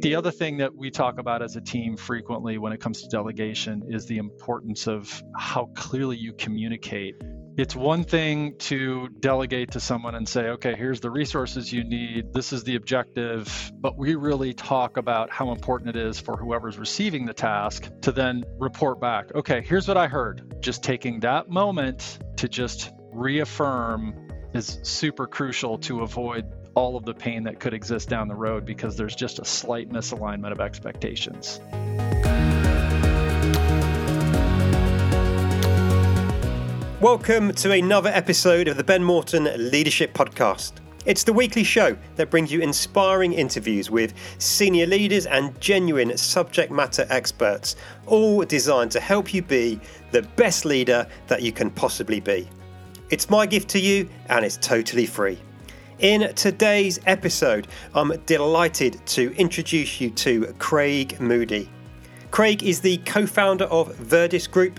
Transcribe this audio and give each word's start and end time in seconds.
The 0.00 0.16
other 0.16 0.30
thing 0.30 0.58
that 0.58 0.76
we 0.76 0.90
talk 0.90 1.18
about 1.18 1.42
as 1.42 1.56
a 1.56 1.60
team 1.60 1.96
frequently 1.96 2.58
when 2.58 2.72
it 2.72 2.80
comes 2.80 3.02
to 3.02 3.08
delegation 3.08 3.84
is 3.88 4.04
the 4.06 4.18
importance 4.18 4.86
of 4.86 5.22
how 5.34 5.70
clearly 5.74 6.18
you 6.18 6.34
communicate. 6.34 7.14
It's 7.56 7.74
one 7.74 8.04
thing 8.04 8.56
to 8.58 9.08
delegate 9.08 9.70
to 9.70 9.80
someone 9.80 10.14
and 10.14 10.28
say, 10.28 10.48
okay, 10.48 10.76
here's 10.76 11.00
the 11.00 11.10
resources 11.10 11.72
you 11.72 11.82
need, 11.82 12.34
this 12.34 12.52
is 12.52 12.64
the 12.64 12.76
objective, 12.76 13.72
but 13.74 13.96
we 13.96 14.14
really 14.14 14.52
talk 14.52 14.98
about 14.98 15.30
how 15.30 15.52
important 15.52 15.96
it 15.96 15.96
is 15.96 16.20
for 16.20 16.36
whoever's 16.36 16.78
receiving 16.78 17.24
the 17.24 17.32
task 17.32 17.88
to 18.02 18.12
then 18.12 18.44
report 18.58 19.00
back, 19.00 19.34
okay, 19.34 19.62
here's 19.62 19.88
what 19.88 19.96
I 19.96 20.08
heard. 20.08 20.56
Just 20.60 20.84
taking 20.84 21.20
that 21.20 21.48
moment 21.48 22.18
to 22.36 22.48
just 22.48 22.92
reaffirm 23.12 24.28
is 24.52 24.78
super 24.82 25.26
crucial 25.26 25.78
to 25.78 26.02
avoid 26.02 26.44
all 26.76 26.94
of 26.94 27.06
the 27.06 27.14
pain 27.14 27.42
that 27.42 27.58
could 27.58 27.72
exist 27.72 28.06
down 28.06 28.28
the 28.28 28.34
road 28.34 28.66
because 28.66 28.96
there's 28.96 29.16
just 29.16 29.38
a 29.38 29.44
slight 29.46 29.90
misalignment 29.90 30.52
of 30.52 30.60
expectations. 30.60 31.58
Welcome 37.00 37.54
to 37.54 37.72
another 37.72 38.10
episode 38.10 38.68
of 38.68 38.76
the 38.76 38.84
Ben 38.84 39.02
Morton 39.02 39.48
Leadership 39.70 40.12
Podcast. 40.12 40.72
It's 41.06 41.24
the 41.24 41.32
weekly 41.32 41.64
show 41.64 41.96
that 42.16 42.30
brings 42.30 42.52
you 42.52 42.60
inspiring 42.60 43.32
interviews 43.32 43.90
with 43.90 44.12
senior 44.36 44.84
leaders 44.84 45.24
and 45.24 45.58
genuine 45.62 46.14
subject 46.18 46.70
matter 46.70 47.06
experts, 47.08 47.76
all 48.04 48.44
designed 48.44 48.90
to 48.90 49.00
help 49.00 49.32
you 49.32 49.40
be 49.40 49.80
the 50.10 50.22
best 50.36 50.66
leader 50.66 51.06
that 51.28 51.40
you 51.40 51.52
can 51.52 51.70
possibly 51.70 52.20
be. 52.20 52.46
It's 53.08 53.30
my 53.30 53.46
gift 53.46 53.70
to 53.70 53.78
you, 53.78 54.10
and 54.28 54.44
it's 54.44 54.58
totally 54.58 55.06
free. 55.06 55.38
In 56.00 56.34
today's 56.34 57.00
episode, 57.06 57.68
I'm 57.94 58.12
delighted 58.26 59.00
to 59.06 59.34
introduce 59.36 59.98
you 59.98 60.10
to 60.10 60.52
Craig 60.58 61.18
Moody. 61.18 61.70
Craig 62.30 62.62
is 62.62 62.82
the 62.82 62.98
co 62.98 63.24
founder 63.24 63.64
of 63.64 63.96
Verdis 63.96 64.46
Group, 64.46 64.78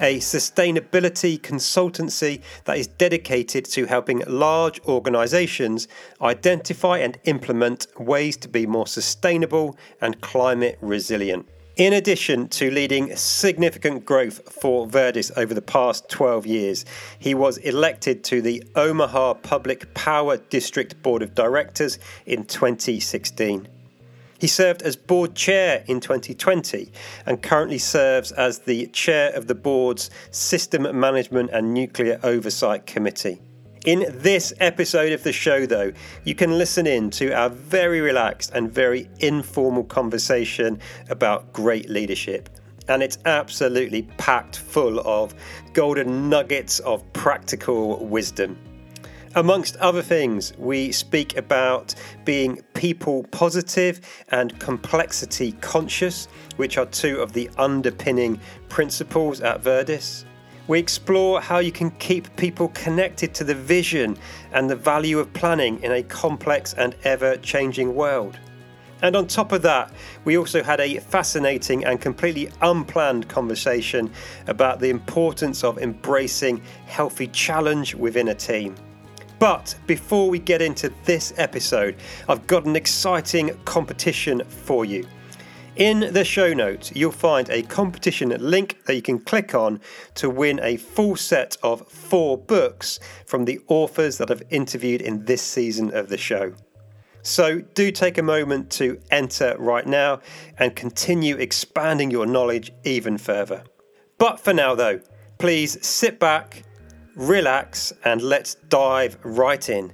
a 0.00 0.18
sustainability 0.18 1.38
consultancy 1.38 2.42
that 2.64 2.76
is 2.76 2.88
dedicated 2.88 3.66
to 3.66 3.86
helping 3.86 4.24
large 4.26 4.80
organizations 4.86 5.86
identify 6.20 6.98
and 6.98 7.20
implement 7.22 7.86
ways 7.96 8.36
to 8.38 8.48
be 8.48 8.66
more 8.66 8.88
sustainable 8.88 9.78
and 10.00 10.20
climate 10.22 10.76
resilient. 10.80 11.48
In 11.78 11.92
addition 11.92 12.48
to 12.48 12.72
leading 12.72 13.14
significant 13.14 14.04
growth 14.04 14.52
for 14.52 14.88
Verdis 14.88 15.30
over 15.36 15.54
the 15.54 15.62
past 15.62 16.08
12 16.08 16.44
years, 16.44 16.84
he 17.20 17.34
was 17.34 17.56
elected 17.58 18.24
to 18.24 18.42
the 18.42 18.64
Omaha 18.74 19.34
Public 19.34 19.94
Power 19.94 20.38
District 20.38 21.00
Board 21.04 21.22
of 21.22 21.36
Directors 21.36 22.00
in 22.26 22.46
2016. 22.46 23.68
He 24.40 24.48
served 24.48 24.82
as 24.82 24.96
board 24.96 25.36
chair 25.36 25.84
in 25.86 26.00
2020 26.00 26.90
and 27.26 27.40
currently 27.44 27.78
serves 27.78 28.32
as 28.32 28.58
the 28.58 28.88
chair 28.88 29.30
of 29.30 29.46
the 29.46 29.54
board's 29.54 30.10
System 30.32 30.98
Management 30.98 31.50
and 31.52 31.72
Nuclear 31.72 32.18
Oversight 32.24 32.86
Committee. 32.86 33.40
In 33.84 34.06
this 34.08 34.52
episode 34.58 35.12
of 35.12 35.22
the 35.22 35.32
show, 35.32 35.64
though, 35.64 35.92
you 36.24 36.34
can 36.34 36.58
listen 36.58 36.86
in 36.86 37.10
to 37.10 37.32
our 37.32 37.48
very 37.48 38.00
relaxed 38.00 38.50
and 38.52 38.70
very 38.70 39.08
informal 39.20 39.84
conversation 39.84 40.80
about 41.08 41.52
great 41.52 41.88
leadership. 41.88 42.48
And 42.88 43.02
it's 43.02 43.18
absolutely 43.24 44.02
packed 44.16 44.58
full 44.58 44.98
of 45.00 45.34
golden 45.74 46.28
nuggets 46.28 46.80
of 46.80 47.10
practical 47.12 48.04
wisdom. 48.04 48.58
Amongst 49.36 49.76
other 49.76 50.02
things, 50.02 50.52
we 50.58 50.90
speak 50.90 51.36
about 51.36 51.94
being 52.24 52.60
people 52.74 53.24
positive 53.30 54.00
and 54.30 54.58
complexity 54.58 55.52
conscious, 55.60 56.26
which 56.56 56.78
are 56.78 56.86
two 56.86 57.20
of 57.20 57.32
the 57.32 57.48
underpinning 57.58 58.40
principles 58.68 59.40
at 59.40 59.62
Verdis. 59.62 60.24
We 60.68 60.78
explore 60.78 61.40
how 61.40 61.60
you 61.60 61.72
can 61.72 61.90
keep 61.92 62.36
people 62.36 62.68
connected 62.68 63.34
to 63.36 63.44
the 63.44 63.54
vision 63.54 64.18
and 64.52 64.68
the 64.68 64.76
value 64.76 65.18
of 65.18 65.32
planning 65.32 65.82
in 65.82 65.92
a 65.92 66.02
complex 66.02 66.74
and 66.74 66.94
ever 67.04 67.38
changing 67.38 67.94
world. 67.94 68.38
And 69.00 69.16
on 69.16 69.28
top 69.28 69.52
of 69.52 69.62
that, 69.62 69.90
we 70.26 70.36
also 70.36 70.62
had 70.62 70.78
a 70.80 70.98
fascinating 70.98 71.86
and 71.86 71.98
completely 71.98 72.50
unplanned 72.60 73.30
conversation 73.30 74.12
about 74.46 74.78
the 74.78 74.90
importance 74.90 75.64
of 75.64 75.78
embracing 75.78 76.60
healthy 76.84 77.28
challenge 77.28 77.94
within 77.94 78.28
a 78.28 78.34
team. 78.34 78.74
But 79.38 79.74
before 79.86 80.28
we 80.28 80.38
get 80.38 80.60
into 80.60 80.92
this 81.04 81.32
episode, 81.38 81.96
I've 82.28 82.46
got 82.46 82.66
an 82.66 82.76
exciting 82.76 83.58
competition 83.64 84.42
for 84.44 84.84
you. 84.84 85.06
In 85.78 86.12
the 86.12 86.24
show 86.24 86.52
notes, 86.52 86.90
you'll 86.92 87.12
find 87.12 87.48
a 87.50 87.62
competition 87.62 88.30
link 88.40 88.84
that 88.86 88.96
you 88.96 89.00
can 89.00 89.20
click 89.20 89.54
on 89.54 89.80
to 90.16 90.28
win 90.28 90.58
a 90.60 90.76
full 90.76 91.14
set 91.14 91.56
of 91.62 91.86
four 91.86 92.36
books 92.36 92.98
from 93.24 93.44
the 93.44 93.60
authors 93.68 94.18
that 94.18 94.28
I've 94.28 94.42
interviewed 94.50 95.00
in 95.00 95.24
this 95.26 95.40
season 95.40 95.94
of 95.94 96.08
the 96.08 96.18
show. 96.18 96.52
So 97.22 97.60
do 97.60 97.92
take 97.92 98.18
a 98.18 98.24
moment 98.24 98.70
to 98.72 99.00
enter 99.12 99.54
right 99.56 99.86
now 99.86 100.20
and 100.58 100.74
continue 100.74 101.36
expanding 101.36 102.10
your 102.10 102.26
knowledge 102.26 102.72
even 102.82 103.16
further. 103.16 103.62
But 104.18 104.40
for 104.40 104.52
now, 104.52 104.74
though, 104.74 105.00
please 105.38 105.86
sit 105.86 106.18
back, 106.18 106.64
relax, 107.14 107.92
and 108.04 108.20
let's 108.20 108.56
dive 108.68 109.16
right 109.22 109.68
in. 109.68 109.92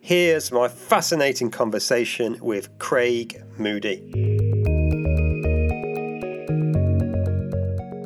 Here's 0.00 0.50
my 0.50 0.66
fascinating 0.66 1.52
conversation 1.52 2.36
with 2.40 2.76
Craig 2.80 3.40
Moody. 3.58 4.39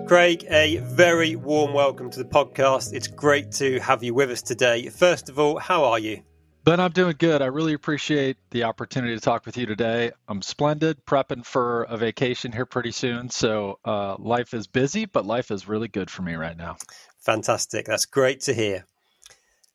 Craig, 0.06 0.44
a 0.50 0.76
very 0.76 1.34
warm 1.34 1.72
welcome 1.72 2.10
to 2.10 2.18
the 2.18 2.28
podcast. 2.28 2.92
It's 2.92 3.08
great 3.08 3.50
to 3.52 3.80
have 3.80 4.02
you 4.04 4.12
with 4.12 4.30
us 4.30 4.42
today. 4.42 4.90
First 4.90 5.30
of 5.30 5.38
all, 5.38 5.58
how 5.58 5.84
are 5.84 5.98
you? 5.98 6.22
Ben, 6.62 6.78
I'm 6.78 6.92
doing 6.92 7.16
good. 7.18 7.40
I 7.40 7.46
really 7.46 7.72
appreciate 7.72 8.36
the 8.50 8.64
opportunity 8.64 9.14
to 9.14 9.20
talk 9.20 9.46
with 9.46 9.56
you 9.56 9.64
today. 9.64 10.12
I'm 10.28 10.42
splendid, 10.42 11.06
prepping 11.06 11.44
for 11.46 11.84
a 11.84 11.96
vacation 11.96 12.52
here 12.52 12.66
pretty 12.66 12.90
soon. 12.90 13.30
So 13.30 13.78
uh, 13.86 14.16
life 14.18 14.52
is 14.52 14.66
busy, 14.66 15.06
but 15.06 15.24
life 15.24 15.50
is 15.50 15.66
really 15.66 15.88
good 15.88 16.10
for 16.10 16.20
me 16.20 16.34
right 16.34 16.56
now. 16.56 16.76
Fantastic. 17.20 17.86
That's 17.86 18.04
great 18.04 18.40
to 18.42 18.52
hear. 18.52 18.84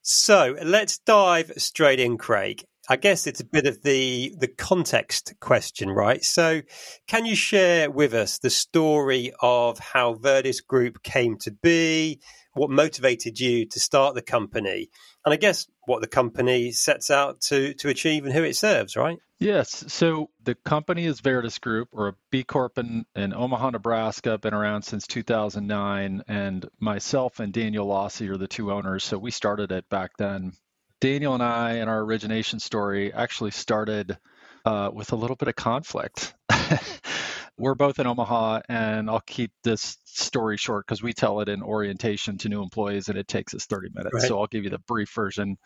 So 0.04 0.56
let's 0.64 1.00
dive 1.00 1.54
straight 1.58 2.00
in, 2.00 2.20
Craig. 2.20 2.66
I 2.92 2.96
guess 2.96 3.28
it's 3.28 3.40
a 3.40 3.46
bit 3.46 3.68
of 3.68 3.84
the 3.84 4.34
the 4.40 4.48
context 4.48 5.36
question, 5.40 5.90
right? 5.90 6.24
So, 6.24 6.64
can 7.08 7.26
you 7.26 7.36
share 7.36 7.92
with 7.92 8.16
us 8.16 8.40
the 8.40 8.50
story 8.50 9.32
of 9.40 9.78
how 9.78 10.16
Verdis 10.16 10.66
Group 10.66 11.04
came 11.04 11.38
to 11.40 11.52
be, 11.52 12.20
what 12.54 12.72
motivated 12.72 13.40
you 13.40 13.68
to 13.68 13.80
start 13.80 14.16
the 14.16 14.24
company, 14.24 14.90
and 15.24 15.32
I 15.32 15.38
guess 15.38 15.68
what 15.86 16.02
the 16.02 16.08
company 16.08 16.72
sets 16.72 17.12
out 17.12 17.42
to 17.42 17.76
to 17.76 17.90
achieve 17.90 18.26
and 18.26 18.34
who 18.34 18.44
it 18.44 18.56
serves, 18.56 18.96
right? 18.96 19.20
Yes. 19.38 19.86
So 19.88 20.32
the 20.44 20.56
company 20.56 21.06
is 21.06 21.22
Verdis 21.22 21.60
Group, 21.60 21.90
or 21.92 22.08
a 22.10 22.16
B 22.32 22.44
Corp 22.44 22.80
in, 22.80 23.06
in 23.16 23.34
Omaha, 23.34 23.70
Nebraska. 23.70 24.40
Been 24.40 24.56
around 24.56 24.82
since 24.82 25.06
2009, 25.06 26.24
and 26.28 26.68
myself 26.80 27.40
and 27.40 27.54
Daniel 27.54 27.86
Lawse 27.86 28.22
are 28.22 28.38
the 28.38 28.48
two 28.48 28.72
owners. 28.72 29.04
So 29.04 29.20
we 29.20 29.30
started 29.30 29.72
it 29.72 29.88
back 29.90 30.18
then 30.18 30.54
Daniel 31.02 31.34
and 31.34 31.44
I, 31.44 31.76
in 31.76 31.88
our 31.88 32.00
origination 32.00 32.60
story, 32.60 33.14
actually 33.14 33.52
started 33.52 34.18
uh, 34.66 34.90
with 34.94 35.12
a 35.14 35.16
little 35.16 35.36
bit 35.36 35.48
of 35.48 35.56
conflict. 35.56 36.34
We're 37.58 37.76
both 37.76 38.00
in 38.00 38.08
Omaha, 38.08 38.62
and 38.70 39.10
I'll 39.10 39.22
keep 39.22 39.52
this 39.64 39.98
story 40.06 40.58
short 40.58 40.86
because 40.86 41.02
we 41.02 41.14
tell 41.14 41.42
it 41.42 41.50
in 41.50 41.62
orientation 41.62 42.38
to 42.40 42.50
new 42.50 42.62
employees, 42.62 43.10
and 43.10 43.18
it 43.18 43.28
takes 43.28 43.54
us 43.54 43.66
30 43.66 43.90
minutes. 43.94 44.14
Right. 44.14 44.24
So 44.24 44.40
I'll 44.40 44.48
give 44.48 44.64
you 44.64 44.70
the 44.70 44.80
brief 44.80 45.10
version. 45.14 45.58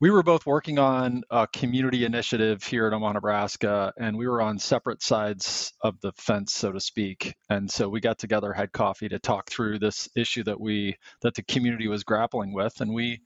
We 0.00 0.10
were 0.10 0.22
both 0.22 0.46
working 0.46 0.78
on 0.78 1.22
a 1.28 1.48
community 1.48 2.04
initiative 2.04 2.62
here 2.62 2.86
in 2.86 2.94
Omaha, 2.94 3.14
Nebraska, 3.14 3.92
and 3.98 4.16
we 4.16 4.28
were 4.28 4.40
on 4.40 4.58
separate 4.58 5.02
sides 5.02 5.72
of 5.80 6.00
the 6.00 6.12
fence, 6.12 6.52
so 6.52 6.72
to 6.72 6.80
speak. 6.80 7.34
And 7.50 7.70
so 7.70 7.88
we 7.88 8.00
got 8.00 8.18
together, 8.18 8.52
had 8.52 8.72
coffee 8.72 9.08
to 9.08 9.18
talk 9.18 9.50
through 9.50 9.80
this 9.80 10.08
issue 10.14 10.44
that 10.44 10.60
we 10.60 10.96
that 11.22 11.34
the 11.34 11.42
community 11.42 11.88
was 11.88 12.04
grappling 12.04 12.52
with, 12.52 12.80
and 12.80 12.94
we 12.94 13.22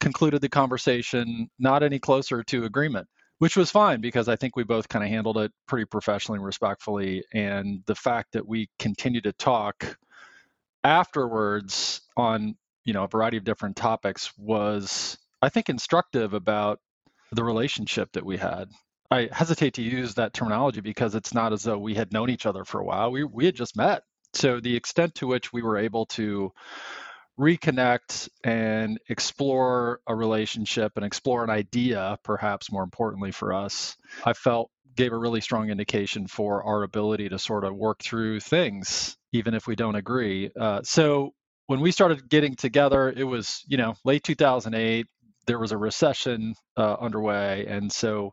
concluded 0.00 0.40
the 0.40 0.48
conversation 0.48 1.48
not 1.58 1.82
any 1.82 1.98
closer 1.98 2.42
to 2.44 2.64
agreement, 2.64 3.08
which 3.38 3.56
was 3.56 3.70
fine 3.70 4.00
because 4.00 4.28
I 4.28 4.36
think 4.36 4.56
we 4.56 4.64
both 4.64 4.88
kind 4.88 5.04
of 5.04 5.10
handled 5.10 5.38
it 5.38 5.52
pretty 5.66 5.86
professionally 5.86 6.38
and 6.38 6.46
respectfully. 6.46 7.24
And 7.32 7.82
the 7.86 7.94
fact 7.94 8.32
that 8.32 8.46
we 8.46 8.68
continued 8.78 9.24
to 9.24 9.32
talk 9.32 9.96
afterwards 10.84 12.02
on 12.16 12.56
you 12.84 12.92
know 12.92 13.04
a 13.04 13.08
variety 13.08 13.38
of 13.38 13.44
different 13.44 13.76
topics 13.76 14.30
was 14.36 15.16
I 15.40 15.48
think 15.48 15.68
instructive 15.68 16.34
about 16.34 16.78
the 17.32 17.44
relationship 17.44 18.12
that 18.12 18.24
we 18.24 18.36
had. 18.36 18.68
I 19.10 19.28
hesitate 19.32 19.74
to 19.74 19.82
use 19.82 20.14
that 20.14 20.32
terminology 20.32 20.80
because 20.80 21.14
it's 21.14 21.34
not 21.34 21.52
as 21.52 21.62
though 21.62 21.78
we 21.78 21.94
had 21.94 22.12
known 22.12 22.30
each 22.30 22.46
other 22.46 22.64
for 22.64 22.80
a 22.80 22.84
while. 22.84 23.10
We 23.10 23.24
we 23.24 23.46
had 23.46 23.54
just 23.54 23.76
met. 23.76 24.02
So 24.34 24.60
the 24.60 24.76
extent 24.76 25.14
to 25.16 25.26
which 25.26 25.52
we 25.52 25.62
were 25.62 25.76
able 25.76 26.06
to 26.06 26.52
reconnect 27.38 28.28
and 28.44 28.98
explore 29.08 30.00
a 30.06 30.14
relationship 30.14 30.92
and 30.96 31.04
explore 31.04 31.44
an 31.44 31.50
idea, 31.50 32.18
perhaps 32.22 32.70
more 32.70 32.82
importantly 32.82 33.32
for 33.32 33.52
us, 33.52 33.96
I 34.24 34.32
felt 34.32 34.70
gave 34.96 35.12
a 35.12 35.18
really 35.18 35.40
strong 35.40 35.70
indication 35.70 36.26
for 36.26 36.62
our 36.62 36.82
ability 36.84 37.28
to 37.28 37.38
sort 37.38 37.64
of 37.64 37.74
work 37.74 38.00
through 38.02 38.40
things, 38.40 39.16
even 39.32 39.54
if 39.54 39.66
we 39.66 39.74
don't 39.74 39.96
agree. 39.96 40.50
Uh, 40.58 40.80
so 40.84 41.32
when 41.66 41.80
we 41.80 41.90
started 41.90 42.28
getting 42.28 42.54
together, 42.54 43.12
it 43.14 43.24
was 43.24 43.62
you 43.66 43.76
know 43.76 43.94
late 44.04 44.22
2008. 44.22 45.06
There 45.46 45.58
was 45.58 45.72
a 45.72 45.78
recession 45.78 46.54
uh, 46.76 46.96
underway, 47.00 47.66
and 47.66 47.92
so 47.92 48.32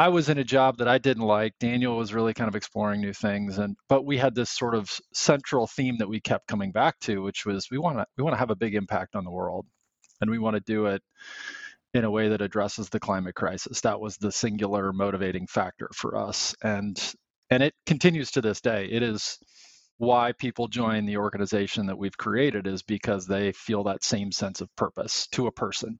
I 0.00 0.08
was 0.08 0.30
in 0.30 0.38
a 0.38 0.44
job 0.44 0.78
that 0.78 0.88
I 0.88 0.96
didn't 0.96 1.24
like. 1.24 1.58
Daniel 1.60 1.94
was 1.94 2.14
really 2.14 2.32
kind 2.32 2.48
of 2.48 2.56
exploring 2.56 3.02
new 3.02 3.12
things, 3.12 3.58
and 3.58 3.76
but 3.86 4.06
we 4.06 4.16
had 4.16 4.34
this 4.34 4.48
sort 4.48 4.74
of 4.74 4.90
central 5.12 5.66
theme 5.66 5.98
that 5.98 6.08
we 6.08 6.20
kept 6.20 6.48
coming 6.48 6.72
back 6.72 6.98
to, 7.00 7.20
which 7.20 7.44
was 7.44 7.70
we 7.70 7.76
want 7.76 7.98
to 7.98 8.06
we 8.16 8.24
want 8.24 8.32
to 8.32 8.38
have 8.38 8.48
a 8.48 8.56
big 8.56 8.74
impact 8.74 9.14
on 9.14 9.24
the 9.24 9.30
world, 9.30 9.66
and 10.22 10.30
we 10.30 10.38
want 10.38 10.54
to 10.56 10.60
do 10.60 10.86
it 10.86 11.02
in 11.92 12.04
a 12.04 12.10
way 12.10 12.30
that 12.30 12.40
addresses 12.40 12.88
the 12.88 12.98
climate 12.98 13.34
crisis. 13.34 13.82
That 13.82 14.00
was 14.00 14.16
the 14.16 14.32
singular 14.32 14.90
motivating 14.94 15.46
factor 15.46 15.90
for 15.94 16.16
us, 16.16 16.54
and 16.62 16.98
and 17.50 17.62
it 17.62 17.74
continues 17.84 18.30
to 18.30 18.40
this 18.40 18.62
day. 18.62 18.86
It 18.90 19.02
is 19.02 19.38
why 19.98 20.32
people 20.32 20.66
join 20.66 21.04
the 21.04 21.18
organization 21.18 21.84
that 21.88 21.98
we've 21.98 22.16
created 22.16 22.66
is 22.66 22.82
because 22.82 23.26
they 23.26 23.52
feel 23.52 23.84
that 23.84 24.02
same 24.02 24.32
sense 24.32 24.62
of 24.62 24.74
purpose 24.76 25.26
to 25.32 25.46
a 25.46 25.52
person. 25.52 25.98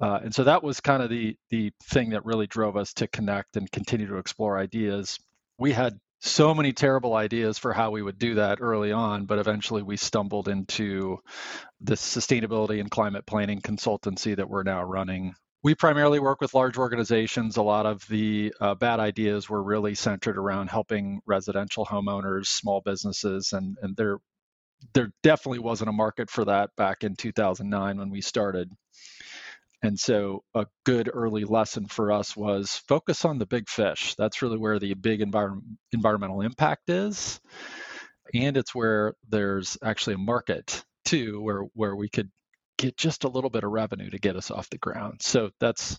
Uh, 0.00 0.20
and 0.24 0.34
so 0.34 0.44
that 0.44 0.62
was 0.62 0.80
kind 0.80 1.02
of 1.02 1.08
the 1.08 1.36
the 1.50 1.72
thing 1.84 2.10
that 2.10 2.24
really 2.24 2.46
drove 2.46 2.76
us 2.76 2.92
to 2.94 3.06
connect 3.08 3.56
and 3.56 3.70
continue 3.70 4.06
to 4.06 4.18
explore 4.18 4.58
ideas. 4.58 5.18
We 5.58 5.72
had 5.72 5.98
so 6.20 6.54
many 6.54 6.72
terrible 6.72 7.14
ideas 7.14 7.58
for 7.58 7.72
how 7.72 7.90
we 7.90 8.02
would 8.02 8.18
do 8.18 8.34
that 8.34 8.58
early 8.60 8.92
on, 8.92 9.26
but 9.26 9.38
eventually 9.38 9.82
we 9.82 9.96
stumbled 9.96 10.48
into 10.48 11.18
this 11.80 12.00
sustainability 12.00 12.80
and 12.80 12.90
climate 12.90 13.26
planning 13.26 13.60
consultancy 13.60 14.36
that 14.36 14.48
we're 14.48 14.62
now 14.62 14.82
running. 14.82 15.34
We 15.62 15.74
primarily 15.74 16.20
work 16.20 16.40
with 16.40 16.54
large 16.54 16.78
organizations. 16.78 17.56
A 17.56 17.62
lot 17.62 17.86
of 17.86 18.06
the 18.08 18.52
uh, 18.60 18.74
bad 18.74 19.00
ideas 19.00 19.48
were 19.48 19.62
really 19.62 19.94
centered 19.94 20.36
around 20.36 20.68
helping 20.68 21.20
residential 21.26 21.84
homeowners, 21.84 22.46
small 22.46 22.82
businesses, 22.82 23.52
and 23.52 23.76
and 23.82 23.96
there 23.96 24.18
there 24.94 25.10
definitely 25.22 25.58
wasn't 25.58 25.88
a 25.88 25.92
market 25.92 26.30
for 26.30 26.44
that 26.44 26.70
back 26.76 27.02
in 27.02 27.16
2009 27.16 27.98
when 27.98 28.10
we 28.10 28.20
started. 28.20 28.70
And 29.82 29.98
so, 29.98 30.42
a 30.54 30.66
good 30.84 31.10
early 31.12 31.44
lesson 31.44 31.86
for 31.86 32.10
us 32.10 32.36
was 32.36 32.82
focus 32.88 33.24
on 33.24 33.38
the 33.38 33.46
big 33.46 33.68
fish. 33.68 34.14
That's 34.16 34.42
really 34.42 34.58
where 34.58 34.78
the 34.78 34.94
big 34.94 35.20
envir- 35.20 35.60
environmental 35.92 36.40
impact 36.40 36.88
is. 36.88 37.40
And 38.34 38.56
it's 38.56 38.74
where 38.74 39.14
there's 39.28 39.78
actually 39.82 40.14
a 40.14 40.18
market 40.18 40.84
too, 41.04 41.40
where, 41.40 41.62
where 41.74 41.94
we 41.94 42.08
could 42.08 42.30
get 42.78 42.96
just 42.96 43.24
a 43.24 43.28
little 43.28 43.50
bit 43.50 43.64
of 43.64 43.70
revenue 43.70 44.10
to 44.10 44.18
get 44.18 44.36
us 44.36 44.50
off 44.50 44.70
the 44.70 44.78
ground. 44.78 45.20
So 45.22 45.50
that's 45.60 45.98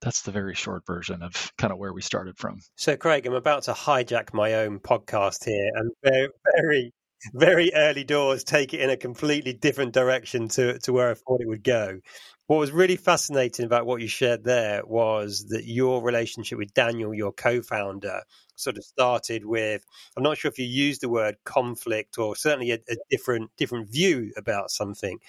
that's 0.00 0.22
the 0.22 0.32
very 0.32 0.54
short 0.54 0.84
version 0.86 1.22
of 1.22 1.52
kind 1.56 1.72
of 1.72 1.78
where 1.78 1.92
we 1.92 2.02
started 2.02 2.36
from. 2.38 2.58
So 2.76 2.96
Craig, 2.96 3.26
I'm 3.26 3.34
about 3.34 3.64
to 3.64 3.72
hijack 3.72 4.34
my 4.34 4.54
own 4.54 4.80
podcast 4.80 5.44
here 5.44 5.70
and 5.74 5.90
very 6.02 6.28
very 6.56 6.92
very 7.32 7.72
early 7.74 8.04
doors 8.04 8.44
take 8.44 8.74
it 8.74 8.80
in 8.80 8.90
a 8.90 8.96
completely 8.96 9.54
different 9.54 9.94
direction 9.94 10.48
to 10.48 10.78
to 10.80 10.92
where 10.92 11.10
I 11.10 11.14
thought 11.14 11.40
it 11.40 11.48
would 11.48 11.64
go. 11.64 12.00
What 12.46 12.58
was 12.58 12.72
really 12.72 12.96
fascinating 12.96 13.64
about 13.64 13.86
what 13.86 14.02
you 14.02 14.08
shared 14.08 14.44
there 14.44 14.82
was 14.84 15.46
that 15.48 15.64
your 15.64 16.02
relationship 16.02 16.58
with 16.58 16.74
Daniel, 16.74 17.14
your 17.14 17.32
co 17.32 17.62
founder, 17.62 18.20
sort 18.54 18.76
of 18.76 18.84
started 18.84 19.46
with 19.46 19.82
I'm 20.16 20.22
not 20.22 20.36
sure 20.36 20.50
if 20.50 20.58
you 20.58 20.66
used 20.66 21.00
the 21.00 21.08
word 21.08 21.36
conflict 21.44 22.18
or 22.18 22.36
certainly 22.36 22.72
a, 22.72 22.78
a, 22.88 22.96
different 23.10 23.50
different 23.56 23.90
view 23.90 24.32
about 24.36 24.70
something, 24.70 25.20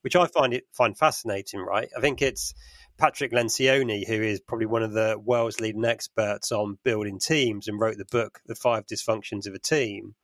which 0.00 0.16
I 0.16 0.26
find 0.28 0.54
it 0.54 0.64
find 0.72 0.96
fascinating, 0.96 1.60
right? 1.60 1.90
I 1.94 2.00
think 2.00 2.22
it's 2.22 2.54
Patrick 2.96 3.32
Lencioni, 3.32 4.06
who 4.06 4.22
is 4.22 4.40
probably 4.40 4.66
one 4.66 4.82
of 4.82 4.94
the 4.94 5.20
world's 5.22 5.60
leading 5.60 5.84
experts 5.84 6.52
on 6.52 6.78
building 6.82 7.18
teams 7.18 7.68
and 7.68 7.78
wrote 7.78 7.98
the 7.98 8.06
book 8.06 8.40
The 8.46 8.54
Five 8.54 8.86
Dysfunctions 8.86 9.46
of 9.46 9.52
a 9.52 9.58
Team 9.58 10.14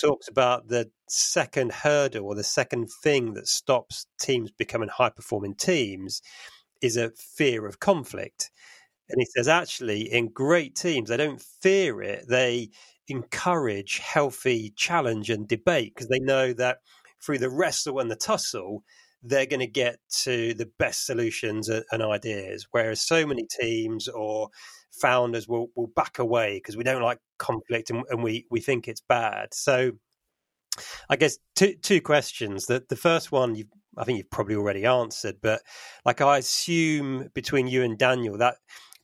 talks 0.00 0.28
about 0.28 0.68
the 0.68 0.90
second 1.08 1.72
hurdle 1.72 2.26
or 2.26 2.34
the 2.34 2.44
second 2.44 2.90
thing 3.02 3.34
that 3.34 3.48
stops 3.48 4.06
teams 4.20 4.50
becoming 4.50 4.88
high 4.88 5.10
performing 5.10 5.54
teams 5.54 6.22
is 6.80 6.96
a 6.96 7.10
fear 7.16 7.66
of 7.66 7.80
conflict. 7.80 8.50
And 9.08 9.20
he 9.20 9.26
says, 9.26 9.48
actually, 9.48 10.02
in 10.12 10.28
great 10.28 10.74
teams, 10.74 11.08
they 11.08 11.16
don't 11.16 11.40
fear 11.40 12.02
it. 12.02 12.26
They 12.28 12.70
encourage 13.08 13.98
healthy 13.98 14.72
challenge 14.76 15.30
and 15.30 15.48
debate 15.48 15.94
because 15.94 16.08
they 16.08 16.20
know 16.20 16.52
that 16.54 16.78
through 17.22 17.38
the 17.38 17.50
wrestle 17.50 17.98
and 18.00 18.10
the 18.10 18.16
tussle, 18.16 18.84
they're 19.22 19.46
going 19.46 19.60
to 19.60 19.66
get 19.66 19.98
to 20.22 20.54
the 20.54 20.70
best 20.78 21.06
solutions 21.06 21.68
and 21.68 22.02
ideas. 22.02 22.68
Whereas 22.70 23.00
so 23.00 23.26
many 23.26 23.46
teams 23.60 24.08
or 24.08 24.50
founders 25.00 25.48
will 25.48 25.68
will 25.74 25.88
back 25.88 26.18
away 26.18 26.56
because 26.56 26.76
we 26.76 26.84
don't 26.84 27.02
like 27.02 27.18
conflict 27.38 27.90
and, 27.90 28.04
and, 28.10 28.22
we 28.22 28.46
we 28.50 28.60
think 28.60 28.88
it's 28.88 29.00
bad. 29.00 29.54
So, 29.54 29.92
I 31.08 31.16
guess 31.16 31.38
two 31.54 31.74
two 31.74 32.00
questions. 32.00 32.66
That 32.66 32.88
the 32.88 32.96
first 32.96 33.32
one 33.32 33.54
you 33.54 33.66
I 33.96 34.04
think 34.04 34.18
you've 34.18 34.30
probably 34.30 34.54
already 34.54 34.84
answered, 34.84 35.36
but 35.42 35.62
like 36.04 36.20
I 36.20 36.38
assume 36.38 37.30
between 37.34 37.66
you 37.66 37.82
and 37.82 37.98
Daniel 37.98 38.38
that 38.38 38.56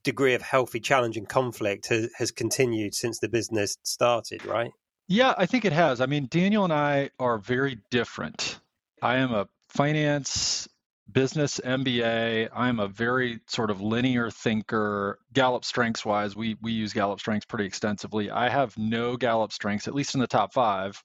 degree 0.05 0.35
of 0.35 0.43
healthy 0.43 0.79
challenge 0.79 1.17
and 1.17 1.29
conflict 1.29 1.89
has, 1.89 2.11
has 2.17 2.31
continued 2.31 2.95
since 2.95 3.19
the 3.19 3.29
business 3.29 3.79
started, 3.83 4.45
right? 4.45 4.71
Yeah, 5.09 5.35
I 5.37 5.47
think 5.47 5.65
it 5.65 5.73
has. 5.73 6.01
I 6.01 6.07
mean, 6.07 6.29
Daniel 6.31 6.65
and 6.65 6.73
I 6.73 7.11
are 7.19 7.39
very 7.39 7.79
different. 7.91 8.61
I 9.03 9.17
am 9.17 9.33
a 9.33 9.49
finance 9.69 10.69
business 11.11 11.61
MBA. 11.65 12.49
I'm 12.55 12.81
a 12.81 12.89
very 12.89 13.41
sort 13.47 13.71
of 13.71 13.81
linear 13.81 14.31
thinker. 14.31 15.19
Gallup 15.33 15.65
strengths 15.65 16.05
wise, 16.05 16.35
we 16.35 16.57
we 16.61 16.73
use 16.73 16.93
Gallup 16.93 17.21
strengths 17.21 17.47
pretty 17.47 17.67
extensively. 17.67 18.31
I 18.31 18.49
have 18.49 18.77
no 18.79 19.17
Gallup 19.17 19.53
strengths, 19.53 19.89
at 19.89 19.95
least 19.95 20.15
in 20.15 20.21
the 20.21 20.27
top 20.27 20.53
five, 20.53 21.03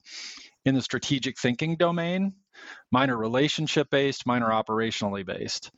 in 0.65 0.75
the 0.75 0.81
strategic 0.81 1.37
thinking 1.37 1.75
domain. 1.75 2.33
Mine 2.91 3.09
are 3.09 3.17
relationship 3.17 3.89
based, 3.89 4.25
mine 4.25 4.43
are 4.43 4.63
operationally 4.63 5.25
based. 5.25 5.71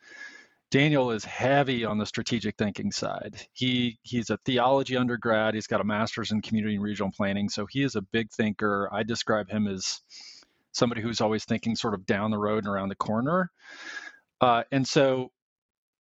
Daniel 0.72 1.12
is 1.12 1.26
heavy 1.26 1.84
on 1.84 1.98
the 1.98 2.06
strategic 2.06 2.56
thinking 2.56 2.92
side. 2.94 3.46
He 3.52 4.00
he's 4.04 4.30
a 4.30 4.38
theology 4.46 4.96
undergrad. 4.96 5.54
He's 5.54 5.68
got 5.68 5.82
a 5.82 5.86
master's 5.86 6.32
in 6.32 6.42
community 6.42 6.76
and 6.76 6.84
regional 6.84 7.12
planning, 7.12 7.50
so 7.50 7.66
he 7.70 7.84
is 7.84 7.96
a 7.96 8.02
big 8.02 8.32
thinker. 8.32 8.88
I 8.92 9.04
describe 9.04 9.50
him 9.50 9.68
as 9.68 10.02
somebody 10.72 11.02
who's 11.02 11.20
always 11.20 11.44
thinking 11.44 11.76
sort 11.76 11.94
of 11.94 12.06
down 12.06 12.32
the 12.32 12.38
road 12.38 12.64
and 12.64 12.74
around 12.74 12.88
the 12.88 12.96
corner. 12.96 13.52
Uh, 14.42 14.64
and 14.72 14.88
so 14.88 15.32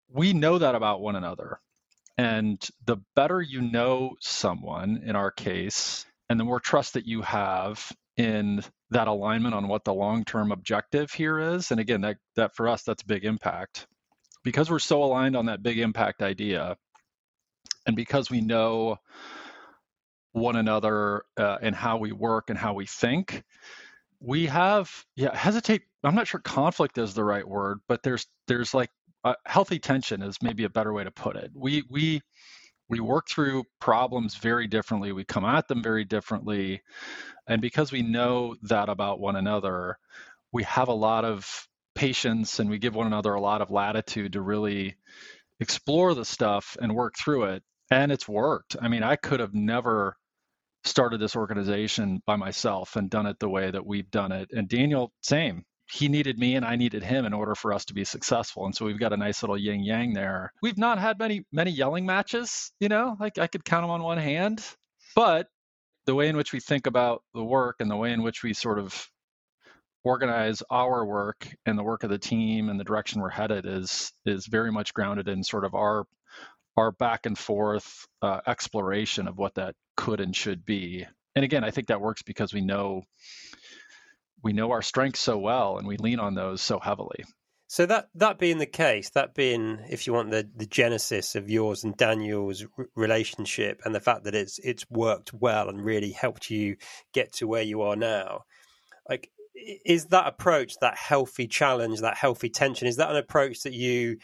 we 0.09 0.33
know 0.33 0.59
that 0.59 0.75
about 0.75 1.01
one 1.01 1.17
another. 1.17 1.61
And 2.19 2.63
the 2.87 2.97
better 3.17 3.41
you 3.41 3.61
know 3.61 4.17
someone, 4.21 5.03
in 5.05 5.17
our 5.17 5.31
case, 5.31 6.05
and 6.29 6.41
the 6.41 6.44
more 6.44 6.61
trust 6.61 6.94
that 6.94 7.06
you 7.06 7.23
have 7.23 7.93
in 8.17 8.63
that 8.91 9.09
alignment 9.09 9.55
on 9.55 9.69
what 9.69 9.85
the 9.85 9.94
long-term 9.94 10.53
objective 10.53 11.13
here 11.13 11.39
is, 11.39 11.70
and 11.70 11.81
again, 11.81 12.03
that 12.03 12.19
that 12.37 12.55
for 12.55 12.69
us 12.69 12.82
that's 12.82 13.03
big 13.03 13.25
impact. 13.25 13.87
Because 14.44 14.70
we're 14.70 14.79
so 14.81 15.05
aligned 15.05 15.37
on 15.37 15.47
that 15.47 15.63
big 15.63 15.79
impact 15.79 16.23
idea, 16.23 16.77
and 17.87 17.97
because 17.97 18.31
we 18.31 18.41
know 18.41 18.99
one 20.32 20.56
another 20.56 21.25
uh, 21.37 21.59
and 21.63 21.75
how 21.75 21.99
we 21.99 22.13
work 22.13 22.51
and 22.51 22.59
how 22.59 22.75
we 22.75 22.87
think, 22.87 23.43
we 24.20 24.46
have 24.46 24.91
yeah 25.17 25.34
hesitate 25.34 25.82
i'm 26.05 26.15
not 26.15 26.27
sure 26.27 26.41
conflict 26.41 26.98
is 26.98 27.15
the 27.15 27.24
right 27.24 27.46
word 27.46 27.81
but 27.89 28.03
there's 28.03 28.27
there's 28.46 28.74
like 28.74 28.91
a 29.24 29.34
healthy 29.46 29.79
tension 29.79 30.22
is 30.22 30.39
maybe 30.43 30.65
a 30.65 30.70
better 30.70 30.93
way 30.93 31.05
to 31.05 31.10
put 31.10 31.36
it. 31.36 31.50
We 31.55 31.84
we 31.91 32.22
we 32.89 33.00
work 33.00 33.29
through 33.29 33.65
problems 33.81 34.34
very 34.36 34.67
differently 34.67 35.12
we 35.12 35.24
come 35.24 35.44
at 35.44 35.69
them 35.69 35.82
very 35.82 36.05
differently 36.05 36.82
and 37.46 37.60
because 37.60 37.93
we 37.93 38.03
know 38.03 38.56
that 38.62 38.89
about 38.89 39.20
one 39.20 39.36
another 39.36 39.98
we 40.53 40.65
have 40.65 40.89
a 40.89 40.93
lot 40.93 41.24
of 41.24 41.69
patience 41.94 42.58
and 42.58 42.70
we 42.70 42.79
give 42.79 42.94
one 42.94 43.06
another 43.06 43.34
a 43.34 43.41
lot 43.41 43.62
of 43.62 43.70
latitude 43.70 44.32
to 44.32 44.41
really 44.41 44.96
explore 45.60 46.15
the 46.15 46.24
stuff 46.24 46.77
and 46.81 46.94
work 46.94 47.15
through 47.17 47.44
it 47.44 47.62
and 47.91 48.10
it's 48.12 48.29
worked. 48.29 48.77
I 48.81 48.89
mean 48.89 49.03
i 49.03 49.17
could 49.17 49.41
have 49.41 49.55
never 49.55 50.17
started 50.84 51.20
this 51.20 51.37
organization 51.37 52.22
by 52.27 52.37
myself 52.37 52.96
and 52.96 53.10
done 53.10 53.27
it 53.27 53.39
the 53.39 53.49
way 53.49 53.70
that 53.70 53.87
we've 53.87 54.10
done 54.10 54.32
it. 54.32 54.49
And 54.53 54.69
Daniel, 54.69 55.13
same. 55.22 55.65
He 55.93 56.08
needed 56.08 56.39
me 56.39 56.55
and 56.55 56.65
I 56.65 56.77
needed 56.77 57.03
him 57.03 57.25
in 57.25 57.32
order 57.32 57.55
for 57.55 57.72
us 57.72 57.84
to 57.87 57.94
be 57.94 58.05
successful. 58.05 58.65
And 58.65 58.75
so 58.75 58.84
we've 58.84 59.01
got 59.01 59.13
a 59.13 59.17
nice 59.17 59.43
little 59.43 59.58
yin 59.58 59.82
yang 59.82 60.13
there. 60.15 60.53
We've 60.63 60.79
not 60.79 60.99
had 60.99 61.19
many, 61.19 61.44
many 61.53 61.72
yelling 61.72 62.06
matches, 62.06 62.72
you 62.79 62.89
know, 62.89 63.17
like 63.19 63.39
I 63.39 63.49
could 63.49 63.65
count 63.65 63.82
them 63.82 63.91
on 63.91 64.03
one 64.03 64.19
hand. 64.19 64.65
But 65.17 65.49
the 66.06 66.15
way 66.15 66.29
in 66.29 66.37
which 66.37 66.53
we 66.53 66.60
think 66.60 66.87
about 66.87 67.22
the 67.34 67.44
work 67.44 67.77
and 67.81 67.91
the 67.91 67.96
way 67.96 68.13
in 68.13 68.22
which 68.22 68.43
we 68.43 68.55
sort 68.55 68.79
of 68.79 69.08
organize 70.05 70.63
our 70.70 71.05
work 71.05 71.46
and 71.67 71.79
the 71.79 71.82
work 71.82 72.05
of 72.05 72.10
the 72.10 72.19
team 72.19 72.69
and 72.69 72.81
the 72.81 72.84
direction 72.84 73.20
we're 73.20 73.29
headed 73.29 73.67
is 73.67 74.13
is 74.25 74.46
very 74.46 74.72
much 74.72 74.94
grounded 74.94 75.29
in 75.29 75.43
sort 75.43 75.65
of 75.65 75.75
our 75.75 76.05
our 76.81 76.93
back 76.93 77.27
and 77.27 77.39
forth 77.39 78.06
uh, 78.22 78.41
exploration 78.46 79.29
of 79.29 79.39
what 79.39 79.55
that 79.55 79.75
could 79.96 80.20
and 80.20 80.34
should 80.34 80.65
be. 80.65 81.06
And 81.37 81.44
again, 81.44 81.65
I 81.65 81.70
think 81.70 81.89
that 81.89 82.01
works 82.01 82.22
because 82.22 82.53
we 82.53 82.60
know 82.60 83.03
we 84.43 84.53
know 84.53 84.70
our 84.70 84.82
strengths 84.82 85.20
so 85.20 85.39
well 85.39 85.79
and 85.79 85.87
we 85.87 85.96
lean 85.99 86.19
on 86.19 86.34
those 86.34 86.63
so 86.63 86.79
heavily. 86.79 87.25
So 87.69 87.87
that 87.87 88.08
that 88.17 88.39
being 88.39 88.58
the 88.58 88.67
case, 88.67 89.10
that 89.10 89.34
being, 89.34 89.79
if 89.89 90.06
you 90.06 90.13
want, 90.13 90.31
the 90.31 90.49
the 90.56 90.67
genesis 90.67 91.37
of 91.37 91.49
yours 91.49 91.84
and 91.84 91.96
Daniel's 91.96 92.65
r- 92.77 92.87
relationship, 92.96 93.81
and 93.84 93.94
the 93.94 94.01
fact 94.01 94.25
that 94.25 94.34
it's 94.34 94.58
it's 94.58 94.91
worked 94.91 95.32
well 95.32 95.69
and 95.69 95.84
really 95.84 96.10
helped 96.10 96.51
you 96.51 96.77
get 97.13 97.32
to 97.34 97.46
where 97.46 97.63
you 97.63 97.82
are 97.82 97.94
now, 97.94 98.41
like 99.08 99.31
is 99.84 100.06
that 100.06 100.27
approach, 100.27 100.75
that 100.81 100.96
healthy 100.96 101.46
challenge, 101.46 102.01
that 102.01 102.17
healthy 102.17 102.49
tension, 102.49 102.89
is 102.89 102.96
that 102.96 103.10
an 103.10 103.17
approach 103.17 103.63
that 103.63 103.72
you 103.72 104.17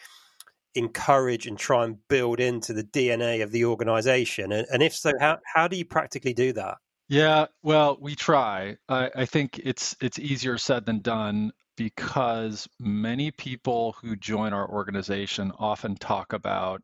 encourage 0.75 1.47
and 1.47 1.57
try 1.57 1.85
and 1.85 1.97
build 2.07 2.39
into 2.39 2.73
the 2.73 2.83
DNA 2.83 3.43
of 3.43 3.51
the 3.51 3.65
organization? 3.65 4.51
And, 4.51 4.67
and 4.71 4.83
if 4.83 4.95
so, 4.95 5.11
how 5.19 5.39
how 5.53 5.67
do 5.67 5.77
you 5.77 5.85
practically 5.85 6.33
do 6.33 6.53
that? 6.53 6.77
Yeah, 7.09 7.45
well, 7.63 7.97
we 8.01 8.15
try. 8.15 8.77
I, 8.89 9.09
I 9.15 9.25
think 9.25 9.59
it's 9.63 9.95
it's 10.01 10.19
easier 10.19 10.57
said 10.57 10.85
than 10.85 10.99
done 10.99 11.51
because 11.77 12.67
many 12.79 13.31
people 13.31 13.95
who 14.01 14.15
join 14.15 14.51
our 14.51 14.67
organization 14.69 15.53
often 15.57 15.95
talk 15.95 16.33
about 16.33 16.81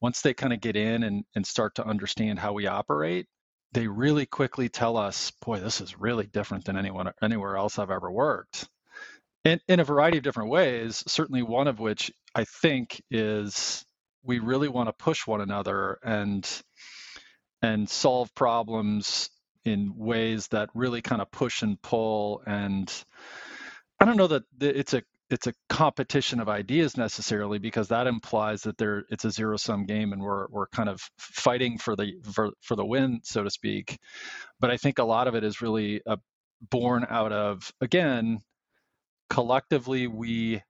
once 0.00 0.20
they 0.20 0.34
kind 0.34 0.52
of 0.52 0.60
get 0.60 0.76
in 0.76 1.02
and, 1.02 1.24
and 1.34 1.46
start 1.46 1.74
to 1.76 1.86
understand 1.86 2.38
how 2.38 2.52
we 2.52 2.66
operate, 2.66 3.26
they 3.72 3.88
really 3.88 4.26
quickly 4.26 4.68
tell 4.68 4.96
us, 4.96 5.30
boy, 5.44 5.58
this 5.58 5.80
is 5.80 5.98
really 5.98 6.26
different 6.26 6.66
than 6.66 6.76
anyone 6.76 7.10
anywhere 7.22 7.56
else 7.56 7.78
I've 7.78 7.90
ever 7.90 8.10
worked. 8.10 8.68
In, 9.44 9.60
in 9.68 9.78
a 9.80 9.84
variety 9.84 10.16
of 10.18 10.24
different 10.24 10.50
ways, 10.50 11.04
certainly 11.06 11.42
one 11.42 11.68
of 11.68 11.78
which 11.78 12.10
I 12.34 12.44
think 12.44 13.02
is 13.10 13.84
we 14.22 14.38
really 14.38 14.68
want 14.68 14.88
to 14.88 14.92
push 14.92 15.26
one 15.26 15.40
another 15.40 15.98
and 16.02 16.48
and 17.62 17.88
solve 17.88 18.34
problems 18.34 19.30
in 19.64 19.94
ways 19.96 20.48
that 20.48 20.68
really 20.74 21.02
kind 21.02 21.22
of 21.22 21.30
push 21.30 21.62
and 21.62 21.80
pull 21.80 22.42
and 22.46 22.92
I 24.00 24.04
don't 24.04 24.16
know 24.16 24.26
that 24.26 24.42
it's 24.60 24.94
a 24.94 25.02
it's 25.30 25.46
a 25.46 25.54
competition 25.68 26.40
of 26.40 26.48
ideas 26.48 26.96
necessarily 26.96 27.58
because 27.58 27.88
that 27.88 28.06
implies 28.06 28.62
that 28.62 28.76
there 28.76 29.04
it's 29.10 29.24
a 29.24 29.30
zero 29.30 29.56
sum 29.56 29.86
game 29.86 30.12
and 30.12 30.22
we're 30.22 30.46
we're 30.48 30.66
kind 30.68 30.88
of 30.88 31.00
fighting 31.18 31.78
for 31.78 31.96
the 31.96 32.14
for, 32.32 32.50
for 32.60 32.76
the 32.76 32.84
win 32.84 33.20
so 33.24 33.42
to 33.42 33.50
speak. 33.50 33.98
But 34.60 34.70
i 34.70 34.76
think 34.76 34.98
a 34.98 35.04
lot 35.04 35.28
of 35.28 35.34
it 35.34 35.44
is 35.44 35.62
really 35.62 36.02
uh, 36.06 36.16
born 36.70 37.06
out 37.08 37.32
of 37.32 37.72
again 37.80 38.40
collectively 39.34 40.06
we 40.06 40.62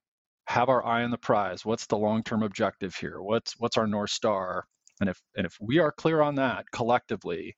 have 0.46 0.68
our 0.68 0.84
eye 0.84 1.04
on 1.04 1.10
the 1.10 1.18
prize 1.18 1.64
what's 1.64 1.86
the 1.86 1.96
long 1.96 2.22
term 2.22 2.42
objective 2.42 2.94
here 2.94 3.20
what's 3.20 3.54
what's 3.58 3.76
our 3.76 3.86
north 3.86 4.10
star 4.10 4.66
and 5.00 5.08
if 5.10 5.20
and 5.36 5.46
if 5.46 5.56
we 5.60 5.78
are 5.78 5.92
clear 5.92 6.20
on 6.20 6.36
that 6.36 6.64
collectively 6.70 7.56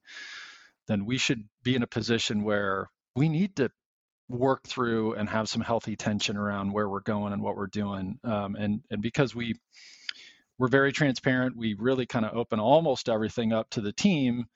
then 0.88 1.04
we 1.04 1.18
should 1.18 1.44
be 1.62 1.74
in 1.74 1.82
a 1.82 1.86
position 1.86 2.44
where 2.44 2.88
we 3.14 3.28
need 3.28 3.56
to 3.56 3.70
work 4.28 4.64
through 4.64 5.14
and 5.14 5.28
have 5.28 5.48
some 5.48 5.62
healthy 5.62 5.96
tension 5.96 6.36
around 6.36 6.72
where 6.72 6.88
we're 6.88 7.00
going 7.00 7.32
and 7.32 7.42
what 7.42 7.56
we're 7.56 7.66
doing. 7.68 8.18
Um, 8.24 8.56
and 8.56 8.80
and 8.90 9.02
because 9.02 9.34
we 9.34 9.54
we're 10.58 10.68
very 10.68 10.92
transparent, 10.92 11.56
we 11.56 11.76
really 11.78 12.06
kind 12.06 12.24
of 12.24 12.36
open 12.36 12.60
almost 12.60 13.08
everything 13.08 13.52
up 13.52 13.70
to 13.70 13.80
the 13.80 13.92
team. 13.92 14.46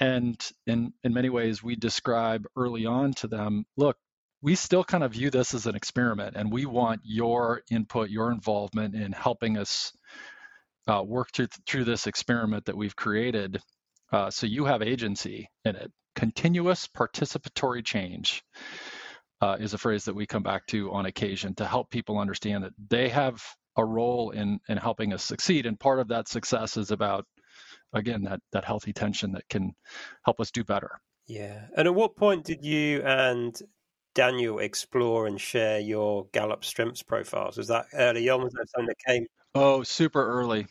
And 0.00 0.40
in 0.66 0.92
in 1.02 1.12
many 1.12 1.28
ways, 1.28 1.62
we 1.62 1.76
describe 1.76 2.46
early 2.56 2.86
on 2.86 3.14
to 3.14 3.28
them, 3.28 3.64
look, 3.76 3.96
we 4.40 4.54
still 4.54 4.84
kind 4.84 5.04
of 5.04 5.12
view 5.12 5.30
this 5.30 5.54
as 5.54 5.66
an 5.66 5.74
experiment, 5.74 6.36
and 6.36 6.52
we 6.52 6.66
want 6.66 7.00
your 7.04 7.62
input, 7.70 8.10
your 8.10 8.30
involvement 8.30 8.94
in 8.94 9.12
helping 9.12 9.58
us 9.58 9.92
uh, 10.86 11.02
work 11.02 11.32
through 11.32 11.48
through 11.66 11.84
this 11.84 12.06
experiment 12.06 12.64
that 12.66 12.76
we've 12.76 12.96
created. 12.96 13.60
Uh, 14.10 14.30
so 14.30 14.46
you 14.46 14.64
have 14.64 14.82
agency 14.82 15.50
in 15.64 15.76
it 15.76 15.92
continuous 16.18 16.88
participatory 16.88 17.84
change 17.84 18.42
uh, 19.40 19.56
is 19.60 19.72
a 19.72 19.78
phrase 19.78 20.04
that 20.04 20.16
we 20.16 20.26
come 20.26 20.42
back 20.42 20.66
to 20.66 20.90
on 20.90 21.06
occasion 21.06 21.54
to 21.54 21.64
help 21.64 21.88
people 21.90 22.18
understand 22.18 22.64
that 22.64 22.72
they 22.90 23.08
have 23.08 23.40
a 23.76 23.84
role 23.84 24.30
in 24.30 24.58
in 24.68 24.76
helping 24.76 25.12
us 25.12 25.22
succeed 25.22 25.64
and 25.64 25.78
part 25.78 26.00
of 26.00 26.08
that 26.08 26.26
success 26.26 26.76
is 26.76 26.90
about 26.90 27.24
again 27.92 28.24
that 28.24 28.40
that 28.50 28.64
healthy 28.64 28.92
tension 28.92 29.30
that 29.30 29.48
can 29.48 29.72
help 30.24 30.40
us 30.40 30.50
do 30.50 30.64
better 30.64 31.00
yeah 31.28 31.66
and 31.76 31.86
at 31.86 31.94
what 31.94 32.16
point 32.16 32.44
did 32.44 32.64
you 32.64 33.00
and 33.02 33.62
daniel 34.14 34.58
explore 34.58 35.26
and 35.26 35.40
share 35.40 35.78
your 35.78 36.26
gallup 36.32 36.64
strengths 36.64 37.02
profiles 37.02 37.56
was 37.56 37.68
that 37.68 37.86
early 37.94 38.28
on 38.28 38.42
was 38.42 38.52
that 38.52 38.68
something 38.70 38.86
that 38.86 39.12
came 39.12 39.26
oh 39.54 39.82
super 39.82 40.24
early 40.26 40.66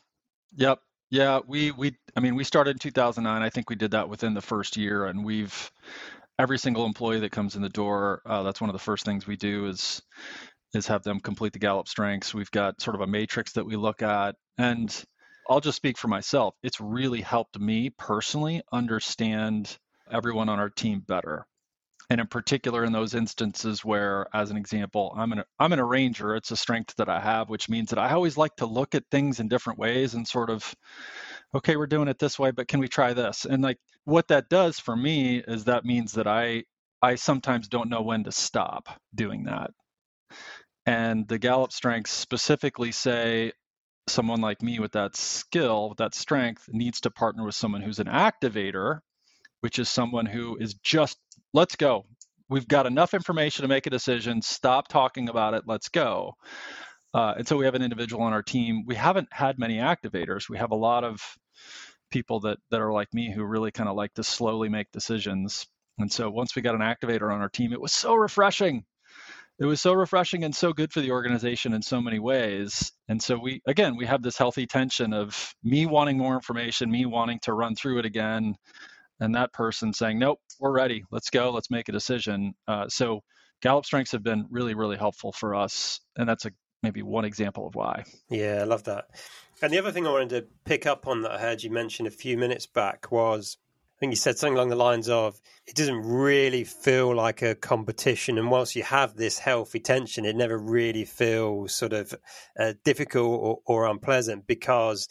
yep 0.56 0.80
yeah, 1.10 1.40
we 1.48 1.72
we 1.72 1.96
I 2.16 2.20
mean 2.20 2.36
we 2.36 2.44
started 2.44 2.72
in 2.72 2.80
2009. 2.80 3.42
I 3.42 3.50
think 3.50 3.70
we 3.70 3.76
did 3.76 3.92
that 3.92 4.10
within 4.10 4.34
the 4.34 4.42
first 4.42 4.78
year, 4.78 5.06
and 5.06 5.24
we've 5.24 5.72
every 6.40 6.58
single 6.60 6.86
employee 6.86 7.22
that 7.22 7.32
comes 7.32 7.56
in 7.56 7.62
the 7.62 7.70
door. 7.70 8.22
Uh, 8.26 8.44
that's 8.44 8.62
one 8.62 8.70
of 8.70 8.74
the 8.74 8.80
first 8.80 9.06
things 9.06 9.26
we 9.26 9.38
do 9.38 9.68
is 9.68 10.02
is 10.74 10.88
have 10.88 11.04
them 11.04 11.20
complete 11.22 11.54
the 11.54 11.60
Gallup 11.60 11.88
strengths. 11.88 12.34
We've 12.34 12.52
got 12.52 12.82
sort 12.82 12.96
of 12.96 13.02
a 13.02 13.08
matrix 13.08 13.54
that 13.54 13.66
we 13.66 13.78
look 13.78 14.02
at, 14.02 14.36
and 14.58 14.94
I'll 15.50 15.62
just 15.62 15.78
speak 15.78 15.98
for 15.98 16.10
myself. 16.10 16.56
It's 16.62 16.82
really 16.82 17.22
helped 17.22 17.58
me 17.58 17.90
personally 17.98 18.62
understand 18.74 19.78
everyone 20.12 20.50
on 20.50 20.60
our 20.60 20.70
team 20.70 21.00
better 21.00 21.46
and 22.10 22.22
in 22.22 22.28
particular 22.28 22.84
in 22.86 22.94
those 22.94 23.14
instances 23.14 23.84
where 23.84 24.28
as 24.34 24.52
an 24.52 24.58
example 24.58 25.14
i'm 25.18 25.32
an 25.34 25.44
i'm 25.60 25.74
an 25.74 25.80
arranger 25.80 26.36
it's 26.36 26.52
a 26.52 26.58
strength 26.58 26.96
that 26.98 27.10
i 27.10 27.20
have 27.20 27.50
which 27.50 27.70
means 27.70 27.90
that 27.90 28.00
i 28.00 28.14
always 28.14 28.38
like 28.38 28.56
to 28.56 28.66
look 28.66 28.96
at 28.96 29.04
things 29.12 29.40
in 29.40 29.48
different 29.48 29.80
ways 29.80 30.14
and 30.14 30.28
sort 30.28 30.50
of 30.50 30.74
okay 31.56 31.76
we're 31.76 31.88
doing 31.88 32.08
it 32.08 32.20
this 32.20 32.40
way 32.40 32.52
but 32.52 32.68
can 32.68 32.80
we 32.80 32.88
try 32.88 33.14
this? 33.14 33.46
And 33.46 33.64
like 33.64 33.80
what 34.06 34.28
that 34.30 34.50
does 34.50 34.80
for 34.80 34.96
me 34.96 35.38
is 35.48 35.66
that 35.66 35.86
means 35.86 36.14
that 36.14 36.28
i 36.28 36.64
i 37.02 37.16
sometimes 37.16 37.68
don't 37.68 37.90
know 37.90 38.02
when 38.02 38.24
to 38.26 38.32
stop 38.32 38.90
doing 39.14 39.46
that. 39.46 39.72
And 40.86 41.28
the 41.28 41.40
gallup 41.40 41.72
strengths 41.72 42.12
specifically 42.12 42.92
say 42.92 43.52
someone 44.08 44.42
like 44.42 44.62
me 44.62 44.80
with 44.80 44.94
that 44.94 45.16
skill 45.18 45.94
that 45.98 46.16
strength 46.16 46.64
needs 46.72 47.02
to 47.02 47.12
partner 47.12 47.44
with 47.46 47.56
someone 47.56 47.82
who's 47.82 48.00
an 48.00 48.08
activator 48.08 49.00
which 49.62 49.80
is 49.80 49.90
someone 49.90 50.26
who 50.26 50.58
is 50.58 50.76
just 50.76 51.18
let's 51.58 51.76
go. 51.76 52.06
We've 52.50 52.68
got 52.68 52.86
enough 52.86 53.16
information 53.16 53.64
to 53.64 53.68
make 53.68 53.88
a 53.88 53.90
decision. 53.90 54.44
Stop 54.44 54.88
talking 54.88 55.28
about 55.28 55.56
it. 55.56 55.64
Let's 55.66 55.90
go. 55.90 56.34
Uh, 57.16 57.34
and 57.38 57.48
so 57.48 57.58
we 57.58 57.66
have 57.66 57.74
an 57.74 57.82
individual 57.82 58.24
on 58.24 58.32
our 58.32 58.44
team. 58.44 58.84
We 58.86 58.94
haven't 58.94 59.28
had 59.32 59.58
many 59.58 59.78
activators. 59.78 60.48
We 60.48 60.60
have 60.60 60.72
a 60.72 60.76
lot 60.76 61.04
of 61.04 61.20
people 62.12 62.42
that 62.42 62.60
that 62.70 62.80
are 62.80 62.94
like 62.94 63.12
me 63.12 63.34
who 63.34 63.44
really 63.44 63.72
kind 63.72 63.90
of 63.90 63.96
like 63.96 64.14
to 64.14 64.24
slowly 64.24 64.70
make 64.70 64.92
decisions. 64.92 65.66
And 65.98 66.12
so 66.12 66.30
once 66.30 66.56
we 66.56 66.62
got 66.62 66.76
an 66.76 66.82
activator 66.82 67.34
on 67.34 67.42
our 67.42 67.50
team, 67.50 67.74
it 67.74 67.82
was 67.82 67.92
so 67.92 68.14
refreshing. 68.14 68.86
It 69.60 69.66
was 69.66 69.82
so 69.82 69.94
refreshing 69.94 70.44
and 70.44 70.56
so 70.56 70.74
good 70.74 70.94
for 70.94 71.02
the 71.02 71.12
organization 71.12 71.74
in 71.74 71.82
so 71.82 72.00
many 72.00 72.20
ways. 72.20 72.92
And 73.10 73.20
so 73.22 73.36
we 73.40 73.62
again 73.66 73.98
we 73.98 74.06
have 74.06 74.22
this 74.22 74.38
healthy 74.38 74.68
tension 74.68 75.12
of 75.12 75.56
me 75.64 75.88
wanting 75.88 76.20
more 76.20 76.36
information, 76.36 76.92
me 76.92 77.08
wanting 77.08 77.40
to 77.44 77.54
run 77.54 77.76
through 77.76 77.98
it 77.98 78.06
again, 78.06 78.54
and 79.20 79.36
that 79.36 79.54
person 79.54 79.94
saying, 79.94 80.20
nope, 80.20 80.40
we're 80.60 80.72
ready. 80.72 81.04
Let's 81.12 81.30
go. 81.30 81.52
Let's 81.52 81.72
make 81.72 81.90
a 81.90 81.92
decision. 81.92 82.54
Uh, 82.68 82.88
so 82.88 83.22
Gallup 83.62 83.86
strengths 83.86 84.12
have 84.12 84.24
been 84.24 84.46
really, 84.50 84.76
really 84.76 84.98
helpful 84.98 85.32
for 85.32 85.56
us. 85.56 86.00
And 86.16 86.28
that's 86.30 86.46
a 86.46 86.52
maybe 86.84 87.02
one 87.02 87.26
example 87.26 87.68
of 87.68 87.76
why. 87.76 88.04
Yeah, 88.30 88.60
I 88.62 88.64
love 88.66 88.84
that. 88.84 89.06
And 89.62 89.74
the 89.74 89.80
other 89.80 89.92
thing 89.92 90.06
I 90.06 90.12
wanted 90.12 90.30
to 90.30 90.46
pick 90.66 90.86
up 90.86 91.08
on 91.08 91.24
that 91.24 91.32
I 91.32 91.40
heard 91.40 91.64
you 91.64 91.72
mention 91.72 92.06
a 92.06 92.12
few 92.12 92.38
minutes 92.38 92.68
back 92.68 93.12
was 93.12 93.58
I 93.98 94.00
think 94.00 94.12
you 94.12 94.18
said 94.18 94.38
something 94.38 94.56
along 94.56 94.70
the 94.70 94.76
lines 94.76 95.10
of 95.10 95.42
it 95.66 95.76
doesn't 95.76 96.04
really 96.06 96.64
feel 96.64 97.16
like 97.16 97.42
a 97.42 97.56
competition. 97.56 98.38
And 98.38 98.52
whilst 98.52 98.76
you 98.76 98.84
have 98.84 99.16
this 99.16 99.40
healthy 99.40 99.80
tension, 99.80 100.24
it 100.24 100.36
never 100.36 100.56
really 100.56 101.04
feels 101.04 101.74
sort 101.74 101.94
of 101.94 102.14
uh, 102.60 102.74
difficult 102.86 103.40
or, 103.42 103.60
or 103.66 103.88
unpleasant 103.88 104.46
because 104.46 105.08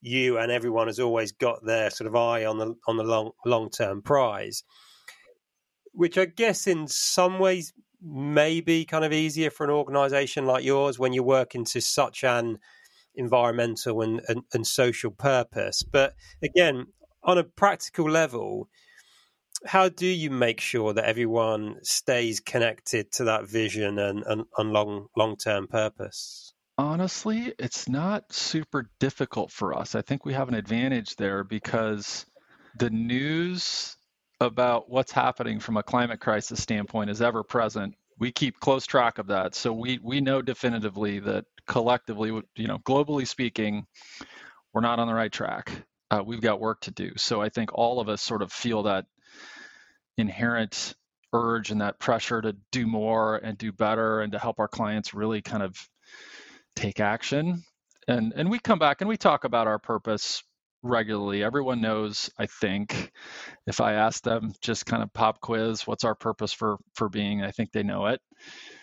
you 0.00 0.38
and 0.38 0.52
everyone 0.52 0.86
has 0.86 1.00
always 1.00 1.32
got 1.32 1.64
their 1.64 1.90
sort 1.90 2.06
of 2.06 2.14
eye 2.16 2.44
on 2.44 2.58
the 2.58 2.74
on 2.86 2.96
the 2.96 3.04
long 3.04 3.32
long 3.44 3.70
term 3.70 4.02
prize, 4.02 4.62
which 5.92 6.16
I 6.18 6.26
guess 6.26 6.66
in 6.66 6.86
some 6.88 7.38
ways 7.38 7.72
may 8.00 8.60
be 8.60 8.84
kind 8.84 9.04
of 9.04 9.12
easier 9.12 9.50
for 9.50 9.64
an 9.64 9.70
organisation 9.70 10.46
like 10.46 10.64
yours 10.64 10.98
when 10.98 11.12
you're 11.12 11.24
working 11.24 11.64
to 11.64 11.80
such 11.80 12.22
an 12.22 12.58
environmental 13.16 14.02
and, 14.02 14.20
and, 14.28 14.42
and 14.54 14.66
social 14.66 15.10
purpose. 15.10 15.82
But 15.82 16.14
again, 16.42 16.86
on 17.24 17.38
a 17.38 17.44
practical 17.44 18.08
level, 18.08 18.68
how 19.66 19.88
do 19.88 20.06
you 20.06 20.30
make 20.30 20.60
sure 20.60 20.92
that 20.92 21.04
everyone 21.04 21.76
stays 21.82 22.38
connected 22.38 23.10
to 23.12 23.24
that 23.24 23.48
vision 23.48 23.98
and, 23.98 24.22
and, 24.24 24.44
and 24.56 24.72
long 24.72 25.08
long 25.16 25.36
term 25.36 25.66
purpose? 25.66 26.54
Honestly, 26.78 27.52
it's 27.58 27.88
not 27.88 28.32
super 28.32 28.88
difficult 29.00 29.50
for 29.50 29.76
us. 29.76 29.96
I 29.96 30.02
think 30.02 30.24
we 30.24 30.32
have 30.34 30.48
an 30.48 30.54
advantage 30.54 31.16
there 31.16 31.42
because 31.42 32.24
the 32.78 32.88
news 32.88 33.96
about 34.40 34.88
what's 34.88 35.10
happening 35.10 35.58
from 35.58 35.76
a 35.76 35.82
climate 35.82 36.20
crisis 36.20 36.62
standpoint 36.62 37.10
is 37.10 37.20
ever 37.20 37.42
present. 37.42 37.96
We 38.20 38.30
keep 38.30 38.60
close 38.60 38.86
track 38.86 39.18
of 39.18 39.26
that. 39.26 39.56
So 39.56 39.72
we 39.72 39.98
we 40.02 40.20
know 40.20 40.40
definitively 40.40 41.18
that 41.20 41.46
collectively, 41.66 42.28
you 42.54 42.68
know, 42.68 42.78
globally 42.78 43.26
speaking, 43.26 43.84
we're 44.72 44.80
not 44.80 45.00
on 45.00 45.08
the 45.08 45.14
right 45.14 45.32
track. 45.32 45.72
Uh, 46.12 46.22
we've 46.24 46.40
got 46.40 46.60
work 46.60 46.80
to 46.82 46.92
do. 46.92 47.10
So 47.16 47.42
I 47.42 47.48
think 47.48 47.70
all 47.74 47.98
of 47.98 48.08
us 48.08 48.22
sort 48.22 48.42
of 48.42 48.52
feel 48.52 48.84
that 48.84 49.06
inherent 50.16 50.94
urge 51.32 51.70
and 51.72 51.80
that 51.80 51.98
pressure 51.98 52.40
to 52.40 52.56
do 52.70 52.86
more 52.86 53.36
and 53.36 53.58
do 53.58 53.72
better 53.72 54.20
and 54.20 54.32
to 54.32 54.38
help 54.38 54.60
our 54.60 54.68
clients 54.68 55.12
really 55.12 55.42
kind 55.42 55.62
of 55.62 55.76
take 56.78 57.00
action. 57.00 57.64
And 58.06 58.32
and 58.34 58.50
we 58.50 58.58
come 58.58 58.78
back 58.78 59.00
and 59.00 59.08
we 59.08 59.16
talk 59.16 59.44
about 59.44 59.66
our 59.66 59.78
purpose 59.78 60.42
regularly. 60.82 61.42
Everyone 61.42 61.80
knows, 61.80 62.30
I 62.38 62.46
think, 62.46 63.12
if 63.66 63.80
I 63.80 63.94
ask 63.94 64.22
them 64.22 64.52
just 64.62 64.86
kind 64.86 65.02
of 65.02 65.12
pop 65.12 65.40
quiz, 65.40 65.86
what's 65.86 66.04
our 66.04 66.14
purpose 66.14 66.52
for 66.52 66.78
for 66.94 67.08
being? 67.08 67.42
I 67.42 67.50
think 67.50 67.72
they 67.72 67.82
know 67.82 68.06
it. 68.06 68.20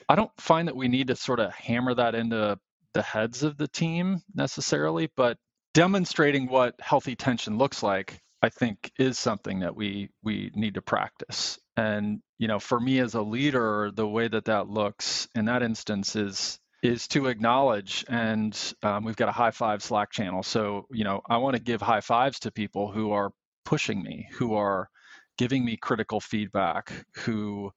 I 0.09 0.15
don't 0.15 0.31
find 0.39 0.67
that 0.67 0.75
we 0.75 0.87
need 0.87 1.07
to 1.07 1.15
sort 1.15 1.39
of 1.39 1.53
hammer 1.53 1.95
that 1.95 2.15
into 2.15 2.57
the 2.93 3.01
heads 3.01 3.43
of 3.43 3.57
the 3.57 3.67
team 3.67 4.21
necessarily, 4.33 5.09
but 5.17 5.37
demonstrating 5.73 6.47
what 6.47 6.75
healthy 6.79 7.15
tension 7.15 7.57
looks 7.57 7.81
like, 7.83 8.19
I 8.41 8.49
think 8.49 8.91
is 8.99 9.17
something 9.17 9.59
that 9.61 9.75
we 9.75 10.09
we 10.23 10.51
need 10.53 10.75
to 10.75 10.81
practice. 10.81 11.57
And 11.77 12.19
you 12.37 12.47
know, 12.47 12.59
for 12.59 12.79
me 12.79 12.99
as 12.99 13.15
a 13.15 13.21
leader, 13.21 13.91
the 13.93 14.07
way 14.07 14.27
that 14.27 14.45
that 14.45 14.69
looks 14.69 15.27
in 15.35 15.45
that 15.45 15.63
instance 15.63 16.15
is 16.15 16.59
is 16.85 17.07
to 17.09 17.27
acknowledge 17.27 18.05
and 18.07 18.73
um, 18.83 19.03
we've 19.03 19.15
got 19.15 19.29
a 19.29 19.33
high 19.33 19.51
five 19.51 19.81
slack 19.83 20.11
channel. 20.11 20.43
So 20.43 20.85
you 20.91 21.03
know 21.03 21.21
i 21.29 21.37
want 21.37 21.55
to 21.55 21.61
give 21.61 21.81
high 21.81 22.01
fives 22.01 22.39
to 22.39 22.51
people 22.51 22.91
who 22.91 23.11
are 23.11 23.31
pushing 23.63 24.01
me 24.03 24.27
who 24.33 24.53
are 24.53 24.89
giving 25.37 25.65
me 25.65 25.75
critical 25.75 26.19
feedback 26.19 26.93
who 27.15 27.71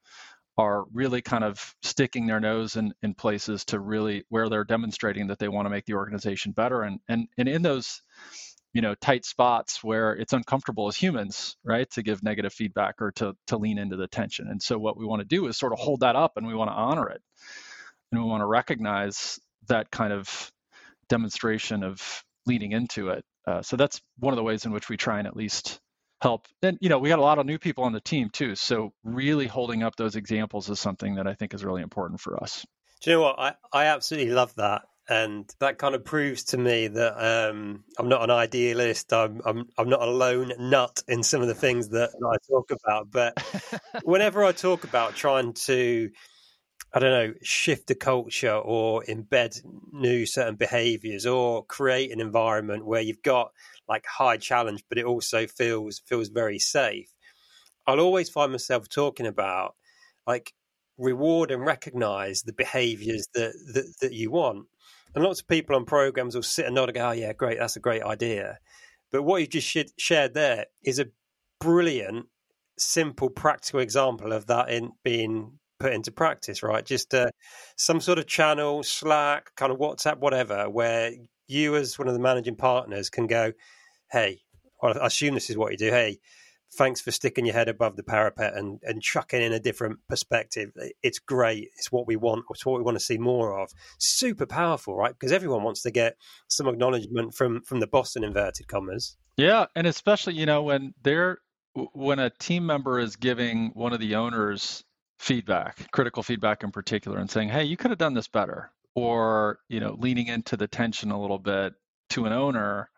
are 0.59 0.85
really 0.93 1.23
kind 1.23 1.45
of 1.45 1.75
sticking 1.83 2.27
their 2.27 2.41
nose 2.41 2.77
in, 2.77 2.93
in 3.03 3.15
places 3.15 3.65
to 3.65 3.79
really 3.79 4.25
where 4.29 4.49
they're 4.49 4.65
demonstrating 4.65 5.29
that 5.29 5.39
they 5.39 5.49
want 5.49 5.67
to 5.67 5.71
make 5.71 5.87
the 5.87 5.95
organization 5.95 6.53
better. 6.53 6.83
And 6.83 7.01
and 7.09 7.29
and 7.39 7.49
in 7.49 7.63
those 7.63 8.03
you 8.75 8.83
know 8.83 8.95
tight 8.97 9.25
spots 9.25 9.83
where 9.83 10.13
it's 10.15 10.33
uncomfortable 10.33 10.89
as 10.89 10.97
humans 10.97 11.57
right 11.65 11.89
to 11.93 12.03
give 12.03 12.23
negative 12.23 12.53
feedback 12.53 12.97
or 13.01 13.13
to 13.13 13.35
to 13.47 13.57
lean 13.57 13.79
into 13.79 13.97
the 13.97 14.09
tension. 14.09 14.49
And 14.49 14.61
so 14.61 14.79
what 14.79 14.99
we 14.99 15.07
want 15.07 15.21
to 15.21 15.27
do 15.27 15.47
is 15.47 15.57
sort 15.57 15.73
of 15.73 15.79
hold 15.79 16.01
that 16.01 16.17
up 16.17 16.33
and 16.37 16.47
we 16.47 16.55
want 16.55 16.71
to 16.71 16.75
honor 16.75 17.09
it 17.09 17.23
and 18.13 18.23
we 18.23 18.29
want 18.29 18.41
to 18.41 18.47
recognize 18.47 19.39
that 19.69 19.91
kind 19.91 20.13
of 20.13 20.51
demonstration 21.09 21.83
of 21.83 22.25
leading 22.47 22.73
into 22.73 23.09
it. 23.11 23.25
Uh, 23.47 23.63
so 23.63 23.77
that's 23.77 24.01
one 24.19 24.33
of 24.33 24.37
the 24.37 24.43
ways 24.43 24.65
in 24.65 24.73
which 24.73 24.89
we 24.89 24.97
try 24.97 25.19
and 25.19 25.27
at 25.27 25.37
least 25.37 25.81
help. 26.21 26.47
And 26.63 26.79
you 26.81 26.89
know, 26.89 26.99
we 26.99 27.09
got 27.09 27.19
a 27.19 27.23
lot 27.23 27.39
of 27.39 27.47
new 27.47 27.59
people 27.59 27.85
on 27.85 27.93
the 27.93 28.01
team 28.01 28.31
too, 28.31 28.55
so 28.55 28.93
really 29.05 29.47
holding 29.47 29.83
up 29.83 29.97
those 29.97 30.17
examples 30.17 30.69
is 30.69 30.81
something 30.81 31.15
that 31.17 31.27
I 31.27 31.35
think 31.35 31.55
is 31.55 31.65
really 31.65 31.83
important 31.83 32.21
for 32.21 32.43
us. 32.43 32.65
Do 33.01 33.11
you 33.11 33.17
know 33.17 33.23
what? 33.23 33.39
I, 33.39 33.55
I 33.73 33.85
absolutely 33.87 34.33
love 34.33 34.55
that. 34.57 34.83
And 35.11 35.51
that 35.61 35.79
kind 35.79 35.95
of 35.95 36.05
proves 36.05 36.45
to 36.45 36.59
me 36.59 36.89
that 36.89 37.49
um, 37.51 37.85
I'm 37.99 38.11
not 38.11 38.23
an 38.23 38.31
idealist. 38.31 39.11
I'm, 39.11 39.41
I'm 39.47 39.67
I'm 39.79 39.89
not 39.89 40.03
a 40.03 40.11
lone 40.11 40.53
nut 40.59 41.03
in 41.09 41.23
some 41.23 41.41
of 41.41 41.49
the 41.49 41.55
things 41.55 41.89
that, 41.91 42.11
that 42.13 42.27
I 42.27 42.37
talk 42.47 42.71
about. 42.71 43.11
But 43.11 43.43
whenever 44.03 44.45
I 44.45 44.53
talk 44.53 44.85
about 44.85 45.15
trying 45.15 45.55
to 45.55 46.11
I 46.93 47.01
don't 47.01 47.11
know, 47.11 47.35
shift 47.43 47.89
the 47.89 47.95
culture 47.95 48.55
or 48.55 49.05
embed 49.05 49.61
new 49.93 50.25
certain 50.25 50.57
behaviors 50.57 51.27
or 51.27 51.65
create 51.65 52.13
an 52.13 52.21
environment 52.21 52.87
where 52.87 53.03
you've 53.03 53.23
got 53.23 53.53
like 53.89 54.07
high 54.07 54.39
challenge, 54.39 54.83
but 54.89 54.99
it 54.99 55.05
also 55.05 55.47
feels 55.47 56.01
feels 56.07 56.29
very 56.29 56.59
safe. 56.59 57.13
I'll 57.87 58.01
always 58.01 58.31
find 58.31 58.53
myself 58.53 58.89
talking 58.89 59.27
about 59.27 59.75
like 60.27 60.55
reward 60.99 61.51
and 61.51 61.65
recognize 61.65 62.43
the 62.43 62.53
behaviors 62.53 63.29
that, 63.35 63.53
that, 63.75 63.95
that 64.01 64.13
you 64.13 64.31
want. 64.31 64.67
And 65.15 65.25
lots 65.25 65.41
of 65.41 65.49
people 65.49 65.77
on 65.77 65.85
programs 65.85 66.35
will 66.35 66.43
sit 66.43 66.67
and 66.67 66.75
nod 66.75 66.89
and 66.91 66.97
go, 66.97 67.09
oh, 67.09 67.13
yeah, 67.13 67.33
great, 67.33 67.59
that's 67.59 67.77
a 67.77 67.81
great 67.81 68.03
idea. 68.03 68.59
But 69.11 69.23
what 69.23 69.41
you 69.41 69.47
just 69.47 69.99
shared 69.99 70.35
there 70.35 70.67
is 70.85 70.99
a 70.99 71.07
brilliant, 71.61 72.27
simple, 72.77 73.31
practical 73.31 73.81
example 73.81 74.33
of 74.33 74.47
that 74.47 74.69
in 74.71 74.93
being 75.03 75.59
put 75.79 75.93
into 75.93 76.13
practice, 76.13 76.63
right? 76.63 76.85
Just 76.85 77.15
uh, 77.15 77.31
some 77.77 78.01
sort 78.01 78.19
of 78.19 78.27
channel, 78.27 78.83
Slack, 78.83 79.55
kind 79.57 79.73
of 79.73 79.79
WhatsApp, 79.79 80.19
whatever, 80.19 80.69
where 80.69 81.13
you 81.47 81.77
as 81.77 81.99
one 81.99 82.09
of 82.09 82.15
the 82.15 82.21
managing 82.21 82.57
partners 82.57 83.11
can 83.11 83.27
go, 83.27 83.53
hey, 84.11 84.41
I 84.83 85.07
assume 85.07 85.35
this 85.35 85.51
is 85.51 85.57
what 85.57 85.73
you 85.73 85.79
do. 85.79 85.91
Hey, 85.91 86.19
thanks 86.75 87.01
for 87.01 87.11
sticking 87.11 87.47
your 87.47 87.55
head 87.55 87.69
above 87.69 87.97
the 87.97 88.03
parapet 88.03 88.55
and, 88.55 88.79
and 88.83 89.03
chucking 89.03 89.43
in 89.43 89.53
a 89.53 89.61
different 89.61 89.99
perspective. 90.09 90.71
It's 91.03 91.19
great. 91.19 91.69
It's 91.79 91.91
what 91.91 92.07
we 92.07 92.17
want. 92.17 92.45
It's 92.51 92.67
what 92.67 92.79
we 92.79 92.85
want 92.85 92.99
to 92.99 93.05
see 93.05 93.19
more 93.19 93.59
of. 93.59 93.71
Super 93.99 94.47
powerful, 94.47 94.95
right? 94.97 95.13
Because 95.13 95.33
everyone 95.33 95.63
wants 95.63 95.83
to 95.83 95.91
get 95.91 96.17
some 96.49 96.69
acknowledgement 96.69 97.35
from 97.35 97.63
from 97.63 97.81
the 97.81 97.87
boss 97.87 98.17
in 98.17 98.25
inverted 98.25 98.69
commas. 98.69 99.17
Yeah, 99.37 99.67
and 99.75 99.87
especially 99.87 100.35
you 100.35 100.47
know 100.47 100.63
when 100.63 100.95
they're 101.03 101.39
when 101.93 102.19
a 102.19 102.31
team 102.31 102.67
member 102.67 102.99
is 102.99 103.17
giving 103.17 103.71
one 103.75 103.93
of 103.93 104.01
the 104.01 104.17
owners 104.17 104.85
feedback, 105.19 105.91
critical 105.91 106.23
feedback 106.23 106.63
in 106.63 106.71
particular, 106.71 107.19
and 107.19 107.31
saying, 107.31 107.49
hey, 107.49 107.65
you 107.65 107.77
could 107.77 107.91
have 107.91 107.99
done 107.99 108.15
this 108.15 108.29
better. 108.29 108.71
Or, 108.95 109.61
you 109.69 109.81
know, 109.81 109.97
leaning 109.99 110.27
into 110.27 110.57
the 110.57 110.67
tension 110.67 111.11
a 111.11 111.21
little 111.21 111.39
bit 111.39 111.75
to 112.11 112.25
an 112.27 112.33
owner, 112.33 112.91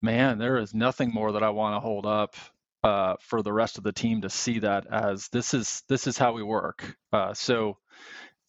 man, 0.00 0.38
there 0.38 0.58
is 0.58 0.74
nothing 0.74 1.12
more 1.12 1.32
that 1.32 1.42
I 1.42 1.50
want 1.50 1.74
to 1.74 1.80
hold 1.80 2.06
up 2.06 2.36
uh, 2.84 3.14
for 3.20 3.42
the 3.42 3.52
rest 3.52 3.78
of 3.78 3.84
the 3.84 3.92
team 3.92 4.20
to 4.22 4.30
see 4.30 4.60
that 4.60 4.86
as 4.86 5.28
this 5.28 5.54
is 5.54 5.82
this 5.88 6.06
is 6.06 6.16
how 6.16 6.32
we 6.32 6.42
work. 6.42 6.96
Uh, 7.12 7.34
so 7.34 7.78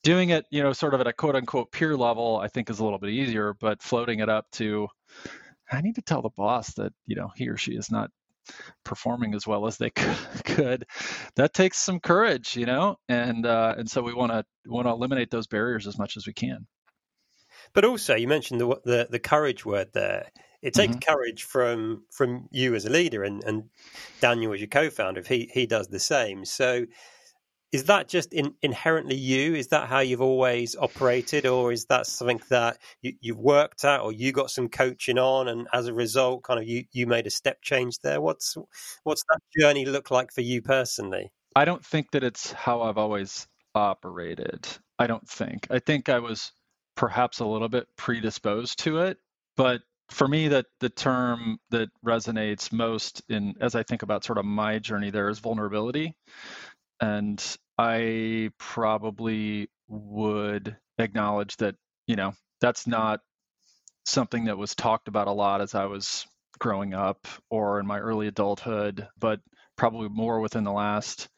doing 0.04 0.30
it, 0.30 0.46
you 0.52 0.62
know, 0.62 0.74
sort 0.74 0.94
of 0.94 1.02
at 1.02 1.08
a 1.08 1.14
quote 1.14 1.36
unquote 1.36 1.72
peer 1.72 1.98
level, 1.98 2.38
I 2.38 2.48
think 2.48 2.70
is 2.70 2.80
a 2.80 2.84
little 2.84 3.00
bit 3.00 3.10
easier, 3.10 3.56
but 3.60 3.82
floating 3.82 4.20
it 4.20 4.30
up 4.30 4.46
to 4.54 4.88
I 5.72 5.82
need 5.82 5.96
to 5.96 6.02
tell 6.02 6.22
the 6.22 6.30
boss 6.30 6.74
that, 6.76 6.94
you 7.06 7.16
know, 7.16 7.32
he 7.36 7.48
or 7.50 7.58
she 7.58 7.74
is 7.74 7.92
not 7.92 8.12
performing 8.84 9.34
as 9.34 9.46
well 9.46 9.68
as 9.68 9.78
they 9.78 9.90
could, 10.46 10.86
that 11.36 11.54
takes 11.54 11.78
some 11.78 12.00
courage, 12.00 12.56
you 12.56 12.66
know, 12.66 12.98
and 13.08 13.46
uh, 13.46 13.76
and 13.78 13.90
so 13.90 14.02
we 14.02 14.14
want 14.14 14.32
to 14.32 14.44
want 14.68 14.88
to 14.88 14.92
eliminate 14.92 15.32
those 15.32 15.48
barriers 15.48 15.88
as 15.88 15.98
much 15.98 16.18
as 16.18 16.28
we 16.28 16.34
can. 16.34 16.68
But 17.74 17.86
also, 17.86 18.16
you 18.16 18.28
mentioned 18.28 18.60
the 18.62 18.80
the, 18.86 19.08
the 19.10 19.20
courage 19.20 19.66
word 19.66 19.90
there. 19.94 20.30
It 20.62 20.74
takes 20.74 20.96
mm-hmm. 20.96 21.12
courage 21.12 21.44
from 21.44 22.04
from 22.12 22.48
you 22.52 22.76
as 22.76 22.86
a 22.86 22.90
leader, 22.90 23.24
and, 23.24 23.44
and 23.44 23.70
Daniel 24.20 24.54
as 24.54 24.60
your 24.60 24.68
co-founder. 24.68 25.22
If 25.22 25.28
he 25.28 25.50
he 25.54 25.66
does 25.66 25.88
the 25.88 26.00
same, 26.00 26.46
so 26.46 26.86
is 27.72 27.86
that 27.86 28.08
just 28.08 28.34
in, 28.34 28.56
inherently 28.62 29.16
you? 29.16 29.54
Is 29.54 29.68
that 29.68 29.88
how 29.88 30.00
you've 30.00 30.22
always 30.22 30.76
operated, 30.76 31.46
or 31.46 31.72
is 31.72 31.86
that 31.86 32.08
something 32.08 32.42
that 32.50 32.78
you, 33.02 33.34
have 33.34 33.38
worked 33.38 33.84
at, 33.84 34.02
or 34.02 34.12
you 34.12 34.32
got 34.32 34.50
some 34.50 34.70
coaching 34.70 35.20
on, 35.20 35.48
and 35.48 35.68
as 35.74 35.88
a 35.88 35.94
result, 35.94 36.44
kind 36.44 36.60
of 36.60 36.68
you, 36.68 36.86
you 36.92 37.06
made 37.06 37.28
a 37.28 37.32
step 37.32 37.62
change 37.62 38.00
there? 38.00 38.22
What's 38.22 38.58
what's 39.04 39.24
that 39.30 39.40
journey 39.60 39.86
look 39.86 40.10
like 40.10 40.32
for 40.32 40.42
you 40.42 40.62
personally? 40.62 41.32
I 41.56 41.66
don't 41.66 41.86
think 41.86 42.12
that 42.12 42.24
it's 42.24 42.52
how 42.52 42.82
I've 42.82 42.98
always 42.98 43.48
operated. 43.76 44.68
I 44.98 45.08
don't 45.08 45.28
think. 45.28 45.68
I 45.70 45.80
think 45.80 46.10
I 46.10 46.20
was 46.20 46.52
perhaps 46.96 47.40
a 47.40 47.46
little 47.46 47.70
bit 47.70 47.88
predisposed 47.98 48.80
to 48.80 49.00
it, 49.00 49.18
but 49.56 49.82
for 50.10 50.28
me 50.28 50.48
that 50.48 50.66
the 50.80 50.90
term 50.90 51.60
that 51.70 51.90
resonates 52.04 52.72
most 52.72 53.22
in 53.30 53.54
as 53.62 53.76
I 53.76 53.84
think 53.84 54.02
about 54.02 54.24
sort 54.24 54.40
of 54.40 54.46
my 54.46 54.80
journey 54.80 55.12
there 55.12 55.30
is 55.30 55.38
vulnerability 55.38 56.16
and 57.00 57.44
I 57.78 58.52
probably 58.58 59.70
would 59.88 60.76
acknowledge 60.98 61.58
that, 61.58 61.76
you 62.08 62.16
know, 62.16 62.34
that's 62.62 62.82
mm-hmm. 62.82 62.92
not 62.92 63.22
something 64.06 64.46
that 64.46 64.58
was 64.58 64.76
talked 64.76 65.08
about 65.08 65.28
a 65.28 65.32
lot 65.32 65.62
as 65.62 65.76
I 65.76 65.86
was 65.86 66.26
growing 66.60 66.94
up 66.94 67.28
or 67.50 67.80
in 67.80 67.88
my 67.88 68.00
early 68.00 68.28
adulthood, 68.28 69.08
but 69.18 69.40
probably 69.78 70.10
more 70.10 70.42
within 70.42 70.66
the 70.66 70.72
last, 70.72 71.30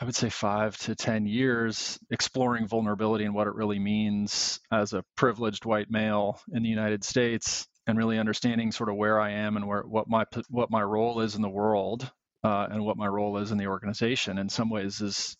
I 0.00 0.04
would 0.04 0.16
say, 0.16 0.30
five 0.30 0.76
to 0.78 0.96
10 0.96 1.26
years, 1.26 1.98
exploring 2.10 2.66
vulnerability 2.66 3.24
and 3.24 3.34
what 3.34 3.46
it 3.46 3.54
really 3.54 3.78
means 3.78 4.58
as 4.72 4.92
a 4.94 5.04
privileged 5.16 5.64
white 5.64 5.90
male 5.90 6.40
in 6.52 6.62
the 6.62 6.68
United 6.68 7.04
States 7.04 7.68
and 7.86 7.96
really 7.96 8.18
understanding 8.18 8.72
sort 8.72 8.88
of 8.88 8.96
where 8.96 9.20
I 9.20 9.30
am 9.30 9.56
and 9.56 9.66
where 9.66 9.82
what 9.82 10.08
my 10.08 10.24
what 10.48 10.70
my 10.70 10.82
role 10.82 11.20
is 11.20 11.34
in 11.34 11.42
the 11.42 11.48
world 11.48 12.10
uh, 12.44 12.68
and 12.70 12.84
what 12.84 12.96
my 12.96 13.06
role 13.06 13.38
is 13.38 13.52
in 13.52 13.58
the 13.58 13.66
organization. 13.66 14.38
In 14.38 14.48
some 14.48 14.70
ways, 14.70 15.00
is 15.00 15.36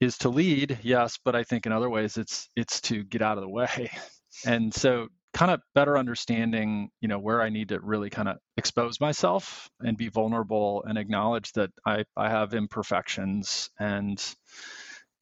is 0.00 0.18
to 0.18 0.28
lead, 0.28 0.78
yes, 0.82 1.18
but 1.24 1.34
I 1.34 1.44
think 1.44 1.66
in 1.66 1.72
other 1.72 1.90
ways 1.90 2.16
it's 2.16 2.48
it's 2.56 2.80
to 2.82 3.04
get 3.04 3.22
out 3.22 3.38
of 3.38 3.42
the 3.42 3.50
way. 3.50 3.90
And 4.44 4.74
so 4.74 5.08
kind 5.32 5.50
of 5.50 5.62
better 5.74 5.98
understanding, 5.98 6.90
you 7.00 7.08
know, 7.08 7.18
where 7.18 7.40
I 7.42 7.48
need 7.48 7.70
to 7.70 7.80
really 7.80 8.10
kind 8.10 8.28
of 8.28 8.36
expose 8.58 9.00
myself 9.00 9.70
and 9.80 9.96
be 9.96 10.08
vulnerable 10.08 10.84
and 10.86 10.98
acknowledge 10.98 11.52
that 11.52 11.70
I, 11.86 12.04
I 12.16 12.28
have 12.28 12.54
imperfections 12.54 13.70
and 13.78 14.22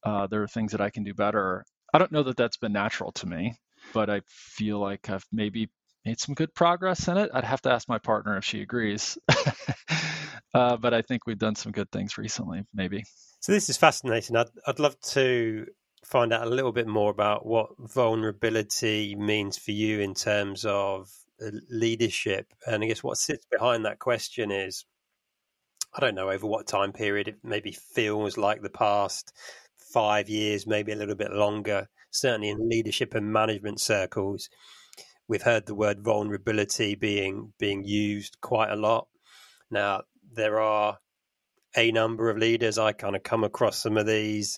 uh, 0.05 0.27
there 0.27 0.43
are 0.43 0.47
things 0.47 0.73
that 0.73 0.81
I 0.81 0.89
can 0.89 1.03
do 1.03 1.13
better. 1.13 1.65
I 1.93 1.97
don't 1.97 2.11
know 2.11 2.23
that 2.23 2.37
that's 2.37 2.57
been 2.57 2.73
natural 2.73 3.11
to 3.13 3.27
me, 3.27 3.55
but 3.93 4.09
I 4.09 4.21
feel 4.27 4.79
like 4.79 5.09
I've 5.09 5.25
maybe 5.31 5.69
made 6.05 6.19
some 6.19 6.35
good 6.35 6.53
progress 6.53 7.07
in 7.07 7.17
it. 7.17 7.31
I'd 7.33 7.43
have 7.43 7.61
to 7.63 7.71
ask 7.71 7.89
my 7.89 7.97
partner 7.97 8.37
if 8.37 8.45
she 8.45 8.61
agrees. 8.61 9.17
uh, 10.53 10.77
but 10.77 10.93
I 10.93 11.01
think 11.01 11.25
we've 11.25 11.39
done 11.39 11.55
some 11.55 11.71
good 11.71 11.91
things 11.91 12.17
recently, 12.17 12.63
maybe. 12.73 13.03
So 13.39 13.51
this 13.51 13.69
is 13.69 13.77
fascinating. 13.77 14.35
I'd, 14.35 14.49
I'd 14.67 14.79
love 14.79 14.99
to 15.11 15.65
find 16.05 16.31
out 16.31 16.45
a 16.45 16.49
little 16.49 16.71
bit 16.71 16.87
more 16.87 17.11
about 17.11 17.45
what 17.45 17.69
vulnerability 17.79 19.15
means 19.15 19.57
for 19.57 19.71
you 19.71 19.99
in 19.99 20.13
terms 20.13 20.65
of 20.65 21.09
uh, 21.41 21.49
leadership. 21.69 22.47
And 22.65 22.83
I 22.83 22.87
guess 22.87 23.03
what 23.03 23.17
sits 23.17 23.45
behind 23.51 23.85
that 23.85 23.99
question 23.99 24.51
is 24.51 24.85
I 25.93 26.01
don't 26.01 26.15
know 26.15 26.29
over 26.29 26.45
what 26.45 26.67
time 26.67 26.91
period 26.91 27.27
it 27.27 27.37
maybe 27.43 27.71
feels 27.71 28.37
like 28.37 28.61
the 28.61 28.69
past 28.69 29.33
five 29.77 30.29
years, 30.29 30.67
maybe 30.67 30.91
a 30.91 30.95
little 30.95 31.15
bit 31.15 31.31
longer 31.31 31.87
certainly 32.15 32.49
in 32.49 32.69
leadership 32.69 33.13
and 33.13 33.31
management 33.31 33.79
circles, 33.79 34.49
we've 35.27 35.41
heard 35.41 35.65
the 35.65 35.75
word 35.75 36.03
vulnerability 36.03 36.95
being 36.95 37.53
being 37.59 37.83
used 37.83 38.37
quite 38.41 38.71
a 38.71 38.75
lot. 38.75 39.07
Now 39.71 40.03
there 40.33 40.59
are 40.59 40.97
a 41.75 41.91
number 41.91 42.29
of 42.29 42.37
leaders 42.37 42.77
I 42.77 42.93
kind 42.93 43.15
of 43.15 43.23
come 43.23 43.43
across 43.43 43.81
some 43.81 43.97
of 43.97 44.05
these 44.05 44.57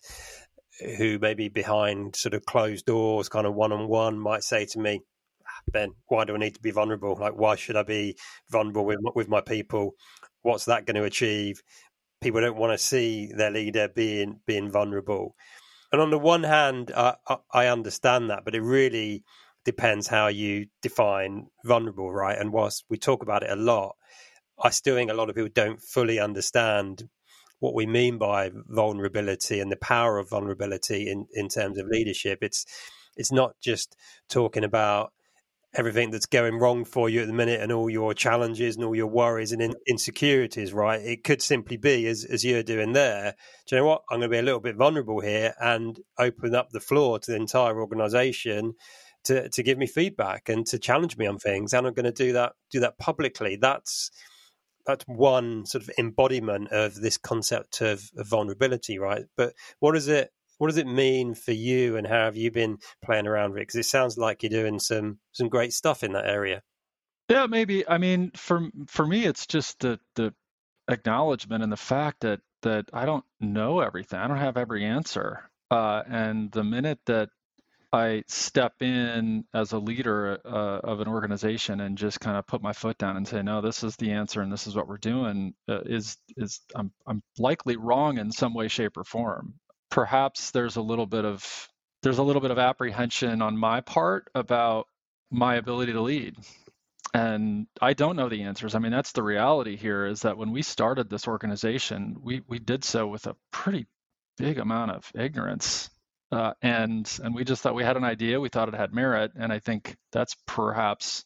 who 0.97 1.17
maybe 1.19 1.49
behind 1.49 2.15
sort 2.15 2.35
of 2.35 2.45
closed 2.45 2.85
doors, 2.85 3.29
kind 3.29 3.47
of 3.47 3.55
one 3.55 3.71
on 3.71 3.87
one, 3.87 4.19
might 4.19 4.43
say 4.43 4.65
to 4.65 4.79
me, 4.79 5.01
ah, 5.43 5.61
"Ben, 5.71 5.93
why 6.07 6.25
do 6.25 6.35
I 6.35 6.37
need 6.37 6.53
to 6.55 6.61
be 6.61 6.71
vulnerable? 6.71 7.15
Like, 7.15 7.33
why 7.33 7.55
should 7.55 7.75
I 7.75 7.83
be 7.83 8.17
vulnerable 8.51 8.85
with 8.85 8.99
with 9.15 9.27
my 9.29 9.41
people? 9.41 9.95
What's 10.43 10.65
that 10.65 10.85
going 10.85 10.95
to 10.95 11.03
achieve?" 11.03 11.61
People 12.21 12.41
don't 12.41 12.57
want 12.57 12.73
to 12.73 12.83
see 12.83 13.31
their 13.35 13.51
leader 13.51 13.87
being 13.87 14.41
being 14.45 14.71
vulnerable. 14.71 15.35
And 15.91 16.01
on 16.01 16.09
the 16.11 16.19
one 16.19 16.43
hand, 16.43 16.91
I, 16.95 17.15
I 17.51 17.67
understand 17.67 18.29
that, 18.29 18.43
but 18.43 18.55
it 18.55 18.61
really 18.61 19.23
depends 19.67 20.07
how 20.07 20.27
you 20.27 20.65
define 20.81 21.47
vulnerable, 21.65 22.09
right? 22.09 22.39
And 22.39 22.53
whilst 22.53 22.85
we 22.89 22.97
talk 22.97 23.21
about 23.21 23.43
it 23.43 23.49
a 23.49 23.55
lot, 23.57 23.97
I 24.57 24.69
still 24.69 24.95
think 24.95 25.11
a 25.11 25.13
lot 25.13 25.29
of 25.29 25.35
people 25.35 25.51
don't 25.53 25.81
fully 25.81 26.19
understand 26.19 27.09
what 27.59 27.75
we 27.75 27.85
mean 27.85 28.17
by 28.17 28.51
vulnerability 28.53 29.59
and 29.59 29.69
the 29.69 29.75
power 29.75 30.19
of 30.19 30.29
vulnerability 30.29 31.09
in, 31.09 31.27
in 31.33 31.49
terms 31.49 31.77
of 31.77 31.87
leadership. 31.87 32.39
It's 32.41 32.65
it's 33.17 33.31
not 33.31 33.59
just 33.59 33.97
talking 34.29 34.63
about 34.63 35.11
everything 35.73 36.11
that's 36.11 36.27
going 36.27 36.59
wrong 36.59 36.85
for 36.85 37.09
you 37.09 37.21
at 37.21 37.27
the 37.27 37.33
minute 37.33 37.59
and 37.59 37.73
all 37.73 37.89
your 37.89 38.13
challenges 38.13 38.77
and 38.77 38.85
all 38.85 38.95
your 38.95 39.07
worries 39.07 39.51
and 39.51 39.61
in, 39.61 39.73
insecurities, 39.85 40.71
right? 40.71 41.01
It 41.01 41.25
could 41.25 41.41
simply 41.41 41.75
be, 41.75 42.07
as, 42.07 42.23
as 42.23 42.45
you're 42.45 42.63
doing 42.63 42.93
there, 42.93 43.35
do 43.67 43.75
you 43.75 43.81
know 43.81 43.87
what? 43.87 44.03
I'm 44.09 44.19
going 44.19 44.29
to 44.29 44.35
be 44.35 44.39
a 44.39 44.43
little 44.43 44.61
bit 44.61 44.77
vulnerable 44.77 45.19
here 45.19 45.53
and 45.59 45.99
open 46.17 46.55
up 46.55 46.69
the 46.69 46.79
floor 46.79 47.19
to 47.19 47.31
the 47.31 47.37
entire 47.37 47.81
organization 47.81 48.75
to, 49.27 49.49
to 49.49 49.63
give 49.63 49.77
me 49.77 49.87
feedback 49.87 50.49
and 50.49 50.65
to 50.67 50.79
challenge 50.79 51.17
me 51.17 51.25
on 51.25 51.37
things. 51.37 51.73
And 51.73 51.87
I'm 51.87 51.93
going 51.93 52.05
to 52.05 52.11
do 52.11 52.33
that, 52.33 52.53
do 52.71 52.81
that 52.81 52.97
publicly. 52.97 53.55
That's, 53.55 54.11
that's 54.85 55.03
one 55.05 55.65
sort 55.65 55.83
of 55.83 55.91
embodiment 55.99 56.69
of 56.71 56.95
this 56.95 57.17
concept 57.17 57.81
of, 57.81 58.09
of, 58.17 58.27
vulnerability, 58.27 58.97
right? 58.97 59.25
But 59.35 59.53
what 59.79 59.93
does 59.93 60.07
it 60.07 60.31
what 60.57 60.69
does 60.69 60.77
it 60.77 60.87
mean 60.87 61.35
for 61.35 61.51
you, 61.51 61.97
and 61.97 62.07
how 62.07 62.25
have 62.25 62.35
you 62.35 62.49
been 62.49 62.79
playing 63.05 63.27
around 63.27 63.51
with 63.51 63.59
it? 63.59 63.67
Because 63.67 63.75
it 63.75 63.85
sounds 63.85 64.17
like 64.17 64.41
you're 64.41 64.49
doing 64.49 64.79
some 64.79 65.19
some 65.31 65.49
great 65.49 65.71
stuff 65.71 66.03
in 66.03 66.13
that 66.13 66.25
area. 66.25 66.63
Yeah, 67.29 67.45
maybe. 67.45 67.87
I 67.87 67.99
mean, 67.99 68.31
for 68.31 68.69
for 68.87 69.05
me, 69.05 69.25
it's 69.25 69.45
just 69.45 69.79
the 69.81 69.99
the 70.15 70.33
acknowledgement 70.87 71.63
and 71.63 71.71
the 71.71 71.77
fact 71.77 72.21
that 72.21 72.39
that 72.63 72.89
I 72.91 73.05
don't 73.05 73.25
know 73.39 73.81
everything. 73.81 74.19
I 74.19 74.27
don't 74.27 74.37
have 74.37 74.57
every 74.57 74.83
answer. 74.83 75.49
Uh, 75.69 76.01
and 76.07 76.51
the 76.51 76.63
minute 76.63 76.99
that 77.05 77.29
I 77.91 78.23
step 78.27 78.81
in 78.81 79.45
as 79.53 79.71
a 79.71 79.79
leader 79.79 80.39
uh, 80.45 80.79
of 80.83 80.99
an 80.99 81.07
organization 81.07 81.79
and 81.79 81.97
just 81.97 82.19
kind 82.19 82.37
of 82.37 82.45
put 82.45 82.61
my 82.61 82.73
foot 82.73 82.97
down 82.97 83.15
and 83.15 83.27
say, 83.27 83.41
no, 83.41 83.61
this 83.61 83.83
is 83.83 83.95
the 83.95 84.11
answer 84.11 84.41
and 84.41 84.51
this 84.51 84.67
is 84.67 84.75
what 84.75 84.87
we're 84.87 84.97
doing, 84.97 85.53
uh, 85.69 85.81
is 85.85 86.17
is 86.35 86.59
I'm 86.75 86.91
I'm 87.07 87.23
likely 87.37 87.77
wrong 87.77 88.17
in 88.17 88.31
some 88.31 88.53
way, 88.53 88.67
shape, 88.67 88.97
or 88.97 89.05
form. 89.05 89.55
Perhaps 89.89 90.51
there's 90.51 90.75
a 90.75 90.81
little 90.81 91.05
bit 91.05 91.23
of 91.23 91.69
there's 92.03 92.17
a 92.17 92.23
little 92.23 92.41
bit 92.41 92.51
of 92.51 92.59
apprehension 92.59 93.41
on 93.41 93.57
my 93.57 93.81
part 93.81 94.29
about 94.35 94.87
my 95.31 95.55
ability 95.55 95.93
to 95.93 96.01
lead. 96.01 96.35
And 97.13 97.67
I 97.81 97.93
don't 97.93 98.17
know 98.17 98.29
the 98.29 98.43
answers. 98.43 98.75
I 98.75 98.79
mean, 98.79 98.91
that's 98.91 99.13
the 99.13 99.23
reality 99.23 99.77
here 99.77 100.05
is 100.05 100.21
that 100.21 100.37
when 100.37 100.51
we 100.51 100.61
started 100.61 101.09
this 101.09 101.27
organization, 101.27 102.17
we 102.21 102.41
we 102.47 102.59
did 102.59 102.83
so 102.83 103.07
with 103.07 103.27
a 103.27 103.35
pretty 103.51 103.87
big 104.37 104.59
amount 104.59 104.91
of 104.91 105.09
ignorance 105.15 105.89
uh, 106.31 106.53
and 106.61 107.19
and 107.23 107.33
we 107.33 107.43
just 107.43 107.61
thought 107.61 107.75
we 107.75 107.83
had 107.83 107.97
an 107.97 108.03
idea. 108.03 108.39
We 108.39 108.49
thought 108.49 108.67
it 108.69 108.75
had 108.75 108.93
merit, 108.93 109.31
and 109.35 109.51
I 109.51 109.59
think 109.59 109.95
that's 110.11 110.35
perhaps 110.45 111.23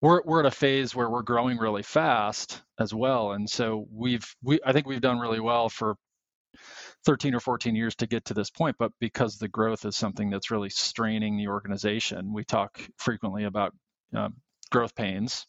we're 0.00 0.22
we're 0.24 0.40
at 0.40 0.46
a 0.46 0.50
phase 0.50 0.94
where 0.94 1.10
we're 1.10 1.22
growing 1.22 1.58
really 1.58 1.82
fast 1.82 2.62
as 2.78 2.94
well, 2.94 3.32
and 3.32 3.48
so 3.48 3.86
we've 3.92 4.26
we 4.42 4.60
I 4.64 4.72
think 4.72 4.86
we've 4.86 5.00
done 5.00 5.18
really 5.18 5.40
well 5.40 5.68
for 5.68 5.96
13 7.04 7.34
or 7.34 7.40
14 7.40 7.74
years 7.76 7.94
to 7.96 8.06
get 8.06 8.24
to 8.26 8.34
this 8.34 8.50
point, 8.50 8.76
but 8.78 8.92
because 9.00 9.36
the 9.36 9.48
growth 9.48 9.84
is 9.84 9.96
something 9.96 10.30
that's 10.30 10.50
really 10.50 10.70
straining 10.70 11.36
the 11.36 11.48
organization, 11.48 12.32
we 12.32 12.44
talk 12.44 12.80
frequently 12.96 13.44
about 13.44 13.74
um, 14.14 14.34
growth 14.70 14.94
pains. 14.94 15.46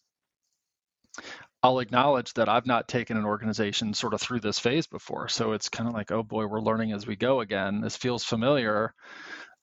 I'll 1.62 1.80
acknowledge 1.80 2.34
that 2.36 2.50
I've 2.50 2.66
not 2.66 2.88
taken 2.88 3.18
an 3.18 3.26
organization 3.26 3.94
sort 3.94 4.14
of 4.14 4.22
through 4.22 4.40
this 4.40 4.60
phase 4.60 4.88
before. 4.88 5.28
So 5.28 5.52
it's 5.54 5.70
kind 5.70 5.90
of 5.90 5.94
like, 5.94 6.12
oh 6.12 6.24
boy, 6.24 6.46
we're 6.46 6.62
learning 6.62 6.94
as 6.94 7.06
we 7.06 7.16
go 7.16 7.42
again. 7.42 7.82
This 7.82 7.98
feels 7.98 8.24
familiar, 8.24 8.94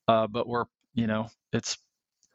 uh, 0.09 0.26
but 0.26 0.46
we're, 0.46 0.66
you 0.94 1.06
know, 1.06 1.28
it's 1.52 1.78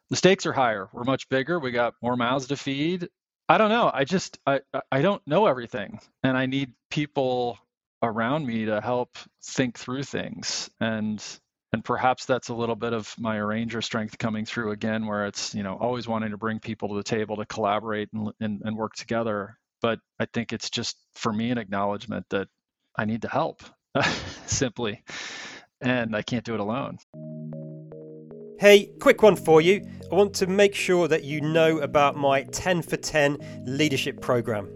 the 0.10 0.15
stakes 0.15 0.45
are 0.45 0.54
higher. 0.54 0.89
We're 0.93 1.04
much 1.04 1.30
bigger. 1.30 1.60
We 1.60 1.71
got 1.71 1.93
more 2.02 2.15
mouths 2.15 2.47
to 2.47 2.58
feed. 2.58 3.08
I 3.47 3.58
don't 3.58 3.69
know. 3.69 3.91
I 3.93 4.04
just 4.04 4.39
I 4.47 4.62
I 4.91 5.02
don't 5.02 5.26
know 5.28 5.47
everything, 5.47 6.00
and 6.24 6.38
I 6.38 6.45
need 6.47 6.74
people 6.89 7.58
around 8.04 8.45
me 8.45 8.65
to 8.65 8.82
help 8.82 9.17
think 9.43 9.78
through 9.78 10.04
things 10.04 10.69
and 10.80 11.24
and 11.74 11.84
perhaps 11.84 12.26
that's 12.26 12.50
a 12.50 12.54
little 12.54 12.76
bit 12.76 12.94
of 12.94 13.14
my 13.18 13.38
arranger 13.38 13.82
strength 13.82 14.18
coming 14.18 14.46
through 14.46 14.72
again 14.72 15.06
where 15.06 15.26
it's 15.26 15.56
you 15.56 15.64
know 15.64 15.78
always 15.80 16.08
wanting 16.08 16.32
to 16.32 16.38
bring 16.38 16.60
people 16.60 16.90
to 16.90 16.96
the 16.96 17.04
table 17.04 17.38
to 17.38 17.46
collaborate 17.46 18.10
and, 18.14 18.30
and, 18.40 18.62
and 18.64 18.78
work 18.78 18.94
together 18.94 19.58
but 19.82 20.00
i 20.20 20.26
think 20.34 20.54
it's 20.54 20.70
just 20.70 20.98
for 21.16 21.32
me 21.32 21.50
an 21.50 21.58
acknowledgement 21.58 22.26
that 22.30 22.48
i 22.98 23.06
need 23.06 23.22
to 23.22 23.30
help 23.30 23.62
simply 24.46 25.04
and 25.82 26.16
i 26.16 26.22
can't 26.22 26.46
do 26.46 26.54
it 26.54 26.60
alone 26.60 26.98
Hey, 28.60 28.92
quick 29.00 29.24
one 29.24 29.36
for 29.36 29.60
you. 29.60 29.84
I 30.12 30.14
want 30.14 30.36
to 30.36 30.46
make 30.46 30.76
sure 30.76 31.08
that 31.08 31.24
you 31.24 31.42
know 31.42 31.80
about 31.80 32.16
my 32.16 32.44
10 32.44 32.84
for 32.84 32.96
10 32.96 33.64
leadership 33.66 34.22
program. 34.22 34.70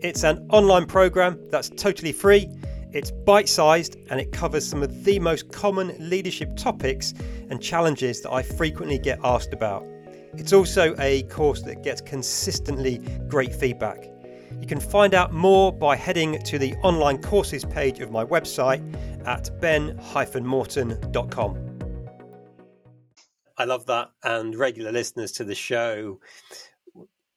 It's 0.00 0.24
an 0.24 0.48
online 0.50 0.86
program 0.86 1.38
that's 1.50 1.68
totally 1.68 2.12
free 2.12 2.48
it's 2.92 3.10
bite 3.10 3.48
sized 3.48 3.96
and 4.10 4.20
it 4.20 4.32
covers 4.32 4.66
some 4.66 4.82
of 4.82 5.04
the 5.04 5.18
most 5.18 5.50
common 5.52 5.94
leadership 5.98 6.56
topics 6.56 7.14
and 7.50 7.62
challenges 7.62 8.22
that 8.22 8.32
I 8.32 8.42
frequently 8.42 8.98
get 8.98 9.18
asked 9.24 9.52
about. 9.52 9.84
It's 10.34 10.52
also 10.52 10.94
a 10.98 11.22
course 11.24 11.62
that 11.62 11.82
gets 11.82 12.00
consistently 12.00 12.98
great 13.28 13.54
feedback. 13.54 14.04
You 14.60 14.66
can 14.66 14.80
find 14.80 15.14
out 15.14 15.32
more 15.32 15.72
by 15.72 15.96
heading 15.96 16.40
to 16.42 16.58
the 16.58 16.74
online 16.76 17.22
courses 17.22 17.64
page 17.64 18.00
of 18.00 18.10
my 18.10 18.24
website 18.24 18.82
at 19.26 19.50
ben-morton.com. 19.60 21.64
I 23.56 23.64
love 23.64 23.86
that, 23.86 24.10
and 24.22 24.54
regular 24.54 24.92
listeners 24.92 25.32
to 25.32 25.44
the 25.44 25.54
show 25.54 26.20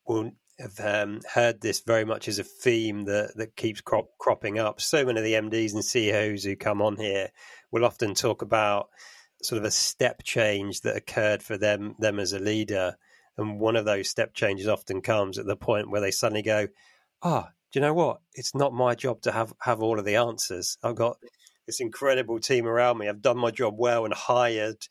will 0.08 0.32
have 0.62 0.80
um, 0.80 1.22
heard 1.34 1.62
this 1.62 1.82
very 1.82 2.06
much 2.06 2.28
as 2.28 2.40
a 2.40 2.44
theme 2.44 3.06
that, 3.06 3.36
that 3.36 3.56
keeps 3.56 3.82
crop, 3.82 4.10
cropping 4.20 4.60
up. 4.60 4.80
So 4.80 5.06
many 5.06 5.20
of 5.20 5.24
the 5.24 5.34
MDs 5.34 5.74
and 5.74 5.84
CEOs 5.84 6.44
who 6.44 6.56
come 6.56 6.82
on 6.82 6.98
here 6.98 7.30
will 7.72 7.86
often 7.86 8.14
talk 8.14 8.42
about 8.42 8.90
sort 9.44 9.58
of 9.58 9.66
a 9.66 9.72
step 9.72 10.24
change 10.24 10.82
that 10.82 10.96
occurred 10.96 11.42
for 11.42 11.58
them 11.58 11.96
them 12.00 12.20
as 12.20 12.34
a 12.34 12.40
leader. 12.40 12.96
And 13.38 13.60
one 13.60 13.76
of 13.76 13.86
those 13.86 14.10
step 14.10 14.34
changes 14.34 14.68
often 14.68 15.02
comes 15.02 15.38
at 15.38 15.46
the 15.46 15.56
point 15.56 15.90
where 15.90 16.02
they 16.02 16.12
suddenly 16.12 16.44
go, 16.44 16.68
"Ah, 17.24 17.48
oh, 17.48 17.52
do 17.72 17.80
you 17.80 17.82
know 17.82 17.94
what? 17.94 18.22
It's 18.34 18.54
not 18.54 18.74
my 18.74 18.96
job 18.96 19.22
to 19.24 19.32
have 19.32 19.54
have 19.62 19.82
all 19.82 19.98
of 19.98 20.06
the 20.06 20.18
answers. 20.18 20.78
I've 20.84 20.96
got 20.96 21.18
this 21.66 21.80
incredible 21.80 22.40
team 22.40 22.68
around 22.68 22.98
me. 22.98 23.08
I've 23.08 23.22
done 23.22 23.38
my 23.38 23.52
job 23.52 23.76
well 23.78 24.06
and 24.06 24.14
hired 24.14 24.88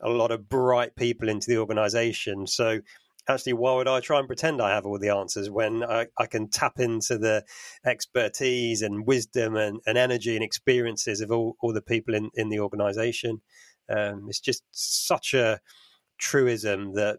a 0.00 0.08
lot 0.08 0.30
of 0.30 0.48
bright 0.48 0.94
people 0.94 1.28
into 1.28 1.48
the 1.48 1.58
organization. 1.58 2.46
So 2.46 2.80
actually, 3.28 3.52
why 3.52 3.74
would 3.74 3.88
I 3.88 4.00
try 4.00 4.18
and 4.18 4.26
pretend 4.26 4.60
I 4.60 4.70
have 4.70 4.86
all 4.86 4.98
the 4.98 5.14
answers 5.14 5.50
when 5.50 5.84
I, 5.84 6.06
I 6.18 6.26
can 6.26 6.48
tap 6.48 6.78
into 6.78 7.18
the 7.18 7.44
expertise 7.84 8.82
and 8.82 9.06
wisdom 9.06 9.56
and, 9.56 9.80
and, 9.86 9.98
energy 9.98 10.34
and 10.34 10.44
experiences 10.44 11.20
of 11.20 11.30
all, 11.30 11.56
all 11.60 11.72
the 11.72 11.82
people 11.82 12.14
in, 12.14 12.30
in 12.34 12.48
the 12.48 12.60
organization? 12.60 13.40
Um, 13.88 14.26
it's 14.28 14.40
just 14.40 14.62
such 14.70 15.34
a 15.34 15.60
truism 16.18 16.94
that 16.94 17.18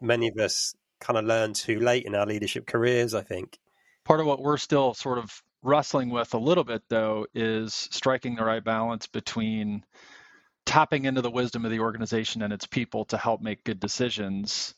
many 0.00 0.28
of 0.28 0.38
us 0.38 0.74
kind 1.00 1.18
of 1.18 1.24
learn 1.24 1.54
too 1.54 1.80
late 1.80 2.04
in 2.04 2.14
our 2.14 2.26
leadership 2.26 2.66
careers, 2.66 3.14
I 3.14 3.22
think. 3.22 3.58
Part 4.04 4.20
of 4.20 4.26
what 4.26 4.40
we're 4.40 4.56
still 4.56 4.94
sort 4.94 5.18
of 5.18 5.42
wrestling 5.62 6.10
with 6.10 6.34
a 6.34 6.38
little 6.38 6.64
bit, 6.64 6.82
though, 6.88 7.26
is 7.34 7.74
striking 7.74 8.36
the 8.36 8.44
right 8.44 8.64
balance 8.64 9.06
between 9.06 9.84
tapping 10.66 11.04
into 11.04 11.22
the 11.22 11.30
wisdom 11.30 11.64
of 11.64 11.70
the 11.70 11.80
organization 11.80 12.42
and 12.42 12.52
its 12.52 12.66
people 12.66 13.04
to 13.06 13.16
help 13.16 13.40
make 13.40 13.64
good 13.64 13.80
decisions 13.80 14.74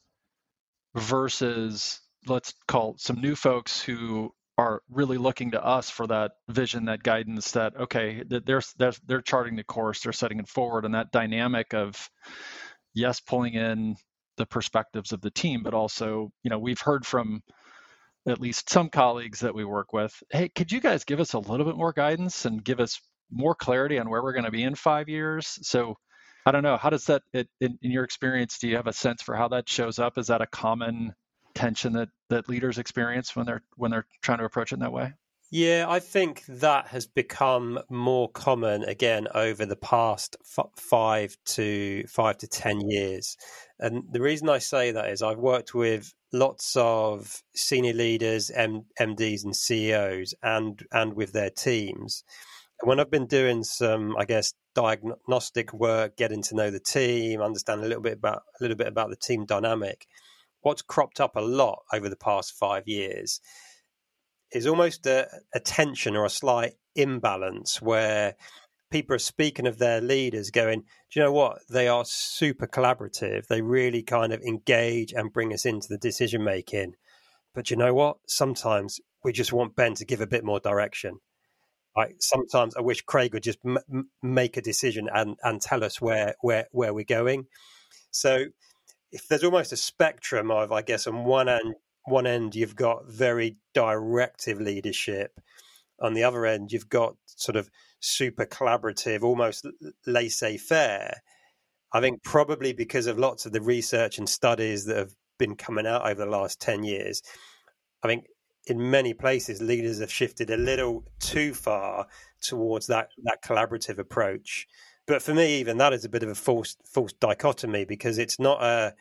versus 0.95 2.01
let's 2.27 2.55
call 2.69 2.97
some 2.99 3.21
new 3.21 3.35
folks 3.35 3.81
who 3.83 4.33
are 4.59 4.83
really 4.91 5.17
looking 5.17 5.53
to 5.53 5.65
us 5.65 5.89
for 5.89 6.07
that 6.07 6.33
vision, 6.49 6.85
that 6.87 7.03
guidance, 7.03 7.53
that 7.53 7.75
okay, 7.77 8.23
that 8.29 8.45
they're 8.47 8.63
they're 8.79 8.93
they're 9.07 9.23
charting 9.23 9.57
the 9.57 9.65
course, 9.65 10.01
they're 10.01 10.13
setting 10.13 10.39
it 10.39 10.49
forward, 10.49 10.85
and 10.85 10.95
that 10.95 11.13
dynamic 11.13 11.75
of 11.75 12.11
yes, 12.95 13.21
pulling 13.21 13.55
in 13.55 13.97
the 14.37 14.47
perspectives 14.47 15.13
of 15.13 15.21
the 15.21 15.31
team, 15.31 15.63
but 15.63 15.75
also 15.75 16.31
you 16.43 16.51
know 16.51 16.59
we've 16.59 16.81
heard 16.81 17.07
from 17.07 17.43
at 18.29 18.41
least 18.41 18.71
some 18.71 18.89
colleagues 18.91 19.41
that 19.41 19.55
we 19.55 19.65
work 19.65 19.93
with, 19.93 20.13
hey, 20.31 20.49
could 20.51 20.71
you 20.71 20.81
guys 20.81 21.05
give 21.05 21.21
us 21.21 21.33
a 21.33 21.39
little 21.39 21.65
bit 21.65 21.77
more 21.77 21.93
guidance 21.93 22.45
and 22.45 22.63
give 22.63 22.81
us 22.81 23.01
more 23.31 23.55
clarity 23.55 23.99
on 23.99 24.11
where 24.11 24.23
we're 24.23 24.33
going 24.33 24.45
to 24.45 24.51
be 24.51 24.63
in 24.63 24.75
five 24.75 25.09
years? 25.09 25.59
So 25.63 25.97
I 26.47 26.53
don't 26.53 26.63
know. 26.63 26.77
How 26.77 26.91
does 26.91 27.05
that, 27.07 27.23
it, 27.33 27.49
in, 27.61 27.79
in 27.83 27.91
your 27.91 28.05
experience, 28.05 28.59
do 28.59 28.69
you 28.69 28.77
have 28.77 28.87
a 28.87 28.93
sense 28.93 29.23
for 29.23 29.37
how 29.37 29.49
that 29.49 29.69
shows 29.69 29.99
up? 29.99 30.19
Is 30.19 30.29
that 30.29 30.41
a 30.41 30.47
common 30.47 31.15
tension 31.55 31.93
that 31.95 32.09
that 32.29 32.49
leaders 32.49 32.79
experience 32.79 33.35
when 33.35 33.47
they're 33.47 33.63
when 33.77 33.91
they're 33.91 34.07
trying 34.23 34.39
to 34.39 34.45
approach 34.45 34.73
it 34.73 34.77
in 34.77 34.81
that 34.81 34.93
way? 34.93 35.13
Yeah, 35.53 35.87
I 35.89 35.99
think 35.99 36.45
that 36.47 36.87
has 36.89 37.09
become 37.09 37.81
more 37.91 38.31
common 38.31 38.85
again 38.85 39.27
over 39.35 39.67
the 39.67 39.77
past 39.77 40.37
f- 40.57 40.71
five 40.77 41.37
to 41.47 42.05
five 42.07 42.39
to 42.39 42.49
ten 42.49 42.89
years, 42.89 43.37
and 43.79 44.05
the 44.13 44.21
reason 44.21 44.49
I 44.49 44.59
say 44.59 44.93
that 44.93 45.11
is 45.11 45.23
I've 45.23 45.39
worked 45.39 45.75
with 45.75 46.13
lots 46.33 46.77
of 46.77 47.43
senior 47.57 47.95
leaders, 47.95 48.51
M- 48.51 48.87
MDs, 49.01 49.45
and 49.45 49.57
CEOs, 49.57 50.35
and 50.43 50.81
and 50.93 51.15
with 51.15 51.33
their 51.33 51.51
teams. 51.51 52.23
When 52.83 52.99
I've 52.99 53.11
been 53.11 53.27
doing 53.27 53.63
some, 53.65 54.17
I 54.17 54.25
guess, 54.25 54.55
diagnostic 54.75 55.73
work, 55.73 56.17
getting 56.17 56.43
to 56.43 56.55
know 56.55 56.71
the 56.71 56.81
team, 56.81 57.41
understand 57.41 57.81
a 57.81 57.87
little 57.87 58.03
bit 58.03 58.15
about 58.15 58.43
a 58.59 58.63
little 58.63 58.77
bit 58.77 58.87
about 58.87 59.11
the 59.11 59.17
team 59.17 59.45
dynamic, 59.47 60.07
what's 60.63 60.83
cropped 60.83 61.21
up 61.21 61.37
a 61.37 61.41
lot 61.41 61.83
over 61.93 62.09
the 62.09 62.17
past 62.17 62.53
five 62.53 62.87
years 62.87 63.41
is 64.53 64.67
almost 64.67 65.07
a, 65.07 65.29
a 65.55 65.61
tension 65.61 66.17
or 66.17 66.25
a 66.25 66.31
slight 66.31 66.73
imbalance 66.97 67.81
where 67.81 68.35
people 68.91 69.15
are 69.15 69.21
speaking 69.21 69.67
of 69.67 69.79
their 69.79 70.01
leaders 70.01 70.51
going, 70.51 70.81
do 70.81 71.21
you 71.21 71.23
know 71.23 71.33
what? 71.33 71.61
They 71.69 71.87
are 71.87 72.05
super 72.05 72.67
collaborative. 72.67 73.47
They 73.47 73.63
really 73.63 74.03
kind 74.03 74.33
of 74.33 74.43
engage 74.43 75.13
and 75.13 75.33
bring 75.33 75.53
us 75.53 75.65
into 75.65 75.89
the 75.89 75.99
decision 75.99 76.43
making. 76.43 76.95
But 77.55 77.71
you 77.71 77.77
know 77.77 77.95
what? 77.95 78.17
Sometimes 78.27 79.01
we 79.23 79.33
just 79.33 79.53
want 79.53 79.77
Ben 79.77 79.95
to 79.95 80.05
give 80.05 80.21
a 80.21 80.27
bit 80.27 80.45
more 80.45 80.61
direction. 80.61 81.21
Like 81.97 82.17
sometimes 82.21 82.77
I 82.77 82.81
wish 82.81 83.03
Craig 83.03 83.35
would 83.35 83.43
just 83.43 83.59
m- 83.65 84.09
make 84.23 84.57
a 84.57 84.63
decision 84.63 85.09
and, 85.13 85.37
and 85.43 85.61
tell 85.61 85.83
us 85.83 86.01
where, 86.01 86.35
where, 86.41 86.67
where 86.71 86.95
we're 86.95 87.05
going. 87.05 87.47
So 88.11 88.45
if 89.13 89.27
there's 89.29 89.45
almost 89.45 89.73
a 89.73 89.77
spectrum 89.77 90.51
of, 90.51 90.71
I 90.71 90.83
guess, 90.83 91.07
on 91.07 91.25
one 91.25 91.49
end, 91.49 91.75
one 92.05 92.27
end 92.27 92.55
you've 92.55 92.77
got 92.77 93.09
very 93.09 93.57
directive 93.75 94.61
leadership, 94.61 95.33
on 96.01 96.15
the 96.15 96.25
other 96.25 96.47
end 96.47 96.73
you've 96.73 96.89
got 96.89 97.17
sort 97.27 97.57
of 97.57 97.69
super 98.01 98.47
collaborative, 98.47 99.23
almost 99.23 99.67
laissez-faire. 100.07 101.15
I 101.93 102.01
think 102.01 102.23
probably 102.23 102.73
because 102.73 103.07
of 103.07 103.19
lots 103.19 103.47
of 103.47 103.53
the 103.53 103.61
research 103.61 104.19
and 104.19 104.29
studies 104.29 104.85
that 104.85 104.97
have 104.97 105.13
been 105.39 105.57
coming 105.57 105.87
out 105.87 106.09
over 106.09 106.25
the 106.25 106.31
last 106.31 106.61
ten 106.61 106.85
years, 106.85 107.21
I 108.03 108.09
think 108.09 108.27
in 108.71 108.91
many 108.91 109.13
places 109.13 109.61
leaders 109.61 110.01
have 110.01 110.11
shifted 110.11 110.51
a 110.51 110.57
little 110.57 111.05
too 111.19 111.53
far 111.53 112.07
towards 112.41 112.87
that 112.87 113.09
that 113.25 113.43
collaborative 113.43 113.99
approach 113.99 114.67
but 115.11 115.23
for 115.23 115.35
me, 115.35 115.59
even 115.59 115.79
that 115.79 115.93
is 115.93 116.05
a 116.05 116.09
bit 116.09 116.23
of 116.23 116.29
a 116.29 116.37
false 116.37 116.77
false 116.85 117.13
dichotomy 117.13 117.85
because 117.85 118.17
it's 118.17 118.39
not 118.39 118.63
a 118.63 118.95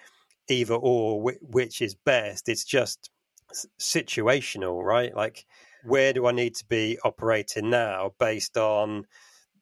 either 0.50 0.74
or 0.74 1.22
which 1.40 1.84
is 1.84 1.94
best. 1.94 2.50
It's 2.50 2.66
just 2.66 3.12
situational, 3.80 4.82
right? 4.82 5.16
Like 5.16 5.46
where 5.84 6.12
do 6.12 6.26
I 6.26 6.32
need 6.32 6.56
to 6.56 6.66
be 6.66 6.98
operating 7.04 7.70
now 7.70 8.14
based 8.20 8.58
on 8.58 9.06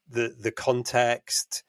the 0.09 0.33
the 0.39 0.53
context, 0.53 1.65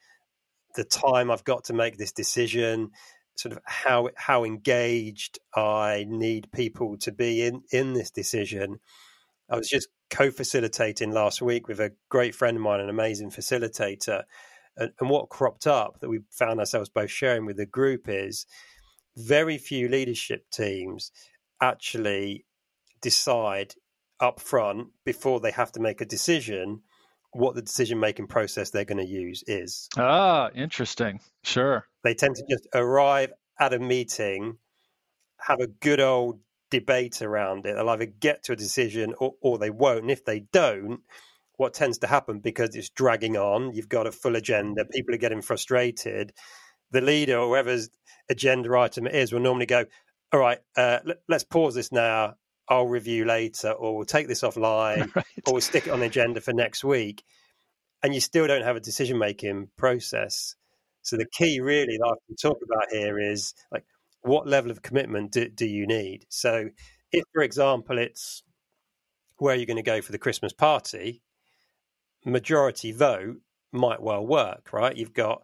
the 0.75 0.85
time 0.85 1.29
I've 1.29 1.43
got 1.43 1.65
to 1.65 1.73
make 1.73 1.97
this 1.97 2.13
decision, 2.13 2.91
sort 3.39 3.53
of 3.53 3.59
how 3.65 4.09
how 4.15 4.43
engaged 4.43 5.39
I 5.55 6.05
need 6.07 6.51
people 6.51 6.97
to 6.97 7.11
be 7.11 7.43
in 7.43 7.63
in 7.71 7.93
this 7.93 8.11
decision. 8.11 8.79
I 9.49 9.57
was 9.57 9.69
just 9.69 9.87
co-facilitating 10.09 11.11
last 11.11 11.41
week 11.41 11.67
with 11.67 11.79
a 11.79 11.93
great 12.09 12.35
friend 12.35 12.57
of 12.57 12.63
mine, 12.63 12.81
an 12.81 12.89
amazing 12.89 13.31
facilitator, 13.31 14.23
and, 14.75 14.91
and 14.99 15.09
what 15.09 15.29
cropped 15.29 15.67
up 15.67 15.99
that 16.01 16.09
we 16.09 16.19
found 16.29 16.59
ourselves 16.59 16.89
both 16.89 17.09
sharing 17.09 17.45
with 17.45 17.57
the 17.57 17.65
group 17.65 18.09
is 18.09 18.45
very 19.15 19.57
few 19.57 19.87
leadership 19.87 20.45
teams 20.51 21.11
actually 21.61 22.45
decide 23.01 23.73
up 24.19 24.39
front 24.39 24.89
before 25.05 25.39
they 25.39 25.51
have 25.51 25.71
to 25.71 25.79
make 25.79 26.01
a 26.01 26.05
decision 26.05 26.81
what 27.31 27.55
the 27.55 27.61
decision 27.61 27.99
making 27.99 28.27
process 28.27 28.69
they're 28.69 28.85
going 28.85 29.05
to 29.05 29.11
use 29.11 29.43
is. 29.47 29.87
Ah, 29.97 30.49
interesting. 30.55 31.19
Sure. 31.43 31.85
They 32.03 32.13
tend 32.13 32.35
to 32.35 32.43
just 32.49 32.67
arrive 32.73 33.33
at 33.59 33.73
a 33.73 33.79
meeting, 33.79 34.57
have 35.39 35.59
a 35.59 35.67
good 35.67 35.99
old 35.99 36.39
debate 36.71 37.21
around 37.21 37.65
it. 37.65 37.75
They'll 37.75 37.89
either 37.89 38.05
get 38.05 38.43
to 38.43 38.53
a 38.53 38.55
decision 38.55 39.13
or, 39.19 39.33
or 39.41 39.57
they 39.57 39.69
won't. 39.69 40.01
And 40.01 40.11
if 40.11 40.25
they 40.25 40.41
don't, 40.51 41.01
what 41.57 41.73
tends 41.73 41.97
to 41.99 42.07
happen 42.07 42.39
because 42.39 42.75
it's 42.75 42.89
dragging 42.89 43.35
on, 43.35 43.73
you've 43.73 43.89
got 43.89 44.07
a 44.07 44.11
full 44.11 44.35
agenda, 44.35 44.85
people 44.85 45.13
are 45.13 45.19
getting 45.19 45.41
frustrated. 45.41 46.31
The 46.91 47.01
leader, 47.01 47.37
or 47.37 47.49
whoever's 47.49 47.89
agenda 48.29 48.75
item 48.77 49.07
it 49.07 49.13
is, 49.13 49.33
will 49.33 49.41
normally 49.41 49.65
go, 49.65 49.85
All 50.31 50.39
right, 50.39 50.59
uh, 50.77 50.99
let, 51.05 51.17
us 51.29 51.43
pause 51.43 51.75
this 51.75 51.91
now. 51.91 52.35
I'll 52.69 52.87
review 52.87 53.25
later, 53.25 53.71
or 53.71 53.95
we'll 53.95 54.05
take 54.05 54.27
this 54.27 54.41
offline, 54.41 55.13
right. 55.15 55.25
or 55.45 55.53
we'll 55.53 55.61
stick 55.61 55.87
it 55.87 55.91
on 55.91 55.99
the 55.99 56.05
agenda 56.05 56.41
for 56.41 56.53
next 56.53 56.83
week. 56.83 57.23
And 58.03 58.13
you 58.13 58.21
still 58.21 58.47
don't 58.47 58.63
have 58.63 58.75
a 58.75 58.79
decision 58.81 59.17
making 59.17 59.69
process. 59.75 60.55
So 61.01 61.17
the 61.17 61.25
key, 61.25 61.59
really, 61.59 61.97
that 61.97 62.05
I 62.05 62.15
can 62.27 62.35
talk 62.35 62.59
about 62.63 62.91
here 62.91 63.19
is 63.19 63.53
like, 63.71 63.83
what 64.21 64.47
level 64.47 64.71
of 64.71 64.81
commitment 64.81 65.31
do, 65.31 65.49
do 65.49 65.65
you 65.65 65.87
need? 65.87 66.25
So, 66.29 66.69
if, 67.11 67.23
for 67.33 67.41
example, 67.41 67.97
it's 67.97 68.43
where 69.37 69.55
you're 69.55 69.65
going 69.65 69.77
to 69.77 69.83
go 69.83 70.01
for 70.01 70.11
the 70.11 70.17
Christmas 70.17 70.53
party, 70.53 71.21
majority 72.25 72.91
vote 72.91 73.37
might 73.71 74.01
well 74.01 74.25
work, 74.25 74.71
right? 74.73 74.95
You've 74.95 75.13
got 75.13 75.41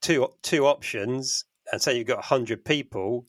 two 0.00 0.28
two 0.42 0.66
options, 0.66 1.44
and 1.70 1.80
say 1.82 1.96
you've 1.96 2.06
got 2.06 2.24
hundred 2.24 2.64
people. 2.64 3.26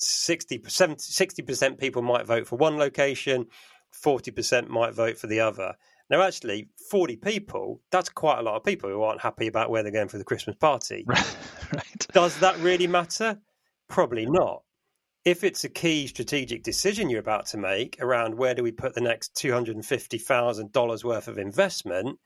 What 0.00 1.00
60 1.00 1.42
percent 1.42 1.78
people 1.78 2.02
might 2.02 2.26
vote 2.26 2.46
for 2.46 2.56
one 2.56 2.76
location, 2.76 3.46
forty 3.90 4.30
percent 4.30 4.70
might 4.70 4.94
vote 4.94 5.18
for 5.18 5.26
the 5.26 5.40
other. 5.40 5.74
Now, 6.08 6.22
actually, 6.22 6.68
forty 6.90 7.16
people 7.16 7.80
that's 7.90 8.08
quite 8.08 8.38
a 8.38 8.42
lot 8.42 8.56
of 8.56 8.64
people 8.64 8.90
who 8.90 9.02
aren't 9.02 9.20
happy 9.20 9.46
about 9.46 9.70
where 9.70 9.82
they're 9.82 9.92
going 9.92 10.08
for 10.08 10.18
the 10.18 10.24
Christmas 10.24 10.56
party. 10.56 11.04
right. 11.08 12.06
Does 12.12 12.38
that 12.40 12.58
really 12.58 12.86
matter? 12.86 13.38
Probably 13.88 14.26
not 14.26 14.62
if 15.24 15.44
it's 15.44 15.64
a 15.64 15.68
key 15.68 16.06
strategic 16.06 16.62
decision 16.62 17.10
you're 17.10 17.20
about 17.20 17.46
to 17.46 17.58
make 17.58 17.98
around 18.00 18.34
where 18.34 18.54
do 18.54 18.62
we 18.62 18.72
put 18.72 18.94
the 18.94 19.00
next 19.00 19.34
$250,000 19.34 21.04
worth 21.04 21.28
of 21.28 21.38
investment, 21.38 22.18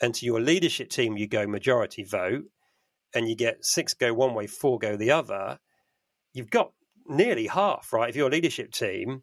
and 0.00 0.14
to 0.14 0.24
your 0.24 0.40
leadership 0.40 0.88
team, 0.88 1.16
you 1.16 1.26
go 1.26 1.46
majority 1.46 2.04
vote 2.04 2.44
and 3.14 3.28
you 3.28 3.34
get 3.34 3.64
six 3.64 3.94
go 3.94 4.14
one 4.14 4.34
way, 4.34 4.46
four 4.46 4.78
go 4.78 4.96
the 4.96 5.10
other, 5.10 5.58
you've 6.32 6.50
got 6.50 6.72
nearly 7.08 7.46
half, 7.46 7.92
right, 7.92 8.10
of 8.10 8.16
your 8.16 8.30
leadership 8.30 8.72
team 8.72 9.22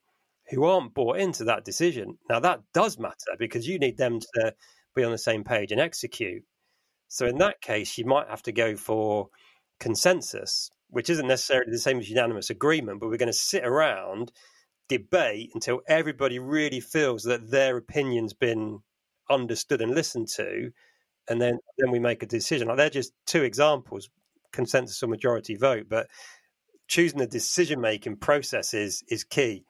who 0.50 0.64
aren't 0.64 0.94
bought 0.94 1.18
into 1.18 1.46
that 1.46 1.66
decision. 1.66 2.18
Now, 2.30 2.40
that 2.40 2.62
does 2.74 3.00
matter 3.00 3.36
because 3.40 3.68
you 3.68 3.80
need 3.80 3.98
them 3.98 4.20
to 4.20 4.54
be 4.96 5.04
on 5.04 5.12
the 5.12 5.18
same 5.18 5.44
page 5.44 5.72
and 5.72 5.82
execute. 5.82 6.44
So, 7.08 7.26
in 7.26 7.38
that 7.40 7.62
case, 7.62 7.98
you 7.98 8.06
might 8.06 8.30
have 8.30 8.44
to 8.44 8.52
go 8.52 8.76
for 8.76 9.30
consensus 9.80 10.70
which 10.90 11.10
isn't 11.10 11.28
necessarily 11.28 11.72
the 11.72 11.78
same 11.78 12.00
as 12.00 12.10
unanimous 12.10 12.50
agreement, 12.50 13.00
but 13.00 13.10
we're 13.10 13.18
going 13.18 13.28
to 13.28 13.34
sit 13.34 13.66
around, 13.66 14.32
debate 14.88 15.52
until 15.54 15.82
everybody 15.88 16.40
really 16.40 16.80
feels 16.80 17.24
that 17.24 17.50
their 17.50 17.78
opinion's 17.78 18.34
been 18.34 18.80
understood 19.30 19.82
and 19.82 19.94
listened 19.94 20.28
to, 20.28 20.72
and 21.28 21.42
then 21.42 21.60
then 21.78 21.92
we 21.92 22.00
make 22.00 22.24
a 22.24 22.28
decision. 22.28 22.68
Like 22.68 22.78
they're 22.78 22.90
just 22.90 23.14
two 23.26 23.44
examples, 23.44 24.10
consensus 24.54 25.02
or 25.02 25.08
majority 25.08 25.56
vote, 25.56 25.88
but 25.90 26.08
choosing 26.88 27.20
the 27.20 27.28
decision 27.28 27.82
making 27.82 28.18
process 28.18 28.74
is 28.74 29.04
is 29.08 29.24
key. 29.24 29.66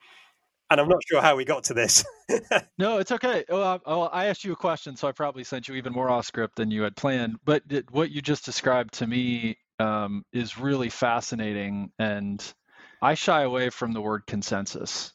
And 0.70 0.82
I'm 0.82 0.90
not 0.90 1.04
sure 1.08 1.22
how 1.22 1.36
we 1.36 1.46
got 1.46 1.66
to 1.66 1.76
this. 1.76 2.04
no, 2.80 2.98
it's 2.98 3.12
okay. 3.12 3.46
Well, 3.48 4.10
I 4.12 4.26
asked 4.26 4.44
you 4.44 4.54
a 4.54 4.56
question, 4.56 4.96
so 4.96 5.08
I 5.08 5.12
probably 5.12 5.44
sent 5.44 5.68
you 5.68 5.76
even 5.76 5.94
more 5.94 6.10
off 6.10 6.26
script 6.26 6.56
than 6.56 6.72
you 6.72 6.82
had 6.82 6.96
planned. 6.96 7.38
But 7.46 7.64
what 7.92 8.10
you 8.10 8.20
just 8.20 8.46
described 8.46 8.96
to 8.96 9.06
me 9.06 9.58
um, 9.80 10.26
is 10.34 10.58
really 10.58 10.90
fascinating. 10.90 11.92
And 12.00 12.44
I 13.00 13.14
shy 13.14 13.44
away 13.44 13.70
from 13.70 13.92
the 13.92 14.02
word 14.02 14.26
consensus. 14.26 15.14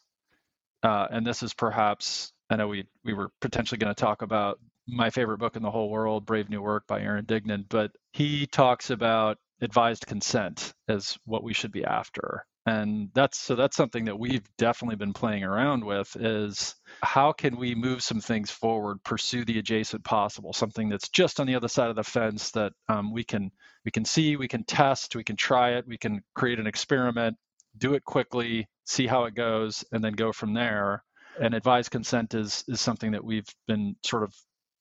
Uh, 0.85 1.09
and 1.11 1.27
this 1.27 1.43
is 1.43 1.53
perhaps, 1.53 2.33
I 2.49 2.55
know 2.55 2.69
we, 2.69 2.87
we 3.05 3.13
were 3.13 3.31
potentially 3.41 3.79
going 3.79 3.93
to 3.93 4.01
talk 4.01 4.23
about 4.23 4.61
my 4.87 5.11
favorite 5.11 5.39
book 5.39 5.57
in 5.57 5.63
the 5.63 5.71
whole 5.71 5.91
world, 5.91 6.27
Brave 6.27 6.49
New 6.49 6.63
Work 6.63 6.87
by 6.87 7.01
Aaron 7.01 7.25
Dignan, 7.25 7.65
but 7.69 7.93
he 8.13 8.47
talks 8.47 8.91
about 8.91 9.39
advised 9.61 10.07
consent 10.07 10.73
is 10.89 11.19
what 11.25 11.43
we 11.43 11.53
should 11.53 11.73
be 11.73 11.85
after. 11.85 12.45
And 12.67 13.09
that's 13.15 13.39
so 13.39 13.55
that's 13.57 13.77
something 13.77 14.05
that 14.05 14.19
we've 14.19 14.47
definitely 14.59 14.97
been 14.97 15.15
playing 15.15 15.45
around 15.45 15.85
with 15.85 16.15
is 16.17 16.75
how 17.03 17.33
can 17.33 17.57
we 17.57 17.75
move 17.75 18.03
some 18.03 18.21
things 18.21 18.51
forward 18.51 19.03
pursue 19.03 19.47
the 19.47 19.59
adjacent 19.59 20.05
possible 20.05 20.53
something 20.53 20.91
that's 20.91 21.09
just 21.09 21.41
on 21.41 21.47
the 21.47 21.55
other 21.55 21.69
side 21.69 21.89
of 21.89 21.97
the 21.97 22.05
fence 22.05 22.51
that 22.51 22.73
um, 22.91 23.15
we 23.15 23.25
can 23.25 23.51
we 23.87 23.91
can 23.91 24.05
see 24.05 24.37
we 24.37 24.47
can 24.47 24.63
test 24.65 25.17
we 25.17 25.25
can 25.25 25.37
try 25.37 25.71
it 25.71 25.87
we 25.89 25.97
can 25.97 26.23
create 26.35 26.61
an 26.61 26.67
experiment 26.67 27.35
do 27.79 27.95
it 27.95 28.05
quickly 28.05 28.69
see 28.85 29.07
how 29.07 29.25
it 29.25 29.35
goes 29.35 29.85
and 29.93 30.03
then 30.03 30.13
go 30.13 30.33
from 30.33 30.55
there. 30.55 31.05
And 31.41 31.55
advised 31.55 31.91
consent 31.91 32.35
is 32.35 32.65
is 32.69 32.81
something 32.81 33.13
that 33.13 33.25
we've 33.25 33.49
been 33.67 33.97
sort 34.05 34.25
of 34.25 34.35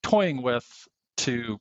toying 0.04 0.42
with 0.42 0.68
to 1.18 1.60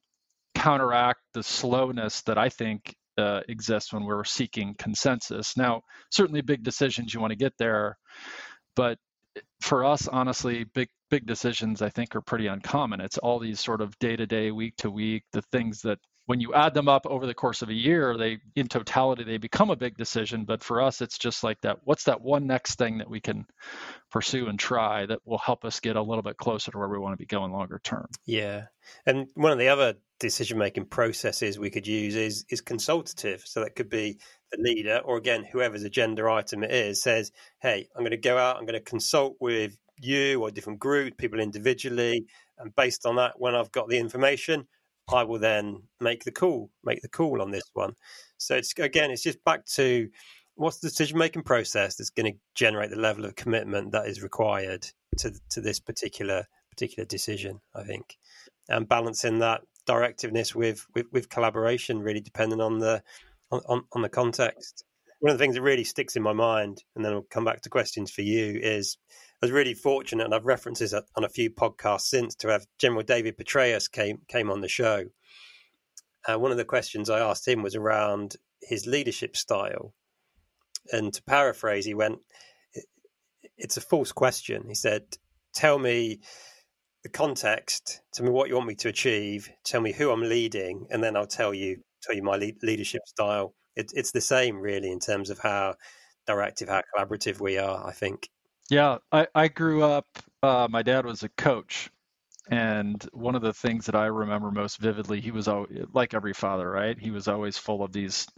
counteract 0.54 1.20
the 1.34 1.42
slowness 1.42 2.22
that 2.22 2.38
I 2.38 2.48
think 2.48 2.96
uh, 3.18 3.40
exists 3.48 3.92
when 3.92 4.04
we're 4.04 4.24
seeking 4.24 4.74
consensus. 4.78 5.56
Now, 5.56 5.82
certainly 6.10 6.40
big 6.40 6.62
decisions 6.62 7.12
you 7.12 7.20
want 7.20 7.32
to 7.32 7.36
get 7.36 7.52
there, 7.58 7.98
but 8.76 8.98
for 9.60 9.84
us, 9.84 10.08
honestly, 10.08 10.64
big 10.74 10.88
big 11.10 11.26
decisions 11.26 11.80
I 11.82 11.88
think 11.88 12.14
are 12.14 12.20
pretty 12.20 12.46
uncommon. 12.46 13.00
It's 13.00 13.18
all 13.18 13.38
these 13.38 13.60
sort 13.60 13.80
of 13.80 13.98
day 13.98 14.16
to 14.16 14.26
day, 14.26 14.50
week 14.50 14.76
to 14.78 14.90
week, 14.90 15.24
the 15.32 15.42
things 15.52 15.80
that 15.82 15.98
when 16.28 16.40
you 16.40 16.52
add 16.52 16.74
them 16.74 16.88
up 16.88 17.06
over 17.06 17.24
the 17.24 17.32
course 17.32 17.62
of 17.62 17.70
a 17.70 17.74
year, 17.74 18.14
they 18.18 18.36
in 18.54 18.68
totality 18.68 19.24
they 19.24 19.38
become 19.38 19.70
a 19.70 19.76
big 19.76 19.96
decision. 19.96 20.44
But 20.44 20.62
for 20.62 20.82
us, 20.82 21.00
it's 21.00 21.16
just 21.16 21.42
like 21.42 21.58
that. 21.62 21.78
What's 21.84 22.04
that 22.04 22.20
one 22.20 22.46
next 22.46 22.74
thing 22.74 22.98
that 22.98 23.08
we 23.08 23.18
can 23.18 23.46
pursue 24.10 24.46
and 24.48 24.58
try 24.58 25.06
that 25.06 25.20
will 25.24 25.38
help 25.38 25.64
us 25.64 25.80
get 25.80 25.96
a 25.96 26.02
little 26.02 26.22
bit 26.22 26.36
closer 26.36 26.70
to 26.70 26.76
where 26.76 26.88
we 26.88 26.98
want 26.98 27.14
to 27.14 27.16
be 27.16 27.24
going 27.24 27.50
longer 27.50 27.80
term? 27.82 28.08
Yeah, 28.26 28.66
and 29.06 29.28
one 29.36 29.52
of 29.52 29.58
the 29.58 29.68
other 29.68 29.94
decision 30.20 30.58
making 30.58 30.84
processes 30.84 31.58
we 31.58 31.70
could 31.70 31.86
use 31.86 32.14
is 32.14 32.44
is 32.50 32.60
consultative. 32.60 33.44
So 33.46 33.64
that 33.64 33.74
could 33.74 33.88
be 33.88 34.18
the 34.52 34.58
leader, 34.60 35.00
or 35.02 35.16
again, 35.16 35.46
whoever's 35.50 35.82
agenda 35.82 36.28
item 36.28 36.62
it 36.62 36.72
is, 36.72 37.02
says, 37.02 37.32
"Hey, 37.62 37.88
I'm 37.96 38.02
going 38.02 38.10
to 38.10 38.18
go 38.18 38.36
out. 38.36 38.58
I'm 38.58 38.66
going 38.66 38.74
to 38.74 38.80
consult 38.80 39.36
with 39.40 39.78
you 39.98 40.42
or 40.42 40.50
different 40.50 40.78
groups, 40.78 41.16
people 41.16 41.40
individually, 41.40 42.26
and 42.58 42.76
based 42.76 43.06
on 43.06 43.16
that, 43.16 43.40
when 43.40 43.54
I've 43.54 43.72
got 43.72 43.88
the 43.88 43.96
information." 43.96 44.68
I 45.12 45.24
will 45.24 45.38
then 45.38 45.82
make 46.00 46.24
the 46.24 46.32
call, 46.32 46.70
make 46.84 47.02
the 47.02 47.08
call 47.08 47.40
on 47.40 47.50
this 47.50 47.68
one. 47.72 47.94
So 48.36 48.56
it's 48.56 48.72
again, 48.78 49.10
it's 49.10 49.22
just 49.22 49.42
back 49.44 49.64
to 49.74 50.08
what's 50.54 50.78
the 50.78 50.88
decision 50.88 51.18
making 51.18 51.42
process 51.42 51.96
that's 51.96 52.10
going 52.10 52.32
to 52.32 52.38
generate 52.54 52.90
the 52.90 52.96
level 52.96 53.24
of 53.24 53.36
commitment 53.36 53.92
that 53.92 54.06
is 54.06 54.22
required 54.22 54.86
to 55.18 55.32
to 55.50 55.60
this 55.60 55.80
particular 55.80 56.46
particular 56.70 57.06
decision. 57.06 57.60
I 57.74 57.84
think, 57.84 58.16
and 58.68 58.88
balancing 58.88 59.38
that 59.40 59.62
directiveness 59.86 60.54
with 60.54 60.86
with, 60.94 61.06
with 61.12 61.28
collaboration, 61.28 62.00
really 62.00 62.20
depending 62.20 62.60
on 62.60 62.78
the 62.78 63.02
on, 63.50 63.84
on 63.92 64.02
the 64.02 64.08
context. 64.08 64.84
One 65.20 65.32
of 65.32 65.38
the 65.38 65.42
things 65.42 65.56
that 65.56 65.62
really 65.62 65.84
sticks 65.84 66.14
in 66.14 66.22
my 66.22 66.32
mind, 66.32 66.84
and 66.94 67.04
then 67.04 67.12
I'll 67.12 67.22
come 67.22 67.44
back 67.44 67.62
to 67.62 67.70
questions 67.70 68.12
for 68.12 68.22
you, 68.22 68.60
is 68.62 68.98
I 69.40 69.46
was 69.46 69.52
really 69.52 69.74
fortunate, 69.74 70.24
and 70.24 70.34
I've 70.34 70.46
referenced 70.46 70.80
this 70.80 70.92
on 70.92 71.22
a 71.22 71.28
few 71.28 71.48
podcasts 71.48 72.08
since, 72.08 72.34
to 72.36 72.48
have 72.48 72.66
General 72.78 73.04
David 73.04 73.36
Petraeus 73.36 73.88
came 73.90 74.22
came 74.26 74.50
on 74.50 74.60
the 74.62 74.68
show. 74.68 75.04
Uh, 76.26 76.38
one 76.38 76.50
of 76.50 76.56
the 76.56 76.64
questions 76.64 77.08
I 77.08 77.20
asked 77.20 77.46
him 77.46 77.62
was 77.62 77.76
around 77.76 78.36
his 78.62 78.86
leadership 78.86 79.36
style, 79.36 79.94
and 80.90 81.14
to 81.14 81.22
paraphrase, 81.22 81.84
he 81.84 81.94
went, 81.94 82.18
"It's 83.56 83.76
a 83.76 83.80
false 83.80 84.10
question." 84.10 84.64
He 84.66 84.74
said, 84.74 85.18
"Tell 85.54 85.78
me 85.78 86.20
the 87.04 87.08
context. 87.08 88.02
Tell 88.12 88.26
me 88.26 88.32
what 88.32 88.48
you 88.48 88.56
want 88.56 88.66
me 88.66 88.74
to 88.76 88.88
achieve. 88.88 89.48
Tell 89.64 89.80
me 89.80 89.92
who 89.92 90.10
I'm 90.10 90.22
leading, 90.28 90.88
and 90.90 91.02
then 91.02 91.16
I'll 91.16 91.28
tell 91.28 91.54
you 91.54 91.84
tell 92.02 92.16
you 92.16 92.22
my 92.24 92.36
leadership 92.62 93.02
style." 93.06 93.54
It, 93.76 93.92
it's 93.94 94.10
the 94.10 94.20
same, 94.20 94.58
really, 94.58 94.90
in 94.90 94.98
terms 94.98 95.30
of 95.30 95.38
how 95.38 95.76
directive, 96.26 96.68
how 96.68 96.82
collaborative 96.96 97.40
we 97.40 97.56
are. 97.58 97.86
I 97.86 97.92
think. 97.92 98.28
Yeah, 98.70 98.98
I, 99.12 99.28
I 99.34 99.48
grew 99.48 99.82
up, 99.84 100.06
uh, 100.42 100.68
my 100.70 100.82
dad 100.82 101.06
was 101.06 101.22
a 101.22 101.28
coach. 101.30 101.90
And 102.50 103.02
one 103.12 103.34
of 103.36 103.42
the 103.42 103.54
things 103.54 103.86
that 103.86 103.96
I 103.96 104.06
remember 104.06 104.50
most 104.50 104.78
vividly, 104.78 105.20
he 105.20 105.32
was 105.32 105.48
always, 105.48 105.86
like 105.94 106.14
every 106.14 106.34
father, 106.34 106.70
right? 106.70 106.98
He 106.98 107.10
was 107.10 107.28
always 107.28 107.58
full 107.58 107.82
of 107.84 107.92
these 107.92 108.28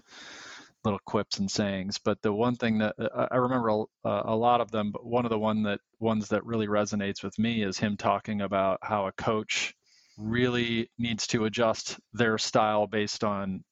little 0.84 1.00
quips 1.06 1.38
and 1.38 1.50
sayings. 1.50 1.98
But 1.98 2.22
the 2.22 2.32
one 2.32 2.56
thing 2.56 2.78
that 2.78 2.94
uh, 2.98 3.28
I 3.30 3.36
remember 3.36 3.70
a, 3.70 3.86
a 4.04 4.36
lot 4.36 4.60
of 4.60 4.70
them, 4.70 4.92
but 4.92 5.06
one 5.06 5.26
of 5.26 5.30
the 5.30 5.38
one 5.38 5.64
that 5.64 5.80
ones 6.00 6.28
that 6.28 6.46
really 6.46 6.68
resonates 6.68 7.22
with 7.22 7.38
me 7.38 7.62
is 7.62 7.78
him 7.78 7.96
talking 7.96 8.42
about 8.42 8.80
how 8.82 9.06
a 9.06 9.12
coach 9.12 9.74
really 10.18 10.90
needs 10.98 11.26
to 11.28 11.46
adjust 11.46 11.98
their 12.14 12.38
style 12.38 12.86
based 12.86 13.24
on 13.24 13.64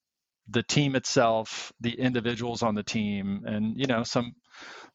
the 0.50 0.62
team 0.64 0.96
itself, 0.96 1.72
the 1.80 1.98
individuals 1.98 2.62
on 2.62 2.74
the 2.74 2.82
team, 2.84 3.44
and 3.46 3.78
you 3.78 3.86
know 3.86 4.02
some 4.04 4.34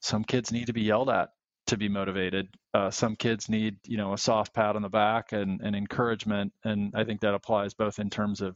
some 0.01 0.23
kids 0.23 0.51
need 0.51 0.67
to 0.67 0.73
be 0.73 0.81
yelled 0.83 1.09
at 1.09 1.29
to 1.73 1.77
be 1.77 1.89
motivated. 1.89 2.47
Uh, 2.73 2.91
some 2.91 3.15
kids 3.15 3.49
need, 3.49 3.77
you 3.85 3.97
know, 3.97 4.13
a 4.13 4.17
soft 4.17 4.53
pat 4.53 4.75
on 4.75 4.83
the 4.83 4.89
back 4.89 5.31
and, 5.31 5.59
and 5.61 5.75
encouragement. 5.75 6.53
And 6.63 6.93
I 6.95 7.03
think 7.03 7.21
that 7.21 7.33
applies 7.33 7.73
both 7.73 7.99
in 7.99 8.09
terms 8.09 8.41
of 8.41 8.55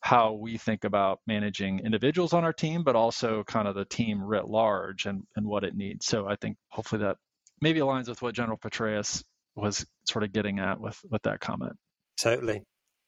how 0.00 0.32
we 0.32 0.56
think 0.56 0.84
about 0.84 1.20
managing 1.26 1.80
individuals 1.80 2.32
on 2.32 2.44
our 2.44 2.52
team, 2.52 2.84
but 2.84 2.96
also 2.96 3.44
kind 3.44 3.66
of 3.66 3.74
the 3.74 3.84
team 3.84 4.22
writ 4.22 4.46
large 4.48 5.06
and, 5.06 5.24
and 5.36 5.46
what 5.46 5.64
it 5.64 5.74
needs. 5.74 6.06
So 6.06 6.26
I 6.26 6.36
think 6.36 6.56
hopefully 6.68 7.02
that 7.02 7.16
maybe 7.60 7.80
aligns 7.80 8.08
with 8.08 8.22
what 8.22 8.34
General 8.34 8.58
Petraeus 8.58 9.24
was 9.54 9.86
sort 10.04 10.22
of 10.22 10.32
getting 10.32 10.58
at 10.58 10.80
with, 10.80 10.98
with 11.10 11.22
that 11.22 11.40
comment. 11.40 11.76
Totally. 12.20 12.62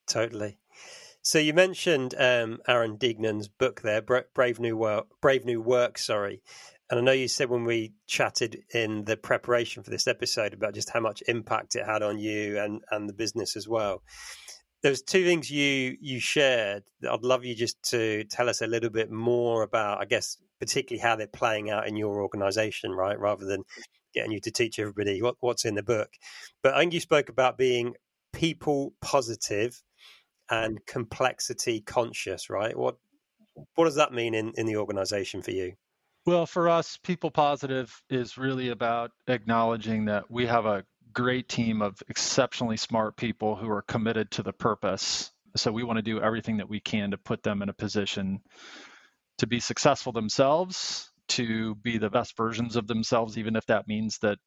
Totally. 0.07 0.59
So 1.23 1.38
you 1.38 1.55
mentioned 1.55 2.15
um, 2.19 2.59
Aaron 2.67 2.97
Dignan's 2.97 3.49
book 3.49 3.83
there, 3.83 4.03
Brave 4.03 4.59
New 4.59 4.77
Work. 4.77 5.07
Brave 5.21 5.45
New 5.45 5.61
Work, 5.61 5.99
sorry. 5.99 6.43
And 6.90 7.01
I 7.01 7.03
know 7.03 7.12
you 7.12 7.29
said 7.29 7.49
when 7.49 7.64
we 7.64 7.95
chatted 8.07 8.64
in 8.75 9.05
the 9.05 9.16
preparation 9.16 9.83
for 9.83 9.90
this 9.90 10.07
episode 10.07 10.53
about 10.53 10.75
just 10.75 10.90
how 10.90 11.01
much 11.01 11.23
impact 11.27 11.77
it 11.77 11.87
had 11.87 12.03
on 12.03 12.18
you 12.18 12.59
and, 12.59 12.83
and 12.90 13.09
the 13.09 13.14
business 13.14 13.57
as 13.57 13.66
well. 13.66 14.03
There's 14.83 15.01
two 15.01 15.25
things 15.25 15.51
you 15.51 15.97
you 16.01 16.18
shared 16.18 16.83
that 17.01 17.12
I'd 17.12 17.23
love 17.23 17.45
you 17.45 17.55
just 17.55 17.81
to 17.90 18.25
tell 18.25 18.49
us 18.49 18.62
a 18.62 18.66
little 18.66 18.90
bit 18.90 19.11
more 19.11 19.62
about, 19.62 20.01
I 20.01 20.07
guess, 20.07 20.37
particularly 20.61 21.01
how 21.01 21.16
they're 21.16 21.29
playing 21.29 21.71
out 21.71 21.87
in 21.87 21.97
your 21.97 22.21
organization, 22.21 22.90
right? 22.90 23.18
Rather 23.18 23.47
than 23.47 23.62
getting 24.12 24.33
you 24.33 24.40
to 24.40 24.51
teach 24.51 24.79
everybody 24.79 25.23
what, 25.23 25.37
what's 25.40 25.64
in 25.64 25.77
the 25.77 25.83
book. 25.83 26.11
But 26.62 26.75
I 26.75 26.81
think 26.81 26.95
you 26.95 27.01
spoke 27.01 27.29
about 27.29 27.57
being 27.57 27.95
people 28.33 28.92
positive 29.01 29.81
and 30.51 30.85
complexity 30.87 31.81
conscious, 31.81 32.51
right? 32.51 32.77
What 32.77 32.97
what 33.75 33.85
does 33.85 33.97
that 33.97 34.12
mean 34.12 34.35
in, 34.35 34.53
in 34.57 34.66
the 34.66 34.77
organization 34.77 35.42
for 35.42 35.51
you? 35.51 35.75
Well, 36.25 36.47
for 36.47 36.69
us, 36.69 36.99
people 37.03 37.33
positive 37.33 37.93
is 38.09 38.39
really 38.39 38.69
about 38.69 39.11
acknowledging 39.27 40.05
that 40.05 40.31
we 40.31 40.47
have 40.47 40.67
a 40.67 40.85
great 41.13 41.49
team 41.49 41.83
of 41.83 42.01
exceptionally 42.09 42.77
smart 42.77 43.17
people 43.17 43.57
who 43.57 43.69
are 43.71 43.83
committed 43.83 44.31
to 44.33 44.45
the 44.45 44.53
purpose. 44.53 45.33
So 45.57 45.73
we 45.73 45.83
want 45.83 45.97
to 45.97 46.03
do 46.03 46.21
everything 46.21 46.59
that 46.59 46.69
we 46.69 46.79
can 46.79 47.11
to 47.11 47.19
put 47.19 47.43
them 47.43 47.61
in 47.61 47.69
a 47.69 47.75
position 47.75 48.41
to 49.39 49.49
be 49.49 49.59
successful 49.59 50.13
themselves, 50.13 51.11
to 51.29 51.75
be 51.75 51.99
the 51.99 52.09
best 52.11 52.37
versions 52.37 52.77
of 52.77 52.87
themselves, 52.87 53.37
even 53.37 53.57
if 53.57 53.67
that 53.67 53.89
means 53.89 54.19
that, 54.19 54.39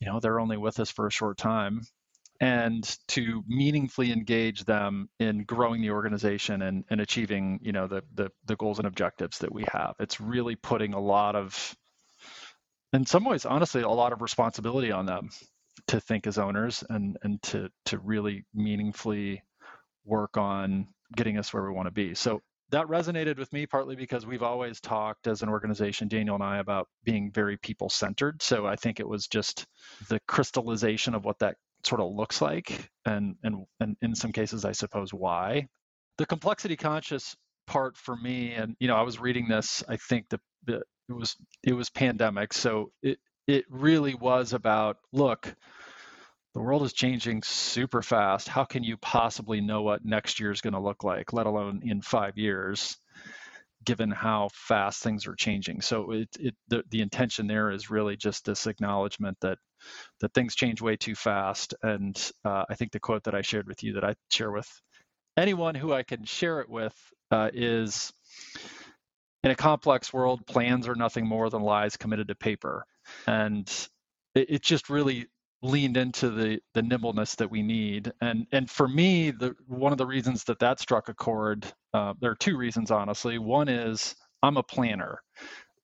you 0.00 0.08
know, 0.08 0.20
they're 0.20 0.40
only 0.40 0.58
with 0.58 0.78
us 0.78 0.90
for 0.90 1.06
a 1.06 1.12
short 1.12 1.38
time 1.38 1.80
and 2.40 2.98
to 3.08 3.42
meaningfully 3.48 4.12
engage 4.12 4.64
them 4.64 5.08
in 5.18 5.44
growing 5.44 5.80
the 5.80 5.90
organization 5.90 6.62
and, 6.62 6.84
and 6.90 7.00
achieving 7.00 7.58
you 7.62 7.72
know 7.72 7.86
the, 7.86 8.02
the, 8.14 8.30
the 8.46 8.56
goals 8.56 8.78
and 8.78 8.86
objectives 8.86 9.38
that 9.38 9.52
we 9.52 9.64
have 9.72 9.94
it's 9.98 10.20
really 10.20 10.56
putting 10.56 10.94
a 10.94 11.00
lot 11.00 11.34
of 11.34 11.76
in 12.92 13.04
some 13.04 13.24
ways 13.24 13.44
honestly 13.44 13.82
a 13.82 13.88
lot 13.88 14.12
of 14.12 14.22
responsibility 14.22 14.92
on 14.92 15.06
them 15.06 15.28
to 15.86 16.00
think 16.00 16.26
as 16.26 16.38
owners 16.38 16.84
and 16.90 17.16
and 17.22 17.42
to 17.42 17.68
to 17.84 17.98
really 17.98 18.44
meaningfully 18.54 19.42
work 20.04 20.36
on 20.36 20.86
getting 21.16 21.38
us 21.38 21.52
where 21.52 21.64
we 21.64 21.72
want 21.72 21.86
to 21.86 21.92
be 21.92 22.14
so 22.14 22.40
that 22.70 22.86
resonated 22.86 23.38
with 23.38 23.52
me 23.52 23.66
partly 23.66 23.96
because 23.96 24.26
we've 24.26 24.42
always 24.42 24.80
talked 24.80 25.26
as 25.26 25.42
an 25.42 25.48
organization, 25.48 26.08
Daniel 26.08 26.34
and 26.34 26.44
I, 26.44 26.58
about 26.58 26.88
being 27.04 27.30
very 27.32 27.56
people 27.56 27.88
centered. 27.88 28.42
So 28.42 28.66
I 28.66 28.76
think 28.76 29.00
it 29.00 29.08
was 29.08 29.26
just 29.26 29.66
the 30.08 30.20
crystallization 30.28 31.14
of 31.14 31.24
what 31.24 31.38
that 31.38 31.56
sort 31.84 32.00
of 32.00 32.12
looks 32.14 32.40
like 32.40 32.90
and 33.04 33.36
and 33.42 33.64
and 33.80 33.96
in 34.02 34.14
some 34.14 34.32
cases 34.32 34.64
I 34.64 34.72
suppose 34.72 35.12
why. 35.12 35.68
The 36.18 36.26
complexity 36.26 36.76
conscious 36.76 37.36
part 37.66 37.96
for 37.96 38.16
me 38.16 38.52
and 38.52 38.74
you 38.80 38.88
know 38.88 38.96
I 38.96 39.02
was 39.02 39.20
reading 39.20 39.48
this 39.48 39.84
I 39.88 39.96
think 39.96 40.28
the, 40.30 40.40
the 40.64 40.82
it 41.08 41.12
was 41.12 41.36
it 41.62 41.74
was 41.74 41.90
pandemic 41.90 42.52
so 42.52 42.90
it 43.02 43.18
it 43.46 43.64
really 43.68 44.14
was 44.14 44.52
about 44.52 44.96
look 45.12 45.54
the 46.54 46.60
world 46.60 46.82
is 46.82 46.94
changing 46.94 47.42
super 47.42 48.02
fast 48.02 48.48
how 48.48 48.64
can 48.64 48.82
you 48.82 48.96
possibly 48.96 49.60
know 49.60 49.82
what 49.82 50.04
next 50.04 50.40
year 50.40 50.50
is 50.50 50.62
going 50.62 50.72
to 50.72 50.80
look 50.80 51.04
like 51.04 51.32
let 51.32 51.46
alone 51.46 51.82
in 51.84 52.00
5 52.00 52.38
years 52.38 52.96
given 53.88 54.10
how 54.10 54.50
fast 54.52 55.02
things 55.02 55.26
are 55.26 55.34
changing. 55.34 55.80
So 55.80 56.10
it, 56.10 56.28
it 56.38 56.54
the, 56.68 56.82
the 56.90 57.00
intention 57.00 57.46
there 57.46 57.70
is 57.70 57.88
really 57.88 58.18
just 58.18 58.44
this 58.44 58.66
acknowledgement 58.66 59.38
that 59.40 59.56
that 60.20 60.34
things 60.34 60.54
change 60.54 60.82
way 60.82 60.96
too 60.96 61.14
fast. 61.14 61.72
And 61.82 62.14
uh, 62.44 62.64
I 62.68 62.74
think 62.74 62.92
the 62.92 63.00
quote 63.00 63.24
that 63.24 63.34
I 63.34 63.40
shared 63.40 63.66
with 63.66 63.82
you 63.82 63.94
that 63.94 64.04
I 64.04 64.14
share 64.30 64.50
with 64.50 64.68
anyone 65.38 65.74
who 65.74 65.94
I 65.94 66.02
can 66.02 66.26
share 66.26 66.60
it 66.60 66.68
with 66.68 66.94
uh, 67.30 67.48
is 67.54 68.12
in 69.42 69.50
a 69.50 69.56
complex 69.56 70.12
world, 70.12 70.46
plans 70.46 70.86
are 70.86 70.94
nothing 70.94 71.26
more 71.26 71.48
than 71.48 71.62
lies 71.62 71.96
committed 71.96 72.28
to 72.28 72.34
paper. 72.34 72.84
And 73.26 73.66
it, 74.34 74.50
it 74.50 74.62
just 74.62 74.90
really 74.90 75.28
leaned 75.62 75.96
into 75.96 76.30
the 76.30 76.60
the 76.74 76.82
nimbleness 76.82 77.34
that 77.36 77.50
we 77.50 77.62
need 77.62 78.12
and 78.20 78.46
and 78.52 78.70
for 78.70 78.86
me 78.86 79.30
the 79.30 79.54
one 79.66 79.92
of 79.92 79.98
the 79.98 80.06
reasons 80.06 80.44
that 80.44 80.58
that 80.60 80.78
struck 80.78 81.08
a 81.08 81.14
chord 81.14 81.66
uh, 81.94 82.14
there 82.20 82.30
are 82.30 82.36
two 82.36 82.56
reasons 82.56 82.90
honestly 82.90 83.38
one 83.38 83.68
is 83.68 84.14
i'm 84.42 84.56
a 84.56 84.62
planner 84.62 85.20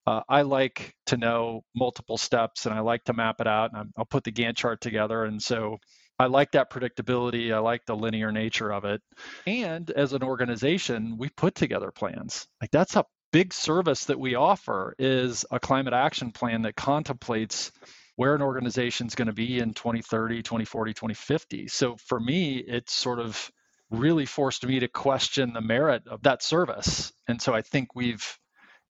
uh, 0.07 0.21
i 0.29 0.43
like 0.43 0.95
to 1.07 1.17
know 1.17 1.63
multiple 1.75 2.17
steps 2.17 2.67
and 2.67 2.75
i 2.75 2.81
like 2.81 3.03
to 3.05 3.13
map 3.13 3.41
it 3.41 3.49
out 3.49 3.71
and 3.73 3.91
i 3.97 4.01
will 4.01 4.07
put 4.07 4.23
the 4.25 4.33
gantt 4.33 4.57
chart 4.57 4.81
together 4.81 5.25
and 5.25 5.43
so 5.43 5.79
I 6.17 6.27
like 6.27 6.53
that 6.53 6.71
predictability. 6.71 7.53
I 7.53 7.59
like 7.59 7.85
the 7.87 7.97
linear 7.97 8.31
nature 8.31 8.73
of 8.73 8.85
it. 8.85 9.03
And 9.47 9.91
as 9.91 10.13
an 10.13 10.23
organization, 10.23 11.17
we 11.19 11.29
put 11.29 11.57
together 11.57 11.91
plans. 11.91 12.47
Like 12.61 12.71
that's 12.71 12.95
a 12.95 13.05
big 13.33 13.53
service 13.53 14.05
that 14.05 14.21
we 14.21 14.37
offer 14.37 14.95
is 14.97 15.45
a 15.51 15.59
climate 15.59 15.93
action 15.93 16.31
plan 16.31 16.63
that 16.63 16.77
contemplates 16.77 17.73
where 18.17 18.35
an 18.35 18.43
organization 18.43 19.07
is 19.07 19.15
going 19.15 19.27
to 19.27 19.33
be 19.33 19.59
in 19.59 19.75
2030, 19.75 20.43
2040, 20.43 20.95
2050. 20.95 21.69
So 21.69 21.97
for 21.97 22.21
me, 22.21 22.59
it's 22.59 22.93
sort 22.93 23.19
of 23.19 23.51
really 23.91 24.27
forced 24.27 24.67
me 24.67 24.81
to 24.81 24.89
question 24.89 25.53
the 25.53 25.61
merit 25.61 26.07
of 26.07 26.23
that 26.23 26.43
service. 26.43 27.13
And 27.29 27.41
so 27.41 27.55
I 27.55 27.63
think 27.63 27.95
we've 27.95 28.39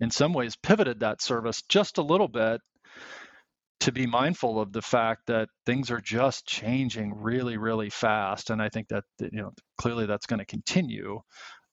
in 0.01 0.11
some 0.11 0.33
ways 0.33 0.57
pivoted 0.57 1.01
that 1.01 1.23
service 1.23 1.63
just 1.69 1.99
a 1.99 2.03
little 2.03 2.29
bit 2.29 2.61
to 3.81 3.93
be 3.93 4.07
mindful 4.07 4.61
of 4.61 4.73
the 4.73 4.83
fact 4.83 5.27
that 5.27 5.49
things 5.67 5.91
are 5.91 6.01
just 6.01 6.47
changing 6.47 7.13
really, 7.15 7.57
really 7.57 7.91
fast. 7.91 8.51
And 8.51 8.63
I 8.63 8.69
think 8.69 8.89
that, 8.89 9.05
you 9.21 9.43
know, 9.43 9.53
clearly 9.79 10.07
that's 10.07 10.27
going 10.27 10.39
to 10.39 10.47
continue. 10.47 11.21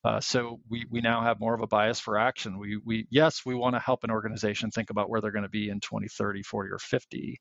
Uh, 0.04 0.20
so 0.20 0.60
we, 0.70 0.86
we 0.90 1.00
now 1.02 1.22
have 1.22 1.40
more 1.40 1.54
of 1.54 1.62
a 1.62 1.68
bias 1.68 2.00
for 2.00 2.18
action. 2.18 2.58
We, 2.58 2.78
we 2.84 3.08
yes, 3.12 3.46
we 3.46 3.54
want 3.54 3.76
to 3.76 3.80
help 3.80 4.04
an 4.04 4.12
organization 4.12 4.72
think 4.72 4.90
about 4.90 5.10
where 5.10 5.22
they're 5.22 5.32
going 5.32 5.44
to 5.44 5.50
be 5.50 5.70
in 5.70 5.80
20, 5.80 6.08
30, 6.08 6.44
40, 6.44 6.70
or 6.72 6.80
50, 6.80 7.40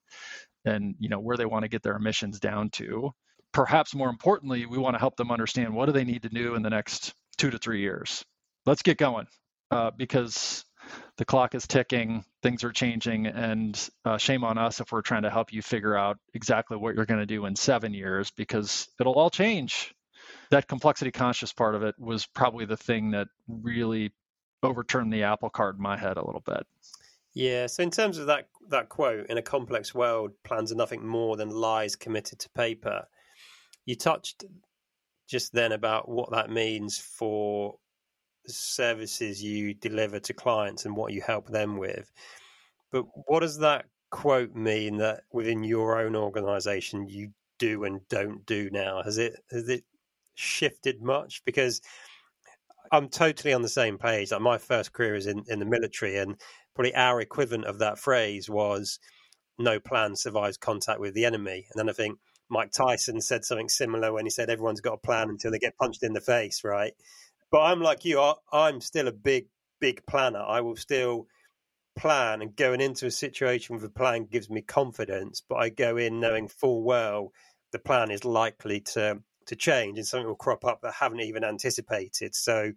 and 0.66 0.94
you 0.98 1.08
know 1.08 1.20
where 1.20 1.36
they 1.36 1.46
want 1.46 1.62
to 1.62 1.68
get 1.68 1.82
their 1.82 1.96
emissions 1.96 2.38
down 2.38 2.70
to. 2.70 3.12
Perhaps 3.52 3.94
more 3.94 4.10
importantly, 4.10 4.66
we 4.66 4.78
want 4.78 4.94
to 4.94 5.00
help 5.00 5.16
them 5.16 5.30
understand 5.30 5.74
what 5.74 5.86
do 5.86 5.92
they 5.92 6.04
need 6.04 6.22
to 6.22 6.28
do 6.28 6.54
in 6.54 6.62
the 6.62 6.70
next 6.70 7.14
two 7.38 7.50
to 7.50 7.58
three 7.58 7.80
years. 7.80 8.24
Let's 8.66 8.82
get 8.82 8.98
going 8.98 9.26
uh, 9.70 9.90
because 9.96 10.64
the 11.16 11.24
clock 11.24 11.54
is 11.54 11.66
ticking, 11.66 12.24
things 12.42 12.64
are 12.64 12.72
changing, 12.72 13.26
and 13.26 13.90
uh, 14.04 14.18
shame 14.18 14.44
on 14.44 14.58
us 14.58 14.80
if 14.80 14.92
we're 14.92 15.02
trying 15.02 15.22
to 15.22 15.30
help 15.30 15.52
you 15.52 15.62
figure 15.62 15.96
out 15.96 16.18
exactly 16.34 16.76
what 16.76 16.94
you're 16.94 17.06
going 17.06 17.20
to 17.20 17.26
do 17.26 17.46
in 17.46 17.56
seven 17.56 17.94
years 17.94 18.30
because 18.30 18.88
it'll 19.00 19.14
all 19.14 19.30
change. 19.30 19.94
That 20.50 20.66
complexity 20.66 21.10
conscious 21.10 21.52
part 21.52 21.74
of 21.74 21.82
it 21.82 21.94
was 21.98 22.26
probably 22.26 22.64
the 22.64 22.76
thing 22.76 23.12
that 23.12 23.28
really 23.48 24.12
overturned 24.62 25.12
the 25.12 25.22
apple 25.22 25.50
cart 25.50 25.76
in 25.76 25.82
my 25.82 25.96
head 25.96 26.16
a 26.16 26.26
little 26.26 26.42
bit. 26.44 26.66
Yeah. 27.34 27.66
So 27.66 27.82
in 27.82 27.90
terms 27.90 28.18
of 28.18 28.26
that 28.26 28.48
that 28.68 28.88
quote, 28.88 29.26
in 29.28 29.38
a 29.38 29.42
complex 29.42 29.94
world, 29.94 30.32
plans 30.44 30.72
are 30.72 30.76
nothing 30.76 31.06
more 31.06 31.36
than 31.36 31.50
lies 31.50 31.96
committed 31.96 32.38
to 32.40 32.50
paper. 32.50 33.06
You 33.84 33.96
touched 33.96 34.44
just 35.28 35.52
then 35.52 35.72
about 35.72 36.08
what 36.08 36.32
that 36.32 36.50
means 36.50 36.98
for 36.98 37.76
services 38.46 39.42
you 39.42 39.74
deliver 39.74 40.18
to 40.18 40.34
clients 40.34 40.84
and 40.84 40.96
what 40.96 41.12
you 41.12 41.20
help 41.20 41.48
them 41.48 41.76
with. 41.76 42.10
But 42.90 43.04
what 43.26 43.40
does 43.40 43.58
that 43.58 43.86
quote 44.10 44.54
mean 44.54 44.98
that 44.98 45.22
within 45.32 45.62
your 45.62 46.00
own 46.00 46.16
organization 46.16 47.08
you 47.08 47.32
do 47.58 47.84
and 47.84 48.00
don't 48.08 48.44
do 48.46 48.70
now? 48.70 49.02
Has 49.02 49.18
it 49.18 49.36
has 49.50 49.68
it 49.68 49.84
shifted 50.40 51.02
much? 51.02 51.42
Because 51.44 51.80
I'm 52.92 53.08
totally 53.08 53.52
on 53.52 53.62
the 53.62 53.68
same 53.68 53.98
page. 53.98 54.32
Like 54.32 54.40
my 54.40 54.58
first 54.58 54.92
career 54.92 55.14
is 55.14 55.26
in, 55.26 55.44
in 55.48 55.58
the 55.58 55.64
military 55.64 56.18
and 56.18 56.36
probably 56.74 56.94
our 56.94 57.20
equivalent 57.20 57.66
of 57.66 57.78
that 57.78 57.98
phrase 57.98 58.48
was 58.48 58.98
no 59.58 59.78
plan 59.78 60.16
survives 60.16 60.56
contact 60.56 61.00
with 61.00 61.14
the 61.14 61.24
enemy. 61.24 61.66
And 61.70 61.78
then 61.78 61.88
I 61.88 61.92
think 61.92 62.18
Mike 62.48 62.72
Tyson 62.72 63.20
said 63.20 63.44
something 63.44 63.68
similar 63.68 64.12
when 64.12 64.26
he 64.26 64.30
said 64.30 64.50
everyone's 64.50 64.80
got 64.80 64.94
a 64.94 65.06
plan 65.06 65.28
until 65.28 65.52
they 65.52 65.58
get 65.58 65.76
punched 65.76 66.02
in 66.02 66.14
the 66.14 66.20
face, 66.20 66.64
right? 66.64 66.92
But 67.52 67.60
I'm 67.62 67.80
like 67.80 68.04
you. 68.04 68.20
I, 68.20 68.34
I'm 68.52 68.80
still 68.80 69.08
a 69.08 69.12
big, 69.12 69.46
big 69.80 70.04
planner. 70.06 70.40
I 70.40 70.60
will 70.60 70.76
still 70.76 71.26
plan 71.96 72.40
and 72.40 72.56
going 72.56 72.80
into 72.80 73.06
a 73.06 73.10
situation 73.10 73.74
with 73.74 73.84
a 73.84 73.90
plan 73.90 74.24
gives 74.24 74.48
me 74.48 74.62
confidence, 74.62 75.42
but 75.48 75.56
I 75.56 75.68
go 75.68 75.96
in 75.96 76.20
knowing 76.20 76.48
full 76.48 76.82
well 76.82 77.32
the 77.72 77.78
plan 77.78 78.10
is 78.10 78.24
likely 78.24 78.80
to 78.80 79.20
to 79.46 79.56
change 79.56 79.98
and 79.98 80.06
something 80.06 80.26
will 80.26 80.34
crop 80.34 80.64
up 80.64 80.82
that 80.82 80.88
I 80.88 81.04
haven't 81.04 81.20
even 81.20 81.44
anticipated. 81.44 82.34
So 82.34 82.72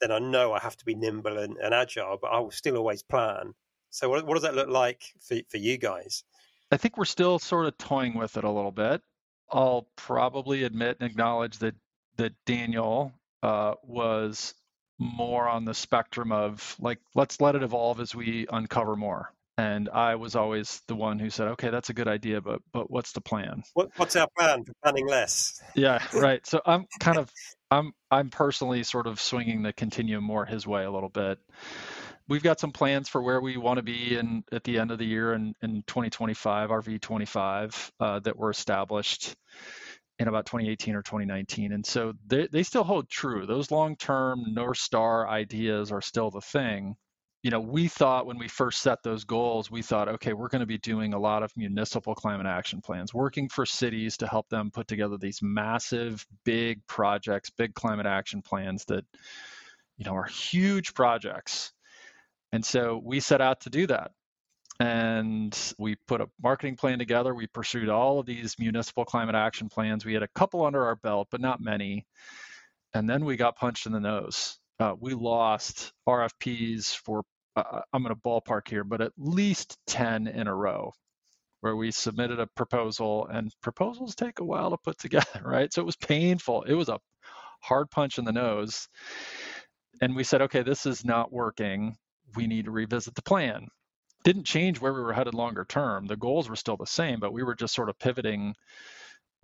then 0.00 0.12
I 0.12 0.18
know 0.18 0.52
I 0.52 0.60
have 0.60 0.76
to 0.76 0.84
be 0.84 0.94
nimble 0.94 1.38
and, 1.38 1.56
and 1.56 1.72
agile, 1.72 2.18
but 2.20 2.28
I 2.28 2.40
will 2.40 2.50
still 2.50 2.76
always 2.76 3.02
plan. 3.02 3.54
So 3.90 4.08
what, 4.08 4.26
what 4.26 4.34
does 4.34 4.42
that 4.42 4.54
look 4.54 4.68
like 4.68 5.02
for, 5.20 5.36
for 5.48 5.56
you 5.56 5.78
guys? 5.78 6.24
I 6.70 6.76
think 6.76 6.96
we're 6.96 7.04
still 7.04 7.38
sort 7.38 7.66
of 7.66 7.78
toying 7.78 8.14
with 8.14 8.36
it 8.36 8.44
a 8.44 8.50
little 8.50 8.72
bit. 8.72 9.02
I'll 9.50 9.86
probably 9.96 10.64
admit 10.64 10.96
and 11.00 11.08
acknowledge 11.08 11.58
that 11.58 11.74
that 12.16 12.32
Daniel 12.46 13.12
uh, 13.42 13.74
was 13.82 14.54
more 14.98 15.46
on 15.48 15.64
the 15.64 15.74
spectrum 15.74 16.32
of 16.32 16.74
like 16.80 16.98
let's 17.14 17.40
let 17.40 17.54
it 17.54 17.62
evolve 17.62 18.00
as 18.00 18.14
we 18.14 18.46
uncover 18.50 18.96
more 18.96 19.30
and 19.58 19.88
i 19.90 20.14
was 20.14 20.36
always 20.36 20.82
the 20.88 20.94
one 20.94 21.18
who 21.18 21.30
said 21.30 21.48
okay 21.48 21.70
that's 21.70 21.90
a 21.90 21.94
good 21.94 22.08
idea 22.08 22.40
but 22.40 22.60
but 22.72 22.90
what's 22.90 23.12
the 23.12 23.20
plan 23.20 23.62
what, 23.74 23.90
what's 23.96 24.16
our 24.16 24.28
plan 24.36 24.64
for 24.64 24.72
planning 24.82 25.06
less 25.06 25.60
yeah 25.74 26.02
right 26.14 26.46
so 26.46 26.60
i'm 26.66 26.86
kind 27.00 27.18
of 27.18 27.30
i'm 27.70 27.92
i'm 28.10 28.30
personally 28.30 28.82
sort 28.82 29.06
of 29.06 29.20
swinging 29.20 29.62
the 29.62 29.72
continuum 29.72 30.24
more 30.24 30.44
his 30.44 30.66
way 30.66 30.84
a 30.84 30.90
little 30.90 31.08
bit 31.08 31.38
we've 32.28 32.42
got 32.42 32.60
some 32.60 32.72
plans 32.72 33.08
for 33.08 33.22
where 33.22 33.40
we 33.40 33.56
want 33.56 33.78
to 33.78 33.82
be 33.82 34.16
in 34.16 34.42
at 34.52 34.64
the 34.64 34.78
end 34.78 34.90
of 34.90 34.98
the 34.98 35.06
year 35.06 35.32
in, 35.32 35.54
in 35.62 35.82
2025 35.86 36.70
rv 36.70 37.00
25 37.00 37.92
uh, 38.00 38.20
that 38.20 38.36
were 38.36 38.50
established 38.50 39.34
in 40.18 40.28
about 40.28 40.46
2018 40.46 40.94
or 40.94 41.02
2019. 41.02 41.72
And 41.72 41.84
so 41.84 42.14
they, 42.26 42.48
they 42.50 42.62
still 42.62 42.84
hold 42.84 43.08
true. 43.08 43.46
Those 43.46 43.70
long 43.70 43.96
term 43.96 44.54
North 44.54 44.78
Star 44.78 45.28
ideas 45.28 45.92
are 45.92 46.00
still 46.00 46.30
the 46.30 46.40
thing. 46.40 46.96
You 47.46 47.52
know, 47.52 47.60
we 47.60 47.86
thought 47.86 48.26
when 48.26 48.38
we 48.38 48.48
first 48.48 48.82
set 48.82 49.04
those 49.04 49.22
goals, 49.22 49.70
we 49.70 49.80
thought, 49.80 50.08
okay, 50.08 50.32
we're 50.32 50.48
going 50.48 50.62
to 50.62 50.66
be 50.66 50.78
doing 50.78 51.14
a 51.14 51.18
lot 51.20 51.44
of 51.44 51.56
municipal 51.56 52.12
climate 52.12 52.48
action 52.48 52.80
plans, 52.80 53.14
working 53.14 53.48
for 53.48 53.64
cities 53.64 54.16
to 54.16 54.26
help 54.26 54.48
them 54.48 54.72
put 54.72 54.88
together 54.88 55.16
these 55.16 55.38
massive, 55.40 56.26
big 56.44 56.84
projects, 56.88 57.50
big 57.50 57.72
climate 57.72 58.06
action 58.06 58.42
plans 58.42 58.84
that, 58.86 59.04
you 59.96 60.04
know, 60.04 60.16
are 60.16 60.24
huge 60.24 60.92
projects. 60.92 61.72
And 62.50 62.64
so 62.64 63.00
we 63.00 63.20
set 63.20 63.40
out 63.40 63.60
to 63.60 63.70
do 63.70 63.86
that 63.86 64.10
and 64.80 65.56
we 65.78 65.94
put 66.08 66.20
a 66.20 66.28
marketing 66.42 66.74
plan 66.74 66.98
together. 66.98 67.32
We 67.32 67.46
pursued 67.46 67.88
all 67.88 68.18
of 68.18 68.26
these 68.26 68.58
municipal 68.58 69.04
climate 69.04 69.36
action 69.36 69.68
plans. 69.68 70.04
We 70.04 70.14
had 70.14 70.24
a 70.24 70.28
couple 70.34 70.64
under 70.64 70.84
our 70.84 70.96
belt, 70.96 71.28
but 71.30 71.40
not 71.40 71.60
many. 71.60 72.08
And 72.92 73.08
then 73.08 73.24
we 73.24 73.36
got 73.36 73.54
punched 73.54 73.86
in 73.86 73.92
the 73.92 74.00
nose. 74.00 74.58
Uh, 74.80 74.94
we 74.98 75.14
lost 75.14 75.92
RFPs 76.08 76.92
for, 76.96 77.22
uh, 77.56 77.82
I'm 77.92 78.02
going 78.02 78.14
to 78.14 78.20
ballpark 78.20 78.68
here, 78.68 78.84
but 78.84 79.00
at 79.00 79.12
least 79.18 79.78
10 79.88 80.28
in 80.28 80.46
a 80.46 80.54
row 80.54 80.92
where 81.60 81.76
we 81.76 81.90
submitted 81.90 82.40
a 82.40 82.46
proposal 82.48 83.26
and 83.28 83.52
proposals 83.62 84.14
take 84.14 84.40
a 84.40 84.44
while 84.44 84.70
to 84.70 84.78
put 84.78 84.98
together, 85.00 85.42
right? 85.44 85.72
So 85.72 85.82
it 85.82 85.86
was 85.86 85.96
painful. 85.96 86.64
It 86.64 86.74
was 86.74 86.88
a 86.88 87.00
hard 87.62 87.90
punch 87.90 88.18
in 88.18 88.24
the 88.24 88.32
nose. 88.32 88.88
And 90.00 90.16
we 90.16 90.24
said, 90.24 90.42
okay, 90.42 90.62
this 90.62 90.86
is 90.86 91.04
not 91.04 91.32
working. 91.32 91.96
We 92.36 92.46
need 92.46 92.66
to 92.66 92.70
revisit 92.70 93.14
the 93.14 93.22
plan 93.22 93.68
didn't 94.24 94.44
change 94.44 94.80
where 94.80 94.92
we 94.92 95.00
were 95.00 95.12
headed 95.12 95.34
longer 95.34 95.64
term. 95.64 96.06
The 96.06 96.16
goals 96.16 96.48
were 96.48 96.56
still 96.56 96.76
the 96.76 96.84
same, 96.86 97.20
but 97.20 97.32
we 97.32 97.44
were 97.44 97.54
just 97.54 97.74
sort 97.74 97.88
of 97.88 97.98
pivoting 98.00 98.56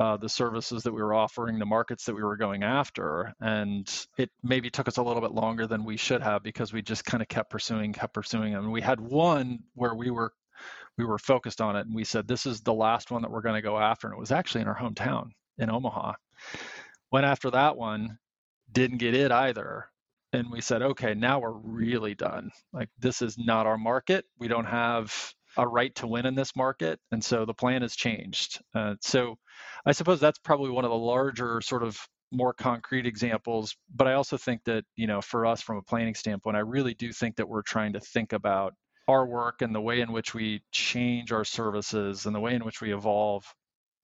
uh, 0.01 0.16
the 0.16 0.28
services 0.28 0.82
that 0.82 0.93
we 0.93 1.03
were 1.03 1.14
offering, 1.14 1.59
the 1.59 1.66
markets 1.66 2.05
that 2.07 2.14
we 2.14 2.22
were 2.22 2.36
going 2.36 2.62
after. 2.62 3.32
And 3.40 3.88
it 4.18 4.30
maybe 4.43 4.70
took 4.70 4.88
us 4.88 4.97
a 4.97 5.03
little 5.03 5.22
bit 5.22 5.32
longer 5.32 5.66
than 5.66 5.84
we 5.84 5.97
should 5.97 6.22
have 6.22 6.43
because 6.43 6.72
we 6.72 6.82
just 6.82 7.05
kind 7.05 7.22
of 7.22 7.28
kept 7.28 7.51
pursuing, 7.51 7.93
kept 7.93 8.14
pursuing 8.14 8.53
them. 8.53 8.70
We 8.70 8.80
had 8.80 9.01
one 9.01 9.61
where 9.74 9.95
we 9.95 10.11
were 10.11 10.32
we 10.99 11.05
were 11.05 11.18
focused 11.18 11.61
on 11.61 11.76
it 11.76 11.86
and 11.86 11.95
we 11.95 12.05
said 12.05 12.28
this 12.28 12.45
is 12.47 12.61
the 12.61 12.74
last 12.74 13.11
one 13.11 13.22
that 13.22 13.30
we're 13.30 13.43
going 13.43 13.55
to 13.55 13.62
go 13.62 13.78
after. 13.78 14.07
And 14.09 14.16
it 14.16 14.20
was 14.20 14.32
actually 14.32 14.62
in 14.62 14.68
our 14.68 14.78
hometown 14.78 15.30
in 15.59 15.70
Omaha. 15.70 16.12
Went 17.11 17.26
after 17.26 17.51
that 17.51 17.76
one, 17.76 18.18
didn't 18.72 18.99
get 18.99 19.14
it 19.14 19.32
either 19.32 19.86
and 20.32 20.51
we 20.51 20.61
said, 20.61 20.82
okay, 20.82 21.14
now 21.14 21.40
we're 21.40 21.53
really 21.53 22.14
done. 22.14 22.51
Like 22.72 22.88
this 22.99 23.22
is 23.22 23.36
not 23.38 23.66
our 23.66 23.78
market. 23.78 24.24
We 24.38 24.49
don't 24.49 24.64
have 24.64 25.14
a 25.57 25.66
right 25.66 25.94
to 25.96 26.07
win 26.07 26.26
in 26.26 26.34
this 26.34 26.55
market, 26.57 26.98
and 27.11 27.22
so 27.22 27.44
the 27.44 27.55
plan 27.55 27.82
has 27.82 27.94
changed. 27.94 28.61
Uh, 28.74 28.94
so 29.00 29.36
I 29.86 29.92
suppose 29.92 30.20
that's 30.20 30.38
probably 30.38 30.70
one 30.70 30.84
of 30.84 30.90
the 30.90 30.96
larger 30.96 31.61
sort 31.61 31.82
of 31.82 31.98
more 32.30 32.55
concrete 32.55 33.07
examples. 33.07 33.76
But 33.94 34.09
I 34.09 34.14
also 34.14 34.36
think 34.36 34.62
that 34.64 34.84
you 34.96 35.07
know, 35.07 35.20
for 35.20 35.46
us 35.46 35.61
from 35.62 35.78
a 35.78 35.82
planning 35.82 36.14
standpoint, 36.14 36.57
I 36.57 36.61
really 36.61 36.94
do 36.94 37.12
think 37.12 37.36
that 37.36 37.48
we're 37.48 37.62
trying 37.62 37.92
to 37.94 38.00
think 38.00 38.32
about 38.32 38.74
our 39.09 39.26
work 39.26 39.62
and 39.62 39.74
the 39.74 39.80
way 39.80 40.00
in 40.00 40.12
which 40.12 40.32
we 40.34 40.62
change 40.70 41.32
our 41.32 41.44
services 41.44 42.26
and 42.26 42.34
the 42.34 42.40
way 42.40 42.55
in 42.55 42.64
which 42.64 42.80
we 42.80 42.94
evolve 42.94 43.44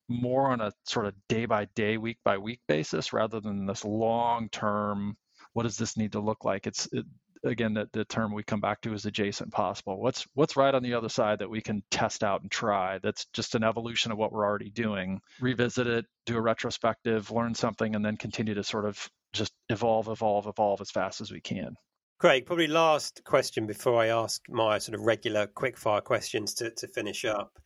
more 0.09 0.51
on 0.51 0.59
a 0.59 0.71
sort 0.85 1.05
of 1.05 1.13
day 1.29 1.45
by 1.45 1.65
day, 1.75 1.97
week 1.97 2.17
by 2.25 2.37
week 2.37 2.59
basis 2.67 3.13
rather 3.13 3.39
than 3.39 3.65
this 3.65 3.85
long 3.85 4.49
term 4.49 5.15
what 5.53 5.63
does 5.63 5.77
this 5.77 5.97
need 5.97 6.13
to 6.13 6.19
look 6.19 6.45
like? 6.45 6.67
It's 6.67 6.87
it, 6.91 7.05
again 7.43 7.73
the, 7.73 7.89
the 7.93 8.05
term 8.05 8.33
we 8.33 8.43
come 8.43 8.59
back 8.59 8.81
to 8.81 8.93
is 8.93 9.05
adjacent 9.05 9.51
possible. 9.51 10.01
What's 10.01 10.25
what's 10.33 10.57
right 10.57 10.73
on 10.73 10.83
the 10.83 10.93
other 10.93 11.09
side 11.09 11.39
that 11.39 11.49
we 11.49 11.61
can 11.61 11.83
test 11.91 12.23
out 12.23 12.41
and 12.41 12.51
try? 12.51 12.99
That's 13.01 13.25
just 13.33 13.55
an 13.55 13.63
evolution 13.63 14.11
of 14.11 14.17
what 14.17 14.31
we're 14.31 14.45
already 14.45 14.69
doing. 14.69 15.21
Revisit 15.39 15.87
it, 15.87 16.05
do 16.25 16.37
a 16.37 16.41
retrospective, 16.41 17.31
learn 17.31 17.55
something, 17.55 17.95
and 17.95 18.03
then 18.03 18.17
continue 18.17 18.55
to 18.55 18.63
sort 18.63 18.85
of 18.85 19.09
just 19.33 19.53
evolve, 19.69 20.07
evolve, 20.07 20.47
evolve 20.47 20.81
as 20.81 20.91
fast 20.91 21.21
as 21.21 21.31
we 21.31 21.41
can. 21.41 21.75
Craig, 22.19 22.45
probably 22.45 22.67
last 22.67 23.21
question 23.23 23.65
before 23.65 24.01
I 24.01 24.07
ask 24.07 24.41
my 24.49 24.77
sort 24.79 24.95
of 24.95 25.05
regular 25.05 25.47
quick 25.47 25.77
fire 25.77 26.01
questions 26.01 26.53
to, 26.55 26.71
to 26.71 26.87
finish 26.87 27.23
up. 27.23 27.57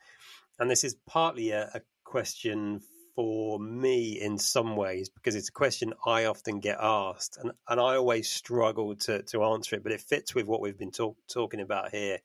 And 0.59 0.69
this 0.69 0.83
is 0.83 0.95
partly 1.07 1.49
a, 1.49 1.71
a 1.73 1.81
question 2.03 2.81
for 3.15 3.59
me 3.59 4.19
in 4.19 4.37
some 4.37 4.75
ways 4.75 5.09
because 5.09 5.35
it's 5.35 5.49
a 5.49 5.53
question 5.53 5.93
I 6.05 6.25
often 6.25 6.59
get 6.59 6.77
asked, 6.81 7.37
and, 7.41 7.51
and 7.67 7.79
I 7.79 7.95
always 7.95 8.29
struggle 8.29 8.95
to, 8.95 9.21
to 9.23 9.43
answer 9.43 9.75
it, 9.75 9.83
but 9.83 9.91
it 9.91 10.01
fits 10.01 10.33
with 10.33 10.47
what 10.47 10.61
we've 10.61 10.77
been 10.77 10.91
talk, 10.91 11.17
talking 11.27 11.59
about 11.59 11.91
here. 11.91 12.19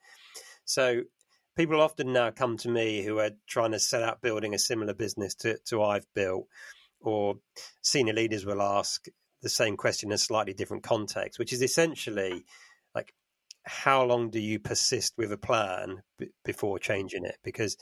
So, 0.65 1.03
people 1.57 1.81
often 1.81 2.13
now 2.13 2.31
come 2.31 2.57
to 2.59 2.69
me 2.69 3.03
who 3.03 3.19
are 3.19 3.31
trying 3.47 3.73
to 3.73 3.79
set 3.79 4.03
out 4.03 4.23
building 4.23 4.55
a 4.55 4.59
similar 4.59 4.95
business 4.95 5.35
to, 5.37 5.59
to 5.67 5.83
I've 5.83 6.07
built, 6.15 6.47
or 7.01 7.37
senior 7.83 8.15
leaders 8.15 8.47
will 8.47 8.63
ask 8.63 9.07
the 9.43 9.49
same 9.49 9.77
question 9.77 10.11
in 10.11 10.15
a 10.15 10.19
slightly 10.19 10.55
different 10.55 10.83
context, 10.83 11.39
which 11.39 11.53
is 11.53 11.63
essentially 11.63 12.45
like, 12.95 13.15
how 13.65 14.05
long 14.05 14.31
do 14.31 14.41
you 14.41 14.59
persist 14.59 15.15
with 15.17 15.31
a 15.33 15.37
plan 15.37 16.03
b- 16.19 16.31
before 16.45 16.79
changing 16.79 17.25
it? 17.25 17.37
Because 17.45 17.77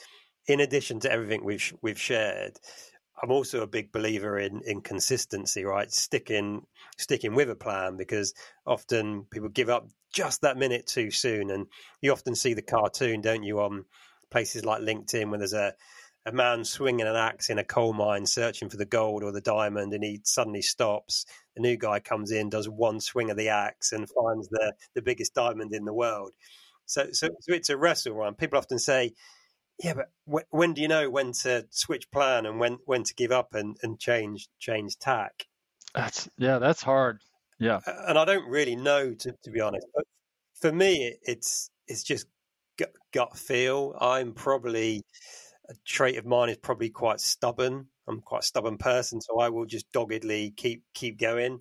in 0.46 0.60
addition 0.60 1.00
to 1.00 1.10
everything 1.10 1.44
we've 1.44 1.72
we've 1.82 2.00
shared, 2.00 2.58
I'm 3.22 3.30
also 3.30 3.62
a 3.62 3.66
big 3.66 3.92
believer 3.92 4.38
in 4.38 4.62
in 4.66 4.82
consistency, 4.82 5.64
right? 5.64 5.90
Sticking 5.92 6.66
sticking 6.98 7.34
with 7.34 7.50
a 7.50 7.56
plan 7.56 7.96
because 7.96 8.34
often 8.66 9.24
people 9.30 9.48
give 9.48 9.68
up 9.70 9.88
just 10.12 10.42
that 10.42 10.56
minute 10.56 10.86
too 10.86 11.10
soon, 11.10 11.50
and 11.50 11.66
you 12.00 12.12
often 12.12 12.34
see 12.34 12.54
the 12.54 12.62
cartoon, 12.62 13.20
don't 13.20 13.42
you, 13.42 13.60
on 13.60 13.84
places 14.30 14.64
like 14.64 14.82
LinkedIn 14.82 15.30
when 15.30 15.40
there's 15.40 15.52
a 15.52 15.74
a 16.26 16.32
man 16.32 16.64
swinging 16.64 17.06
an 17.06 17.14
axe 17.14 17.50
in 17.50 17.58
a 17.58 17.64
coal 17.64 17.92
mine 17.92 18.26
searching 18.26 18.68
for 18.68 18.76
the 18.76 18.84
gold 18.84 19.22
or 19.22 19.30
the 19.30 19.40
diamond 19.40 19.92
and 19.94 20.02
he 20.02 20.20
suddenly 20.24 20.60
stops. 20.60 21.24
The 21.54 21.62
new 21.62 21.76
guy 21.76 22.00
comes 22.00 22.32
in 22.32 22.50
does 22.50 22.68
one 22.68 23.00
swing 23.00 23.30
of 23.30 23.36
the 23.36 23.48
axe 23.50 23.92
and 23.92 24.08
finds 24.10 24.48
the 24.48 24.72
the 24.94 25.02
biggest 25.02 25.34
diamond 25.34 25.72
in 25.72 25.84
the 25.84 25.94
world. 25.94 26.32
So 26.84 27.06
so, 27.12 27.28
so 27.40 27.54
it's 27.54 27.70
a 27.70 27.76
wrestle 27.76 28.14
right? 28.14 28.36
People 28.36 28.58
often 28.58 28.78
say 28.80 29.12
yeah, 29.82 29.94
but 29.94 30.10
w- 30.26 30.46
when 30.50 30.74
do 30.74 30.82
you 30.82 30.88
know 30.88 31.10
when 31.10 31.32
to 31.42 31.66
switch 31.70 32.10
plan 32.10 32.46
and 32.46 32.58
when 32.58 32.78
when 32.86 33.02
to 33.04 33.14
give 33.14 33.32
up 33.32 33.54
and, 33.54 33.76
and 33.82 33.98
change 33.98 34.48
change 34.58 34.98
tack? 34.98 35.46
That's 35.94 36.28
yeah, 36.38 36.58
that's 36.58 36.82
hard. 36.82 37.20
Yeah, 37.58 37.80
and 37.86 38.18
I 38.18 38.24
don't 38.24 38.48
really 38.48 38.76
know 38.76 39.14
to, 39.14 39.34
to 39.44 39.50
be 39.50 39.60
honest. 39.60 39.86
But 39.94 40.04
for 40.60 40.72
me, 40.72 41.16
it's 41.22 41.70
it's 41.86 42.02
just 42.02 42.26
gut, 42.78 42.92
gut 43.12 43.36
feel. 43.36 43.94
I'm 44.00 44.32
probably 44.32 45.04
a 45.68 45.74
trait 45.84 46.16
of 46.16 46.26
mine 46.26 46.48
is 46.48 46.58
probably 46.58 46.90
quite 46.90 47.20
stubborn. 47.20 47.88
I'm 48.08 48.20
quite 48.20 48.42
a 48.42 48.46
stubborn 48.46 48.78
person, 48.78 49.20
so 49.20 49.40
I 49.40 49.48
will 49.48 49.66
just 49.66 49.90
doggedly 49.92 50.52
keep 50.56 50.82
keep 50.94 51.18
going. 51.18 51.60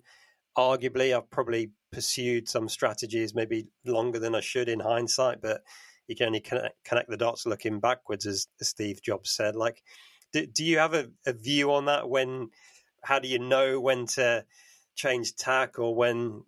Arguably, 0.56 1.14
I've 1.14 1.30
probably 1.30 1.72
pursued 1.92 2.48
some 2.48 2.68
strategies 2.68 3.34
maybe 3.34 3.66
longer 3.84 4.18
than 4.18 4.34
I 4.34 4.40
should 4.40 4.68
in 4.68 4.80
hindsight, 4.80 5.42
but 5.42 5.62
you 6.08 6.16
can 6.16 6.26
only 6.26 6.40
connect, 6.40 6.82
connect 6.84 7.10
the 7.10 7.16
dots 7.16 7.46
looking 7.46 7.80
backwards, 7.80 8.26
as, 8.26 8.48
Steve 8.60 9.02
Jobs 9.02 9.30
said. 9.30 9.56
Like, 9.56 9.82
do, 10.32 10.46
do 10.46 10.64
you 10.64 10.78
have 10.78 10.94
a, 10.94 11.08
a 11.26 11.32
view 11.32 11.72
on 11.72 11.86
that? 11.86 12.08
When, 12.08 12.50
how 13.02 13.18
do 13.18 13.28
you 13.28 13.38
know 13.38 13.80
when 13.80 14.06
to 14.06 14.44
change 14.94 15.36
tack 15.36 15.78
or 15.78 15.94
when 15.94 16.42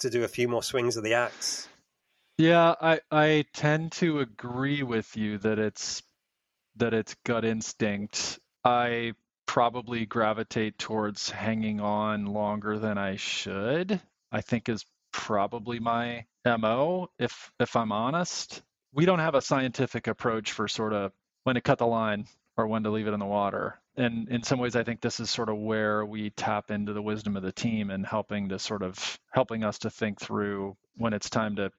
to 0.00 0.10
do 0.10 0.24
a 0.24 0.28
few 0.28 0.48
more 0.48 0.62
swings 0.62 0.96
of 0.96 1.04
the 1.04 1.14
axe? 1.14 1.68
Yeah, 2.38 2.74
I 2.80 3.00
I 3.10 3.46
tend 3.54 3.92
to 3.92 4.20
agree 4.20 4.82
with 4.82 5.16
you 5.16 5.38
that 5.38 5.58
it's 5.58 6.02
that 6.76 6.92
it's 6.92 7.16
gut 7.24 7.46
instinct. 7.46 8.38
I 8.62 9.14
probably 9.46 10.04
gravitate 10.04 10.78
towards 10.78 11.30
hanging 11.30 11.80
on 11.80 12.26
longer 12.26 12.78
than 12.78 12.98
I 12.98 13.16
should. 13.16 14.00
I 14.30 14.42
think 14.42 14.68
is 14.68 14.84
probably 15.12 15.80
my 15.80 16.26
MO 16.44 17.08
if 17.18 17.50
if 17.58 17.74
I'm 17.74 17.92
honest 17.92 18.62
we 18.96 19.04
don't 19.04 19.18
have 19.18 19.34
a 19.34 19.42
scientific 19.42 20.06
approach 20.06 20.52
for 20.52 20.66
sort 20.66 20.94
of 20.94 21.12
when 21.44 21.54
to 21.54 21.60
cut 21.60 21.78
the 21.78 21.86
line 21.86 22.26
or 22.56 22.66
when 22.66 22.82
to 22.82 22.90
leave 22.90 23.06
it 23.06 23.12
in 23.12 23.20
the 23.20 23.26
water. 23.26 23.78
And 23.94 24.28
in 24.30 24.42
some 24.42 24.58
ways, 24.58 24.74
I 24.74 24.84
think 24.84 25.02
this 25.02 25.20
is 25.20 25.30
sort 25.30 25.50
of 25.50 25.58
where 25.58 26.04
we 26.04 26.30
tap 26.30 26.70
into 26.70 26.94
the 26.94 27.02
wisdom 27.02 27.36
of 27.36 27.42
the 27.42 27.52
team 27.52 27.90
and 27.90 28.06
helping 28.06 28.48
to 28.48 28.58
sort 28.58 28.82
of 28.82 29.18
helping 29.30 29.64
us 29.64 29.78
to 29.80 29.90
think 29.90 30.18
through 30.18 30.76
when 30.96 31.12
it's 31.12 31.28
time 31.28 31.56
to. 31.56 31.70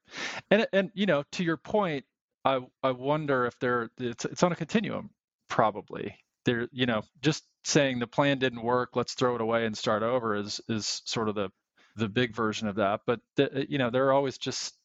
And 0.52 0.68
and 0.72 0.92
you 0.94 1.08
know, 1.08 1.24
to 1.34 1.44
your 1.44 1.58
point, 1.58 2.06
I 2.46 2.60
I 2.84 2.92
wonder 2.92 3.48
if 3.48 3.58
there 3.60 3.90
it's 3.98 4.26
it's 4.26 4.44
on 4.44 4.52
a 4.52 4.56
continuum 4.56 5.10
probably. 5.50 6.16
There, 6.46 6.70
you 6.72 6.86
know, 6.86 7.02
just 7.22 7.44
saying 7.66 8.00
the 8.00 8.08
plan 8.08 8.38
didn't 8.38 8.62
work, 8.62 8.96
let's 8.96 9.16
throw 9.16 9.36
it 9.36 9.42
away 9.42 9.66
and 9.66 9.76
start 9.76 10.04
over 10.04 10.36
is 10.36 10.62
is 10.70 11.02
sort 11.06 11.30
of 11.30 11.36
the 11.36 11.50
the 11.96 12.08
big 12.08 12.36
version 12.36 12.68
of 12.68 12.76
that. 12.76 13.02
But 13.08 13.22
the, 13.36 13.66
you 13.68 13.80
know, 13.80 13.90
there 13.90 14.06
are 14.08 14.14
always 14.14 14.38
just 14.38 14.76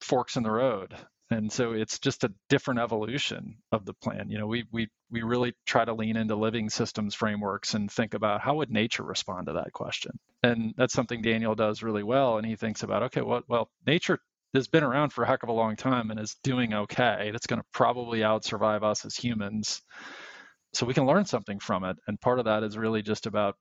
forks 0.00 0.36
in 0.36 0.42
the 0.42 0.50
road 0.50 0.96
and 1.30 1.50
so 1.52 1.72
it's 1.72 1.98
just 1.98 2.24
a 2.24 2.32
different 2.48 2.80
evolution 2.80 3.56
of 3.72 3.84
the 3.84 3.94
plan 3.94 4.30
you 4.30 4.38
know 4.38 4.46
we 4.46 4.64
we 4.72 4.88
we 5.10 5.22
really 5.22 5.54
try 5.66 5.84
to 5.84 5.94
lean 5.94 6.16
into 6.16 6.36
living 6.36 6.70
systems 6.70 7.14
frameworks 7.14 7.74
and 7.74 7.90
think 7.90 8.14
about 8.14 8.40
how 8.40 8.56
would 8.56 8.70
nature 8.70 9.02
respond 9.02 9.46
to 9.46 9.52
that 9.54 9.72
question? 9.72 10.12
And 10.42 10.74
that's 10.76 10.94
something 10.94 11.22
daniel 11.22 11.54
does 11.54 11.82
really 11.82 12.02
well 12.02 12.38
and 12.38 12.46
he 12.46 12.56
thinks 12.56 12.82
about 12.82 13.04
okay 13.04 13.22
well, 13.22 13.42
well 13.48 13.70
nature 13.86 14.18
has 14.54 14.68
been 14.68 14.84
around 14.84 15.12
for 15.12 15.24
a 15.24 15.26
heck 15.26 15.42
of 15.42 15.48
a 15.48 15.52
long 15.52 15.76
time 15.76 16.10
and 16.10 16.18
is 16.18 16.36
doing 16.42 16.74
okay. 16.74 17.30
It's 17.34 17.46
going 17.46 17.60
to 17.60 17.66
probably 17.72 18.24
out 18.24 18.44
survive 18.44 18.82
us 18.82 19.04
as 19.04 19.16
humans. 19.16 19.82
So 20.72 20.86
we 20.86 20.94
can 20.94 21.06
learn 21.06 21.24
something 21.24 21.58
from 21.58 21.84
it. 21.84 21.96
And 22.06 22.20
part 22.20 22.38
of 22.38 22.46
that 22.46 22.62
is 22.62 22.76
really 22.76 23.02
just 23.02 23.26
about 23.26 23.56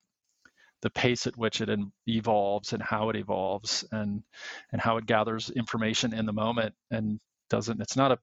the 0.82 0.90
pace 0.90 1.28
at 1.28 1.38
which 1.38 1.62
it 1.62 1.70
evolves 2.08 2.74
and 2.74 2.84
how 2.84 3.10
it 3.10 3.16
evolves 3.16 3.86
and 3.92 4.24
and 4.72 4.82
how 4.82 4.98
it 4.98 5.06
gathers 5.06 5.50
information 5.50 6.14
in 6.14 6.26
the 6.26 6.34
moment 6.34 6.76
and 6.92 7.20
doesn't 7.50 7.82
it's 7.82 7.96
not 7.96 8.12
a 8.12 8.20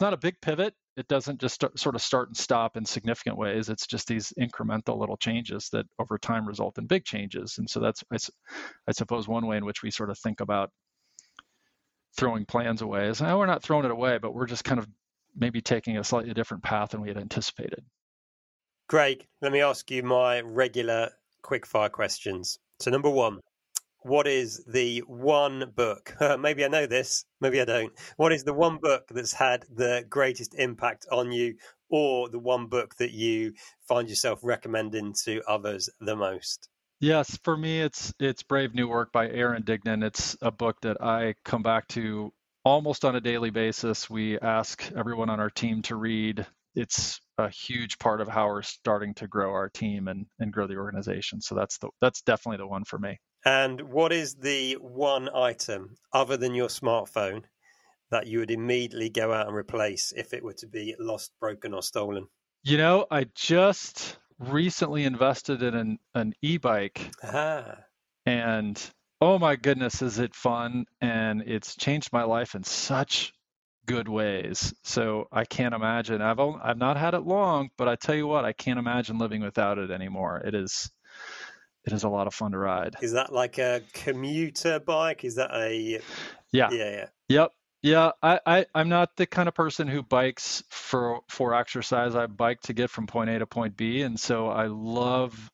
not 0.00 0.12
a 0.12 0.16
big 0.16 0.40
pivot. 0.40 0.74
It 0.96 1.08
doesn't 1.08 1.40
just 1.40 1.64
sort 1.76 1.94
of 1.94 2.02
start 2.02 2.28
and 2.28 2.36
stop 2.36 2.76
in 2.76 2.84
significant 2.84 3.38
ways. 3.38 3.68
It's 3.68 3.86
just 3.86 4.08
these 4.08 4.32
incremental 4.38 4.98
little 4.98 5.16
changes 5.16 5.70
that 5.72 5.86
over 5.98 6.18
time 6.18 6.46
result 6.46 6.76
in 6.76 6.86
big 6.86 7.04
changes. 7.04 7.56
And 7.58 7.70
so 7.70 7.80
that's 7.80 8.04
I, 8.12 8.16
I 8.88 8.92
suppose 8.92 9.26
one 9.26 9.46
way 9.46 9.56
in 9.56 9.64
which 9.64 9.82
we 9.82 9.90
sort 9.90 10.10
of 10.10 10.18
think 10.18 10.40
about 10.40 10.70
throwing 12.16 12.44
plans 12.44 12.82
away 12.82 13.08
is 13.08 13.22
oh, 13.22 13.38
we're 13.38 13.46
not 13.46 13.62
throwing 13.62 13.86
it 13.86 13.90
away 13.90 14.18
but 14.18 14.34
we're 14.34 14.46
just 14.46 14.64
kind 14.64 14.78
of 14.78 14.86
maybe 15.34 15.60
taking 15.60 15.96
a 15.96 16.04
slightly 16.04 16.34
different 16.34 16.62
path 16.62 16.90
than 16.90 17.00
we 17.00 17.08
had 17.08 17.16
anticipated. 17.16 17.84
Craig, 18.88 19.26
let 19.40 19.52
me 19.52 19.62
ask 19.62 19.90
you 19.90 20.02
my 20.02 20.40
regular 20.40 21.10
quickfire 21.42 21.90
questions. 21.90 22.58
So, 22.80 22.90
number 22.90 23.08
one, 23.08 23.40
what 24.04 24.26
is 24.26 24.64
the 24.66 25.00
one 25.06 25.72
book? 25.74 26.14
Uh, 26.22 26.36
maybe 26.36 26.64
I 26.64 26.68
know 26.68 26.86
this, 26.86 27.24
maybe 27.40 27.60
I 27.60 27.64
don't. 27.64 27.92
What 28.16 28.32
is 28.32 28.44
the 28.44 28.54
one 28.54 28.78
book 28.80 29.08
that's 29.10 29.32
had 29.32 29.64
the 29.74 30.04
greatest 30.08 30.54
impact 30.54 31.04
on 31.10 31.32
you, 31.32 31.56
or 31.90 32.28
the 32.28 32.38
one 32.38 32.66
book 32.66 32.94
that 32.96 33.10
you 33.10 33.54
find 33.88 34.08
yourself 34.08 34.38
recommending 34.44 35.14
to 35.24 35.42
others 35.48 35.90
the 36.00 36.14
most? 36.14 36.68
Yes, 37.00 37.36
for 37.42 37.56
me, 37.56 37.80
it's 37.80 38.14
it's 38.20 38.44
Brave 38.44 38.72
New 38.72 38.86
Work 38.86 39.10
by 39.12 39.28
Aaron 39.28 39.64
Dignan. 39.64 40.04
It's 40.04 40.36
a 40.40 40.52
book 40.52 40.80
that 40.82 41.02
I 41.02 41.34
come 41.44 41.62
back 41.62 41.88
to 41.88 42.32
almost 42.64 43.04
on 43.04 43.16
a 43.16 43.20
daily 43.20 43.50
basis. 43.50 44.08
We 44.08 44.38
ask 44.38 44.90
everyone 44.96 45.28
on 45.28 45.40
our 45.40 45.50
team 45.50 45.82
to 45.82 45.96
read. 45.96 46.46
It's 46.76 47.20
a 47.38 47.48
huge 47.48 47.98
part 47.98 48.20
of 48.20 48.28
how 48.28 48.46
we're 48.46 48.62
starting 48.62 49.14
to 49.14 49.26
grow 49.26 49.50
our 49.50 49.68
team 49.68 50.06
and, 50.06 50.26
and 50.38 50.52
grow 50.52 50.68
the 50.68 50.76
organization. 50.76 51.40
So 51.40 51.56
that's 51.56 51.78
the 51.78 51.90
that's 52.00 52.22
definitely 52.22 52.58
the 52.58 52.68
one 52.68 52.84
for 52.84 52.98
me. 52.98 53.18
And 53.44 53.80
what 53.80 54.12
is 54.12 54.34
the 54.34 54.74
one 54.74 55.28
item 55.34 55.96
other 56.12 56.36
than 56.36 56.54
your 56.54 56.68
smartphone 56.68 57.42
that 58.10 58.26
you 58.26 58.38
would 58.38 58.50
immediately 58.50 59.10
go 59.10 59.32
out 59.32 59.48
and 59.48 59.56
replace 59.56 60.12
if 60.16 60.32
it 60.32 60.44
were 60.44 60.52
to 60.54 60.66
be 60.66 60.94
lost, 60.98 61.32
broken, 61.40 61.74
or 61.74 61.82
stolen? 61.82 62.26
You 62.62 62.76
know, 62.76 63.06
I 63.10 63.26
just 63.34 64.18
recently 64.38 65.04
invested 65.04 65.62
in 65.62 65.74
an, 65.74 65.98
an 66.14 66.34
e-bike. 66.42 67.10
Ah. 67.24 67.78
And 68.26 68.80
oh 69.20 69.38
my 69.38 69.56
goodness, 69.56 70.02
is 70.02 70.18
it 70.18 70.34
fun? 70.34 70.84
And 71.00 71.42
it's 71.42 71.74
changed 71.76 72.12
my 72.12 72.22
life 72.24 72.54
in 72.54 72.62
such 72.62 73.32
good 73.86 74.08
ways. 74.08 74.72
So 74.84 75.26
I 75.32 75.44
can't 75.44 75.74
imagine. 75.74 76.22
I've 76.22 76.38
only, 76.38 76.60
I've 76.62 76.78
not 76.78 76.96
had 76.96 77.14
it 77.14 77.26
long, 77.26 77.70
but 77.76 77.88
I 77.88 77.96
tell 77.96 78.14
you 78.14 78.28
what, 78.28 78.44
I 78.44 78.52
can't 78.52 78.78
imagine 78.78 79.18
living 79.18 79.42
without 79.42 79.78
it 79.78 79.90
anymore. 79.90 80.38
It 80.44 80.54
is 80.54 80.90
it 81.84 81.92
is 81.92 82.04
a 82.04 82.08
lot 82.08 82.26
of 82.26 82.34
fun 82.34 82.52
to 82.52 82.58
ride. 82.58 82.96
Is 83.02 83.12
that 83.12 83.32
like 83.32 83.58
a 83.58 83.82
commuter 83.92 84.78
bike? 84.78 85.24
Is 85.24 85.36
that 85.36 85.50
a 85.54 86.00
yeah 86.52 86.68
yeah 86.70 86.90
yeah 86.90 87.06
yep 87.28 87.52
yeah 87.82 88.12
I, 88.22 88.40
I 88.46 88.66
i'm 88.74 88.88
not 88.88 89.16
the 89.16 89.26
kind 89.26 89.48
of 89.48 89.54
person 89.54 89.88
who 89.88 90.02
bikes 90.02 90.62
for 90.70 91.20
for 91.28 91.54
exercise 91.54 92.14
i 92.14 92.26
bike 92.26 92.60
to 92.62 92.72
get 92.72 92.90
from 92.90 93.06
point 93.06 93.30
a 93.30 93.38
to 93.40 93.46
point 93.46 93.76
b 93.76 94.02
and 94.02 94.18
so 94.18 94.48
i 94.48 94.66
love 94.66 95.50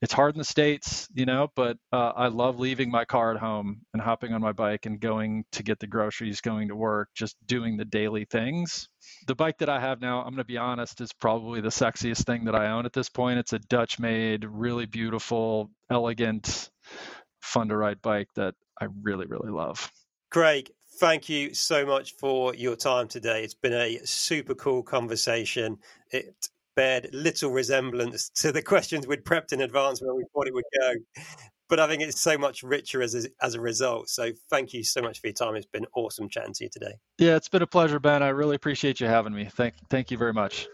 it's 0.00 0.12
hard 0.12 0.34
in 0.34 0.38
the 0.38 0.44
states 0.44 1.08
you 1.14 1.26
know 1.26 1.48
but 1.54 1.76
uh, 1.92 2.12
i 2.16 2.28
love 2.28 2.58
leaving 2.58 2.90
my 2.90 3.04
car 3.04 3.32
at 3.32 3.40
home 3.40 3.80
and 3.92 4.02
hopping 4.02 4.32
on 4.32 4.40
my 4.40 4.52
bike 4.52 4.86
and 4.86 5.00
going 5.00 5.44
to 5.52 5.62
get 5.62 5.78
the 5.78 5.86
groceries 5.86 6.40
going 6.40 6.68
to 6.68 6.76
work 6.76 7.08
just 7.14 7.36
doing 7.46 7.76
the 7.76 7.84
daily 7.84 8.24
things. 8.24 8.88
The 9.26 9.34
bike 9.34 9.58
that 9.58 9.68
i 9.68 9.80
have 9.80 10.00
now 10.00 10.18
i'm 10.18 10.30
going 10.30 10.36
to 10.36 10.44
be 10.44 10.58
honest 10.58 11.00
is 11.00 11.12
probably 11.12 11.60
the 11.60 11.68
sexiest 11.68 12.24
thing 12.24 12.44
that 12.44 12.54
i 12.54 12.70
own 12.70 12.86
at 12.86 12.92
this 12.92 13.08
point. 13.08 13.38
It's 13.38 13.52
a 13.52 13.58
dutch 13.58 13.98
made 13.98 14.44
really 14.44 14.86
beautiful 14.86 15.70
elegant 15.90 16.70
fun 17.40 17.68
to 17.68 17.76
ride 17.76 18.02
bike 18.02 18.28
that 18.36 18.54
i 18.80 18.86
really 19.02 19.26
really 19.26 19.50
love. 19.50 19.90
Craig 20.30 20.70
thank 20.98 21.28
you 21.28 21.54
so 21.54 21.86
much 21.86 22.14
for 22.16 22.54
your 22.56 22.74
time 22.74 23.06
today. 23.06 23.44
It's 23.44 23.54
been 23.54 23.72
a 23.72 24.00
super 24.04 24.54
cool 24.56 24.82
conversation. 24.82 25.78
It 26.10 26.48
bared 26.78 27.08
little 27.12 27.50
resemblance 27.50 28.28
to 28.36 28.52
the 28.52 28.62
questions 28.62 29.04
we'd 29.04 29.24
prepped 29.24 29.52
in 29.52 29.60
advance 29.62 30.00
where 30.00 30.14
we 30.14 30.24
thought 30.32 30.46
it 30.46 30.54
would 30.54 30.64
go. 30.80 30.92
But 31.68 31.80
I 31.80 31.88
think 31.88 32.02
it's 32.02 32.20
so 32.20 32.38
much 32.38 32.62
richer 32.62 33.02
as 33.02 33.16
a, 33.16 33.28
as 33.42 33.56
a 33.56 33.60
result. 33.60 34.08
So 34.08 34.30
thank 34.48 34.72
you 34.72 34.84
so 34.84 35.02
much 35.02 35.20
for 35.20 35.26
your 35.26 35.34
time. 35.34 35.56
It's 35.56 35.66
been 35.66 35.86
awesome 35.96 36.28
chatting 36.28 36.54
to 36.54 36.64
you 36.64 36.70
today. 36.72 36.94
Yeah, 37.18 37.34
it's 37.34 37.48
been 37.48 37.62
a 37.62 37.66
pleasure, 37.66 37.98
Ben. 37.98 38.22
I 38.22 38.28
really 38.28 38.54
appreciate 38.54 39.00
you 39.00 39.08
having 39.08 39.34
me. 39.34 39.46
Thank, 39.46 39.74
thank 39.90 40.12
you 40.12 40.16
very 40.16 40.32
much. 40.32 40.68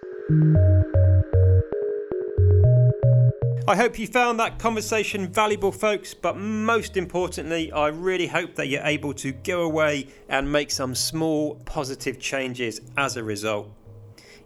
I 3.67 3.75
hope 3.75 3.99
you 3.99 4.07
found 4.07 4.39
that 4.41 4.59
conversation 4.59 5.27
valuable, 5.29 5.73
folks, 5.73 6.13
but 6.13 6.37
most 6.37 6.99
importantly, 6.99 7.73
I 7.73 7.89
really 7.89 8.27
hope 8.27 8.57
that 8.57 8.69
you're 8.69 8.85
able 8.85 9.15
to 9.15 9.33
go 9.33 9.63
away 9.63 10.09
and 10.29 10.53
make 10.53 10.71
some 10.71 10.95
small 10.95 11.55
positive 11.65 12.21
changes 12.21 12.83
as 12.99 13.17
a 13.17 13.25
result. 13.25 13.71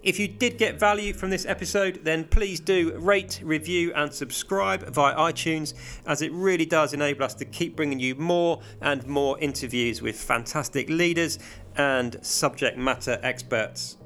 If 0.02 0.20
you 0.20 0.28
did 0.28 0.58
get 0.58 0.78
value 0.78 1.12
from 1.12 1.30
this 1.30 1.44
episode, 1.44 2.00
then 2.04 2.24
please 2.24 2.60
do 2.60 2.96
rate, 2.98 3.40
review, 3.42 3.92
and 3.94 4.12
subscribe 4.14 4.88
via 4.94 5.14
iTunes, 5.16 5.74
as 6.06 6.22
it 6.22 6.32
really 6.32 6.64
does 6.64 6.94
enable 6.94 7.24
us 7.24 7.34
to 7.34 7.44
keep 7.44 7.74
bringing 7.74 7.98
you 7.98 8.14
more 8.14 8.60
and 8.80 9.04
more 9.08 9.38
interviews 9.40 10.00
with 10.00 10.16
fantastic 10.16 10.88
leaders 10.88 11.40
and 11.76 12.24
subject 12.24 12.78
matter 12.78 13.18
experts. 13.22 13.97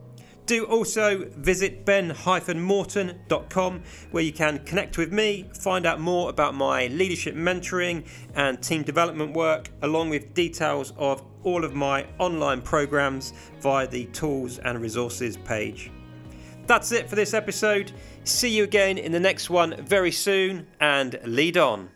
Do 0.46 0.64
also 0.64 1.24
visit 1.36 1.84
ben-morton.com 1.84 3.82
where 4.10 4.24
you 4.24 4.32
can 4.32 4.58
connect 4.64 4.98
with 4.98 5.12
me, 5.12 5.48
find 5.54 5.86
out 5.86 6.00
more 6.00 6.28
about 6.30 6.54
my 6.54 6.88
leadership 6.88 7.36
mentoring 7.36 8.04
and 8.34 8.60
team 8.60 8.82
development 8.82 9.34
work, 9.34 9.70
along 9.82 10.10
with 10.10 10.34
details 10.34 10.92
of 10.96 11.22
all 11.44 11.64
of 11.64 11.74
my 11.74 12.06
online 12.18 12.60
programs 12.60 13.32
via 13.60 13.86
the 13.86 14.06
tools 14.06 14.58
and 14.58 14.80
resources 14.80 15.36
page. 15.36 15.92
That's 16.66 16.92
it 16.92 17.08
for 17.08 17.16
this 17.16 17.34
episode. 17.34 17.92
See 18.24 18.50
you 18.50 18.64
again 18.64 18.98
in 18.98 19.12
the 19.12 19.20
next 19.20 19.50
one 19.50 19.84
very 19.84 20.12
soon 20.12 20.66
and 20.80 21.18
lead 21.24 21.56
on. 21.56 21.90